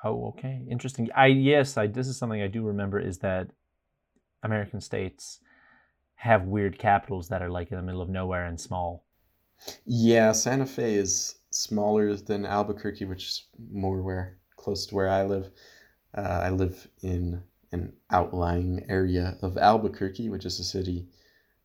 oh, 0.03 0.27
okay, 0.29 0.61
interesting. 0.69 1.09
I 1.15 1.27
yes, 1.27 1.77
I 1.77 1.87
this 1.87 2.07
is 2.07 2.17
something 2.17 2.41
I 2.41 2.47
do 2.47 2.63
remember 2.63 2.99
is 2.99 3.19
that 3.19 3.47
American 4.43 4.81
states 4.81 5.39
have 6.15 6.43
weird 6.43 6.77
capitals 6.77 7.29
that 7.29 7.41
are 7.41 7.49
like 7.49 7.71
in 7.71 7.77
the 7.77 7.83
middle 7.83 8.01
of 8.01 8.09
nowhere 8.09 8.45
and 8.45 8.59
small. 8.59 9.05
Yeah, 9.85 10.33
Santa 10.33 10.65
Fe 10.65 10.95
is 10.95 11.35
smaller 11.51 12.13
than 12.15 12.45
Albuquerque, 12.45 13.05
which 13.05 13.23
is 13.23 13.45
more 13.71 14.01
where 14.01 14.37
close 14.57 14.85
to 14.87 14.95
where 14.95 15.09
I 15.09 15.23
live. 15.23 15.49
Uh, 16.17 16.41
I 16.43 16.49
live 16.49 16.87
in 17.01 17.41
an 17.75 17.93
outlying 18.09 18.85
area 18.89 19.37
of 19.41 19.57
Albuquerque, 19.57 20.29
which 20.29 20.45
is 20.45 20.57
the 20.57 20.63
city 20.63 21.07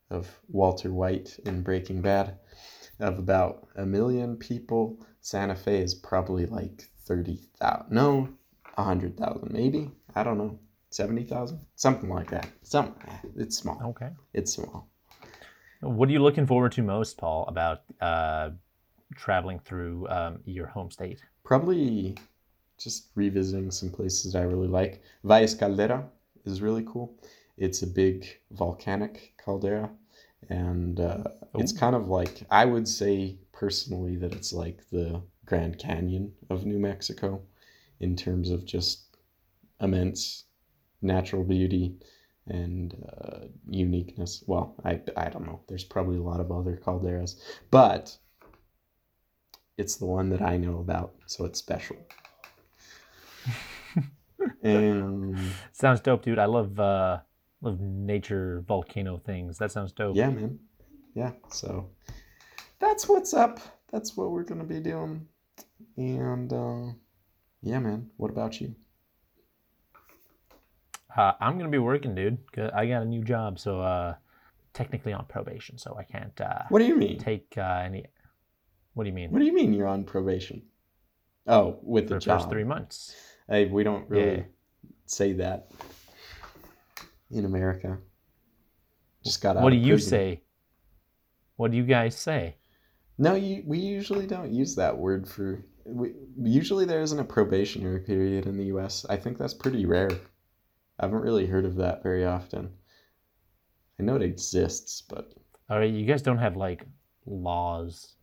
of 0.09 0.29
Walter 0.49 0.93
White 0.93 1.39
in 1.45 1.63
Breaking 1.63 2.01
Bad, 2.01 2.37
of 2.99 3.17
about 3.17 3.67
a 3.75 3.85
million 3.85 4.35
people. 4.35 4.99
Santa 5.21 5.55
Fe 5.55 5.81
is 5.81 5.95
probably 5.95 6.45
like 6.45 6.83
30,000. 7.05 7.91
No, 7.91 8.29
100,000 8.75 9.51
maybe. 9.51 9.89
I 10.15 10.23
don't 10.23 10.37
know. 10.37 10.59
70,000? 10.89 11.59
Something 11.75 12.09
like 12.09 12.29
that. 12.31 12.47
Some, 12.63 12.95
it's 13.37 13.57
small. 13.57 13.81
Okay. 13.91 14.09
It's 14.33 14.53
small. 14.53 14.89
What 15.79 16.09
are 16.09 16.11
you 16.11 16.19
looking 16.19 16.45
forward 16.45 16.73
to 16.73 16.83
most, 16.83 17.17
Paul, 17.17 17.45
about 17.47 17.83
uh, 18.01 18.49
traveling 19.15 19.59
through 19.59 20.07
um, 20.09 20.39
your 20.45 20.67
home 20.67 20.91
state? 20.91 21.21
Probably 21.45 22.17
just 22.83 23.09
revisiting 23.15 23.71
some 23.71 23.89
places 23.89 24.33
that 24.33 24.39
I 24.39 24.43
really 24.43 24.67
like. 24.67 25.01
Valles 25.23 25.53
Caldera 25.53 26.07
is 26.45 26.61
really 26.61 26.83
cool. 26.87 27.17
It's 27.57 27.83
a 27.83 27.87
big 27.87 28.27
volcanic 28.51 29.33
caldera, 29.43 29.89
and 30.49 30.99
uh, 30.99 31.23
it's 31.55 31.71
kind 31.71 31.95
of 31.95 32.07
like 32.07 32.43
I 32.49 32.65
would 32.65 32.87
say 32.87 33.37
personally 33.51 34.15
that 34.17 34.33
it's 34.33 34.51
like 34.53 34.89
the 34.91 35.21
Grand 35.45 35.77
Canyon 35.77 36.33
of 36.49 36.65
New 36.65 36.79
Mexico 36.79 37.41
in 37.99 38.15
terms 38.15 38.49
of 38.49 38.65
just 38.65 39.17
immense 39.79 40.45
natural 41.01 41.43
beauty 41.43 41.95
and 42.47 42.95
uh, 43.21 43.39
uniqueness. 43.69 44.43
Well, 44.47 44.75
I, 44.83 45.01
I 45.15 45.29
don't 45.29 45.45
know. 45.45 45.61
There's 45.67 45.83
probably 45.83 46.17
a 46.17 46.23
lot 46.23 46.39
of 46.39 46.51
other 46.51 46.79
calderas, 46.83 47.39
but 47.69 48.17
it's 49.77 49.95
the 49.95 50.05
one 50.05 50.29
that 50.29 50.41
I 50.41 50.57
know 50.57 50.79
about, 50.79 51.13
so 51.27 51.45
it's 51.45 51.59
special. 51.59 51.97
And 54.63 55.37
Sounds 55.71 55.99
dope, 56.01 56.23
dude. 56.23 56.39
I 56.39 56.45
love 56.45 56.79
uh, 56.79 57.19
love 57.61 57.79
nature 57.79 58.63
volcano 58.67 59.17
things. 59.17 59.57
That 59.57 59.71
sounds 59.71 59.91
dope. 59.91 60.15
yeah, 60.15 60.29
man. 60.29 60.59
Yeah, 61.13 61.31
so 61.49 61.89
that's 62.79 63.07
what's 63.09 63.33
up. 63.33 63.59
That's 63.91 64.15
what 64.15 64.31
we're 64.31 64.43
gonna 64.43 64.63
be 64.63 64.79
doing. 64.79 65.27
And 65.97 66.51
uh, 66.53 66.93
yeah, 67.61 67.79
man. 67.79 68.09
What 68.17 68.31
about 68.31 68.61
you? 68.61 68.75
Uh, 71.15 71.33
I'm 71.41 71.57
gonna 71.57 71.69
be 71.69 71.77
working, 71.77 72.15
dude. 72.15 72.37
'cause 72.51 72.71
I 72.73 72.85
got 72.87 73.01
a 73.01 73.05
new 73.05 73.23
job, 73.23 73.59
so 73.59 73.81
uh, 73.81 74.15
technically 74.73 75.11
on 75.13 75.25
probation, 75.25 75.77
so 75.77 75.95
I 75.99 76.03
can't 76.03 76.39
uh, 76.39 76.63
What 76.69 76.79
do 76.79 76.85
you 76.85 76.95
mean? 76.95 77.17
take 77.19 77.53
uh, 77.57 77.81
any. 77.83 78.05
What 78.93 79.03
do 79.03 79.09
you 79.09 79.13
mean? 79.15 79.31
What 79.31 79.39
do 79.39 79.45
you 79.45 79.53
mean 79.53 79.73
you're 79.73 79.87
on 79.87 80.03
probation? 80.05 80.63
Oh, 81.47 81.79
with 81.81 82.05
For 82.07 82.13
the 82.15 82.19
the 82.19 82.25
first 82.25 82.49
three 82.49 82.63
months. 82.63 83.15
Hey, 83.51 83.65
we 83.65 83.83
don't 83.83 84.09
really 84.09 84.37
Yeah. 84.37 84.43
say 85.07 85.33
that 85.33 85.69
in 87.29 87.43
America. 87.43 87.99
Just 89.25 89.41
got 89.41 89.57
out. 89.57 89.63
What 89.63 89.71
do 89.71 89.75
you 89.75 89.95
prison. 89.95 90.09
say? 90.09 90.41
What 91.57 91.71
do 91.71 91.77
you 91.77 91.83
guys 91.83 92.17
say? 92.17 92.55
No, 93.17 93.35
you, 93.35 93.61
we 93.67 93.77
usually 93.77 94.25
don't 94.25 94.51
use 94.53 94.73
that 94.75 94.97
word 94.97 95.27
for. 95.27 95.65
We, 95.85 96.13
usually 96.41 96.85
there 96.85 97.01
isn't 97.01 97.19
a 97.19 97.25
probationary 97.25 97.99
period 97.99 98.45
in 98.45 98.55
the 98.57 98.65
U.S. 98.67 99.05
I 99.09 99.17
think 99.17 99.37
that's 99.37 99.53
pretty 99.53 99.85
rare. 99.85 100.11
I 100.99 101.05
haven't 101.05 101.19
really 101.21 101.45
heard 101.45 101.65
of 101.65 101.75
that 101.75 102.01
very 102.03 102.25
often. 102.25 102.71
I 103.99 104.03
know 104.03 104.15
it 104.15 104.21
exists, 104.23 105.01
but 105.01 105.33
All 105.69 105.77
right, 105.77 105.91
you 105.91 106.05
guys 106.05 106.21
don't 106.21 106.37
have 106.37 106.55
like 106.55 106.85
laws. 107.25 108.15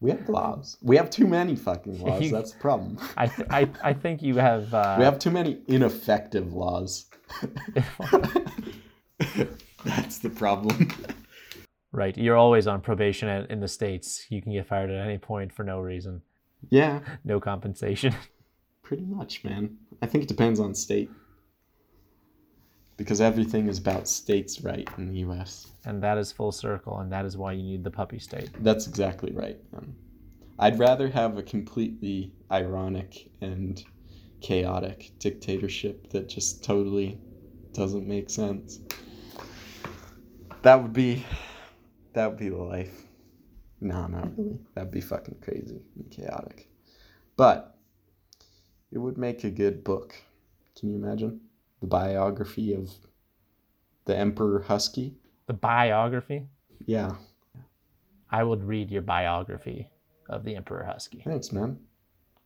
We 0.00 0.10
have 0.10 0.28
laws. 0.28 0.76
We 0.82 0.96
have 0.96 1.10
too 1.10 1.26
many 1.26 1.56
fucking 1.56 2.00
laws. 2.04 2.22
You- 2.22 2.30
That's 2.30 2.52
the 2.52 2.58
problem. 2.58 2.98
I 3.16 3.26
th- 3.26 3.48
I 3.50 3.68
I 3.82 3.92
think 3.92 4.22
you 4.22 4.36
have. 4.36 4.72
Uh, 4.74 4.96
we 4.98 5.04
have 5.04 5.18
too 5.18 5.30
many 5.30 5.58
ineffective 5.68 6.52
laws. 6.52 7.06
that's 9.84 10.18
the 10.18 10.30
problem. 10.30 10.90
right. 11.92 12.16
You're 12.16 12.36
always 12.36 12.66
on 12.66 12.80
probation 12.80 13.28
at, 13.28 13.50
in 13.50 13.60
the 13.60 13.68
states. 13.68 14.26
You 14.30 14.42
can 14.42 14.52
get 14.52 14.66
fired 14.66 14.90
at 14.90 15.04
any 15.04 15.18
point 15.18 15.52
for 15.52 15.64
no 15.64 15.80
reason, 15.80 16.22
yeah, 16.70 17.00
no 17.24 17.40
compensation. 17.40 18.14
Pretty 18.82 19.04
much, 19.04 19.42
man. 19.42 19.76
I 20.02 20.06
think 20.06 20.22
it 20.24 20.28
depends 20.28 20.60
on 20.60 20.74
state. 20.74 21.10
Because 22.96 23.20
everything 23.20 23.68
is 23.68 23.78
about 23.78 24.08
states' 24.08 24.62
right 24.62 24.88
in 24.96 25.08
the 25.08 25.18
US. 25.18 25.72
and 25.84 26.02
that 26.02 26.18
is 26.18 26.32
full 26.32 26.52
circle, 26.52 26.98
and 26.98 27.12
that 27.12 27.24
is 27.24 27.36
why 27.36 27.52
you 27.52 27.62
need 27.62 27.84
the 27.84 27.90
puppy 27.90 28.18
state. 28.18 28.50
That's 28.60 28.86
exactly 28.86 29.32
right. 29.32 29.58
Um, 29.76 29.94
I'd 30.58 30.78
rather 30.78 31.08
have 31.08 31.36
a 31.36 31.42
completely 31.42 32.32
ironic 32.50 33.30
and 33.40 33.84
chaotic 34.40 35.12
dictatorship 35.18 36.10
that 36.10 36.28
just 36.28 36.64
totally 36.64 37.18
doesn't 37.72 38.06
make 38.06 38.30
sense. 38.30 38.80
That 40.62 40.82
would 40.82 40.92
be 40.92 41.24
that 42.14 42.28
would 42.28 42.38
be 42.38 42.48
the 42.48 42.56
life. 42.56 43.02
No, 43.80 44.06
not 44.06 44.36
really. 44.38 44.58
That'd 44.74 44.90
be 44.90 45.02
fucking 45.02 45.36
crazy 45.42 45.82
and 45.96 46.10
chaotic. 46.10 46.68
But 47.36 47.76
it 48.90 48.98
would 48.98 49.18
make 49.18 49.44
a 49.44 49.50
good 49.50 49.84
book. 49.84 50.14
Can 50.78 50.88
you 50.90 50.96
imagine? 50.96 51.40
The 51.80 51.86
biography 51.86 52.74
of 52.74 52.90
the 54.04 54.16
Emperor 54.16 54.60
Husky? 54.62 55.14
The 55.46 55.52
biography. 55.52 56.46
Yeah. 56.86 57.16
I 58.30 58.42
would 58.42 58.64
read 58.64 58.90
your 58.90 59.02
biography 59.02 59.88
of 60.28 60.44
the 60.44 60.56
Emperor 60.56 60.84
Husky. 60.84 61.22
Thanks, 61.24 61.52
man. 61.52 61.78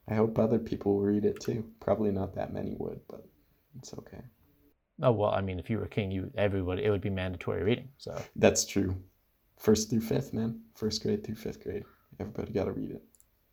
I 0.08 0.14
hope 0.14 0.38
other 0.38 0.58
people 0.58 0.94
will 0.94 1.02
read 1.02 1.24
it 1.24 1.40
too. 1.40 1.64
Probably 1.78 2.10
not 2.10 2.34
that 2.34 2.52
many 2.52 2.74
would, 2.78 3.00
but 3.08 3.24
it's 3.78 3.94
okay. 3.94 4.20
Oh 5.02 5.12
well, 5.12 5.30
I 5.30 5.40
mean, 5.40 5.58
if 5.58 5.70
you 5.70 5.78
were 5.78 5.86
king, 5.86 6.10
you 6.10 6.30
everybody 6.36 6.84
it 6.84 6.90
would 6.90 7.00
be 7.00 7.10
mandatory 7.10 7.62
reading. 7.62 7.88
So 7.96 8.20
That's 8.36 8.64
true. 8.64 8.96
First 9.56 9.88
through 9.90 10.00
fifth, 10.00 10.32
man. 10.32 10.60
First 10.74 11.02
grade 11.02 11.24
through 11.24 11.36
fifth 11.36 11.62
grade. 11.62 11.84
Everybody 12.18 12.52
got 12.52 12.64
to 12.64 12.72
read 12.72 12.90
it. 12.90 13.02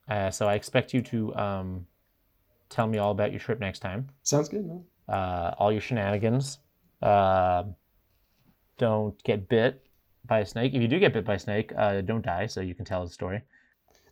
Uh, 0.09 0.31
so 0.31 0.47
I 0.47 0.55
expect 0.55 0.93
you 0.93 1.01
to 1.03 1.35
um, 1.35 1.85
tell 2.69 2.87
me 2.87 2.97
all 2.97 3.11
about 3.11 3.31
your 3.31 3.39
trip 3.39 3.59
next 3.59 3.79
time, 3.79 4.09
Sounds 4.23 4.49
good, 4.49 4.65
man. 4.65 4.83
Uh, 5.07 5.51
all 5.57 5.71
your 5.71 5.81
shenanigans. 5.81 6.59
Uh, 7.01 7.63
don't 8.77 9.21
get 9.23 9.49
bit 9.49 9.83
by 10.25 10.39
a 10.39 10.45
snake. 10.45 10.73
If 10.73 10.81
you 10.81 10.87
do 10.87 10.99
get 10.99 11.13
bit 11.13 11.25
by 11.25 11.35
a 11.35 11.39
snake, 11.39 11.71
uh, 11.77 12.01
don't 12.01 12.25
die, 12.25 12.45
so 12.47 12.61
you 12.61 12.75
can 12.75 12.85
tell 12.85 13.05
the 13.05 13.11
story. 13.11 13.41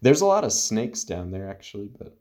There's 0.02 0.22
a 0.22 0.26
lot 0.26 0.44
of 0.44 0.52
snakes 0.54 1.04
down 1.04 1.32
there, 1.32 1.50
actually, 1.50 1.90
but 1.98 2.16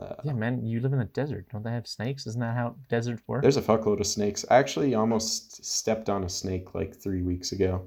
uh, 0.00 0.14
Yeah, 0.24 0.32
man, 0.32 0.64
you 0.64 0.80
live 0.80 0.92
in 0.92 0.98
the 0.98 1.04
desert. 1.06 1.46
Don't 1.52 1.62
they 1.62 1.70
have 1.70 1.86
snakes? 1.86 2.26
Isn't 2.26 2.40
that 2.40 2.54
how 2.54 2.76
deserts 2.88 3.22
work? 3.26 3.42
there's 3.42 3.56
a 3.56 3.62
fuckload 3.62 4.00
of 4.00 4.06
snakes. 4.06 4.44
I 4.50 4.56
actually 4.56 4.94
almost 4.94 5.64
stepped 5.64 6.08
on 6.08 6.24
a 6.24 6.28
snake 6.28 6.74
like 6.74 6.94
three 6.94 7.22
weeks 7.22 7.52
ago. 7.52 7.86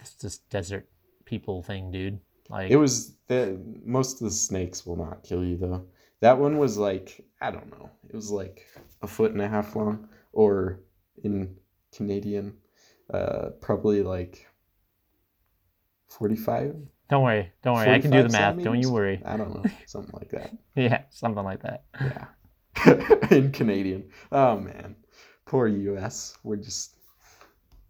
It's 0.00 0.14
this 0.14 0.38
desert 0.50 0.88
people 1.24 1.62
thing, 1.62 1.90
dude. 1.90 2.20
Like 2.48 2.70
It 2.70 2.76
was 2.76 3.14
the 3.28 3.60
most 3.84 4.20
of 4.20 4.24
the 4.26 4.30
snakes 4.30 4.86
will 4.86 4.96
not 4.96 5.22
kill 5.22 5.44
you 5.44 5.56
though. 5.56 5.84
That 6.20 6.38
one 6.38 6.58
was 6.58 6.76
like 6.78 7.24
I 7.40 7.50
don't 7.50 7.70
know. 7.70 7.90
It 8.08 8.14
was 8.14 8.30
like 8.30 8.66
a 9.02 9.06
foot 9.06 9.32
and 9.32 9.40
a 9.40 9.48
half 9.48 9.76
long, 9.76 10.08
or 10.32 10.80
in 11.22 11.56
Canadian, 11.94 12.54
uh, 13.12 13.50
probably 13.60 14.02
like 14.02 14.46
forty-five. 16.08 16.74
don't 17.10 17.22
worry, 17.22 17.52
don't 17.62 17.74
worry. 17.74 17.90
I 17.90 17.98
can 18.00 18.10
do 18.10 18.22
the 18.22 18.28
45 18.28 18.56
math. 18.56 18.64
Don't 18.64 18.80
you 18.82 18.90
worry. 18.92 19.22
I 19.24 19.36
don't 19.36 19.54
know, 19.54 19.64
something 19.86 20.14
like 20.14 20.30
that. 20.30 20.50
Yeah, 20.74 21.02
something 21.10 21.44
like 21.44 21.62
that. 21.62 21.84
Yeah, 22.00 22.26
in 23.36 23.50
Canadian. 23.52 24.10
Oh 24.32 24.58
man, 24.58 24.96
poor 25.46 25.66
U.S. 25.68 26.36
We're 26.44 26.56
just 26.56 26.96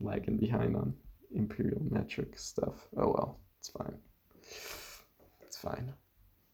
lagging 0.01 0.39
behind 0.39 0.77
on 0.77 0.95
imperial 1.33 1.83
metric 1.91 2.39
stuff. 2.39 2.87
Oh 2.97 3.09
well, 3.09 3.41
it's 3.59 3.69
fine. 3.71 3.99
It's 5.43 5.57
fine. 5.59 5.93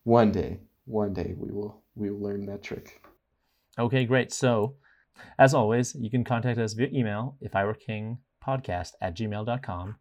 one 0.05 0.33
day, 0.33 0.59
one 0.85 1.12
day 1.12 1.35
we 1.37 1.51
will 1.51 1.82
we 1.95 2.11
will 2.11 2.20
learn 2.20 2.47
that 2.47 2.62
trick. 2.62 3.03
Okay, 3.78 4.05
great. 4.05 4.32
So, 4.32 4.76
as 5.39 5.55
always, 5.55 5.95
you 5.95 6.11
can 6.11 6.24
contact 6.24 6.59
us 6.59 6.74
via 6.74 6.89
email 6.93 7.37
if 7.41 7.55
I 7.57 7.64
were 7.64 7.74
king 7.74 8.18
podcast 8.45 8.93
at 9.01 9.16
gmail.com. 9.16 9.97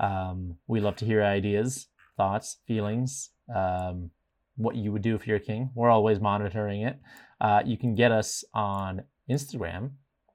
Um, 0.00 0.56
we 0.66 0.80
love 0.80 0.96
to 0.96 1.04
hear 1.04 1.22
ideas, 1.22 1.88
thoughts, 2.16 2.58
feelings, 2.66 3.30
um, 3.54 4.10
what 4.56 4.76
you 4.76 4.92
would 4.92 5.02
do 5.02 5.14
if 5.14 5.26
you're 5.26 5.36
a 5.36 5.40
king. 5.40 5.70
We're 5.74 5.90
always 5.90 6.20
monitoring 6.20 6.82
it. 6.82 6.98
Uh, 7.40 7.62
you 7.64 7.76
can 7.76 7.94
get 7.94 8.12
us 8.12 8.44
on 8.54 9.02
Instagram 9.30 9.92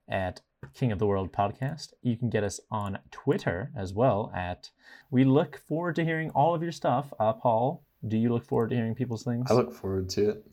at 0.09 0.41
King 0.73 0.91
of 0.91 0.99
the 0.99 1.07
World 1.07 1.31
Podcast. 1.33 1.93
You 2.01 2.17
can 2.17 2.29
get 2.29 2.43
us 2.43 2.59
on 2.71 2.99
Twitter 3.11 3.71
as 3.75 3.93
well 3.93 4.31
at. 4.35 4.69
We 5.11 5.23
look 5.23 5.61
forward 5.67 5.95
to 5.95 6.05
hearing 6.05 6.29
all 6.31 6.55
of 6.55 6.63
your 6.63 6.71
stuff. 6.71 7.13
Uh, 7.19 7.33
Paul, 7.33 7.83
do 8.05 8.17
you 8.17 8.29
look 8.29 8.45
forward 8.45 8.69
to 8.69 8.75
hearing 8.75 8.93
people's 8.95 9.23
things? 9.23 9.49
I 9.49 9.53
look 9.53 9.73
forward 9.73 10.09
to 10.09 10.29
it. 10.29 10.45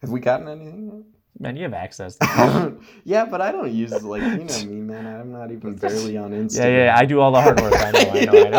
Have 0.00 0.10
we 0.10 0.20
gotten 0.20 0.46
anything? 0.48 1.04
Man, 1.40 1.56
you 1.56 1.62
have 1.64 1.74
access. 1.74 2.16
yeah, 3.04 3.24
but 3.24 3.40
I 3.40 3.52
don't 3.52 3.70
use 3.70 3.92
like 4.02 4.22
you 4.22 4.42
know 4.44 4.64
me, 4.64 4.80
man. 4.80 5.20
I'm 5.20 5.30
not 5.32 5.52
even 5.52 5.76
barely 5.76 6.16
on 6.16 6.32
Instagram. 6.32 6.58
yeah, 6.58 6.84
yeah, 6.84 6.96
I 6.96 7.04
do 7.04 7.20
all 7.20 7.30
the 7.30 7.40
hard 7.40 7.60
work. 7.60 7.74
I 7.76 7.90
know, 7.92 8.00
I 8.00 8.24
know, 8.24 8.44
I 8.44 8.50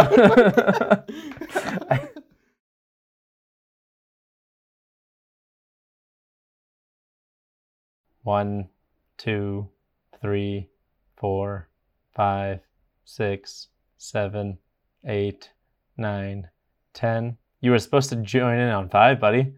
know. 1.99 2.07
One, 8.23 8.69
two, 9.17 9.69
three, 10.21 10.69
four, 11.17 11.67
five, 12.13 12.61
six, 13.03 13.67
seven, 13.97 14.59
eight, 15.05 15.49
nine, 15.97 16.47
ten. 16.93 17.37
You 17.61 17.71
were 17.71 17.79
supposed 17.79 18.09
to 18.09 18.15
join 18.17 18.59
in 18.59 18.69
on 18.69 18.89
five, 18.89 19.19
buddy. 19.19 19.53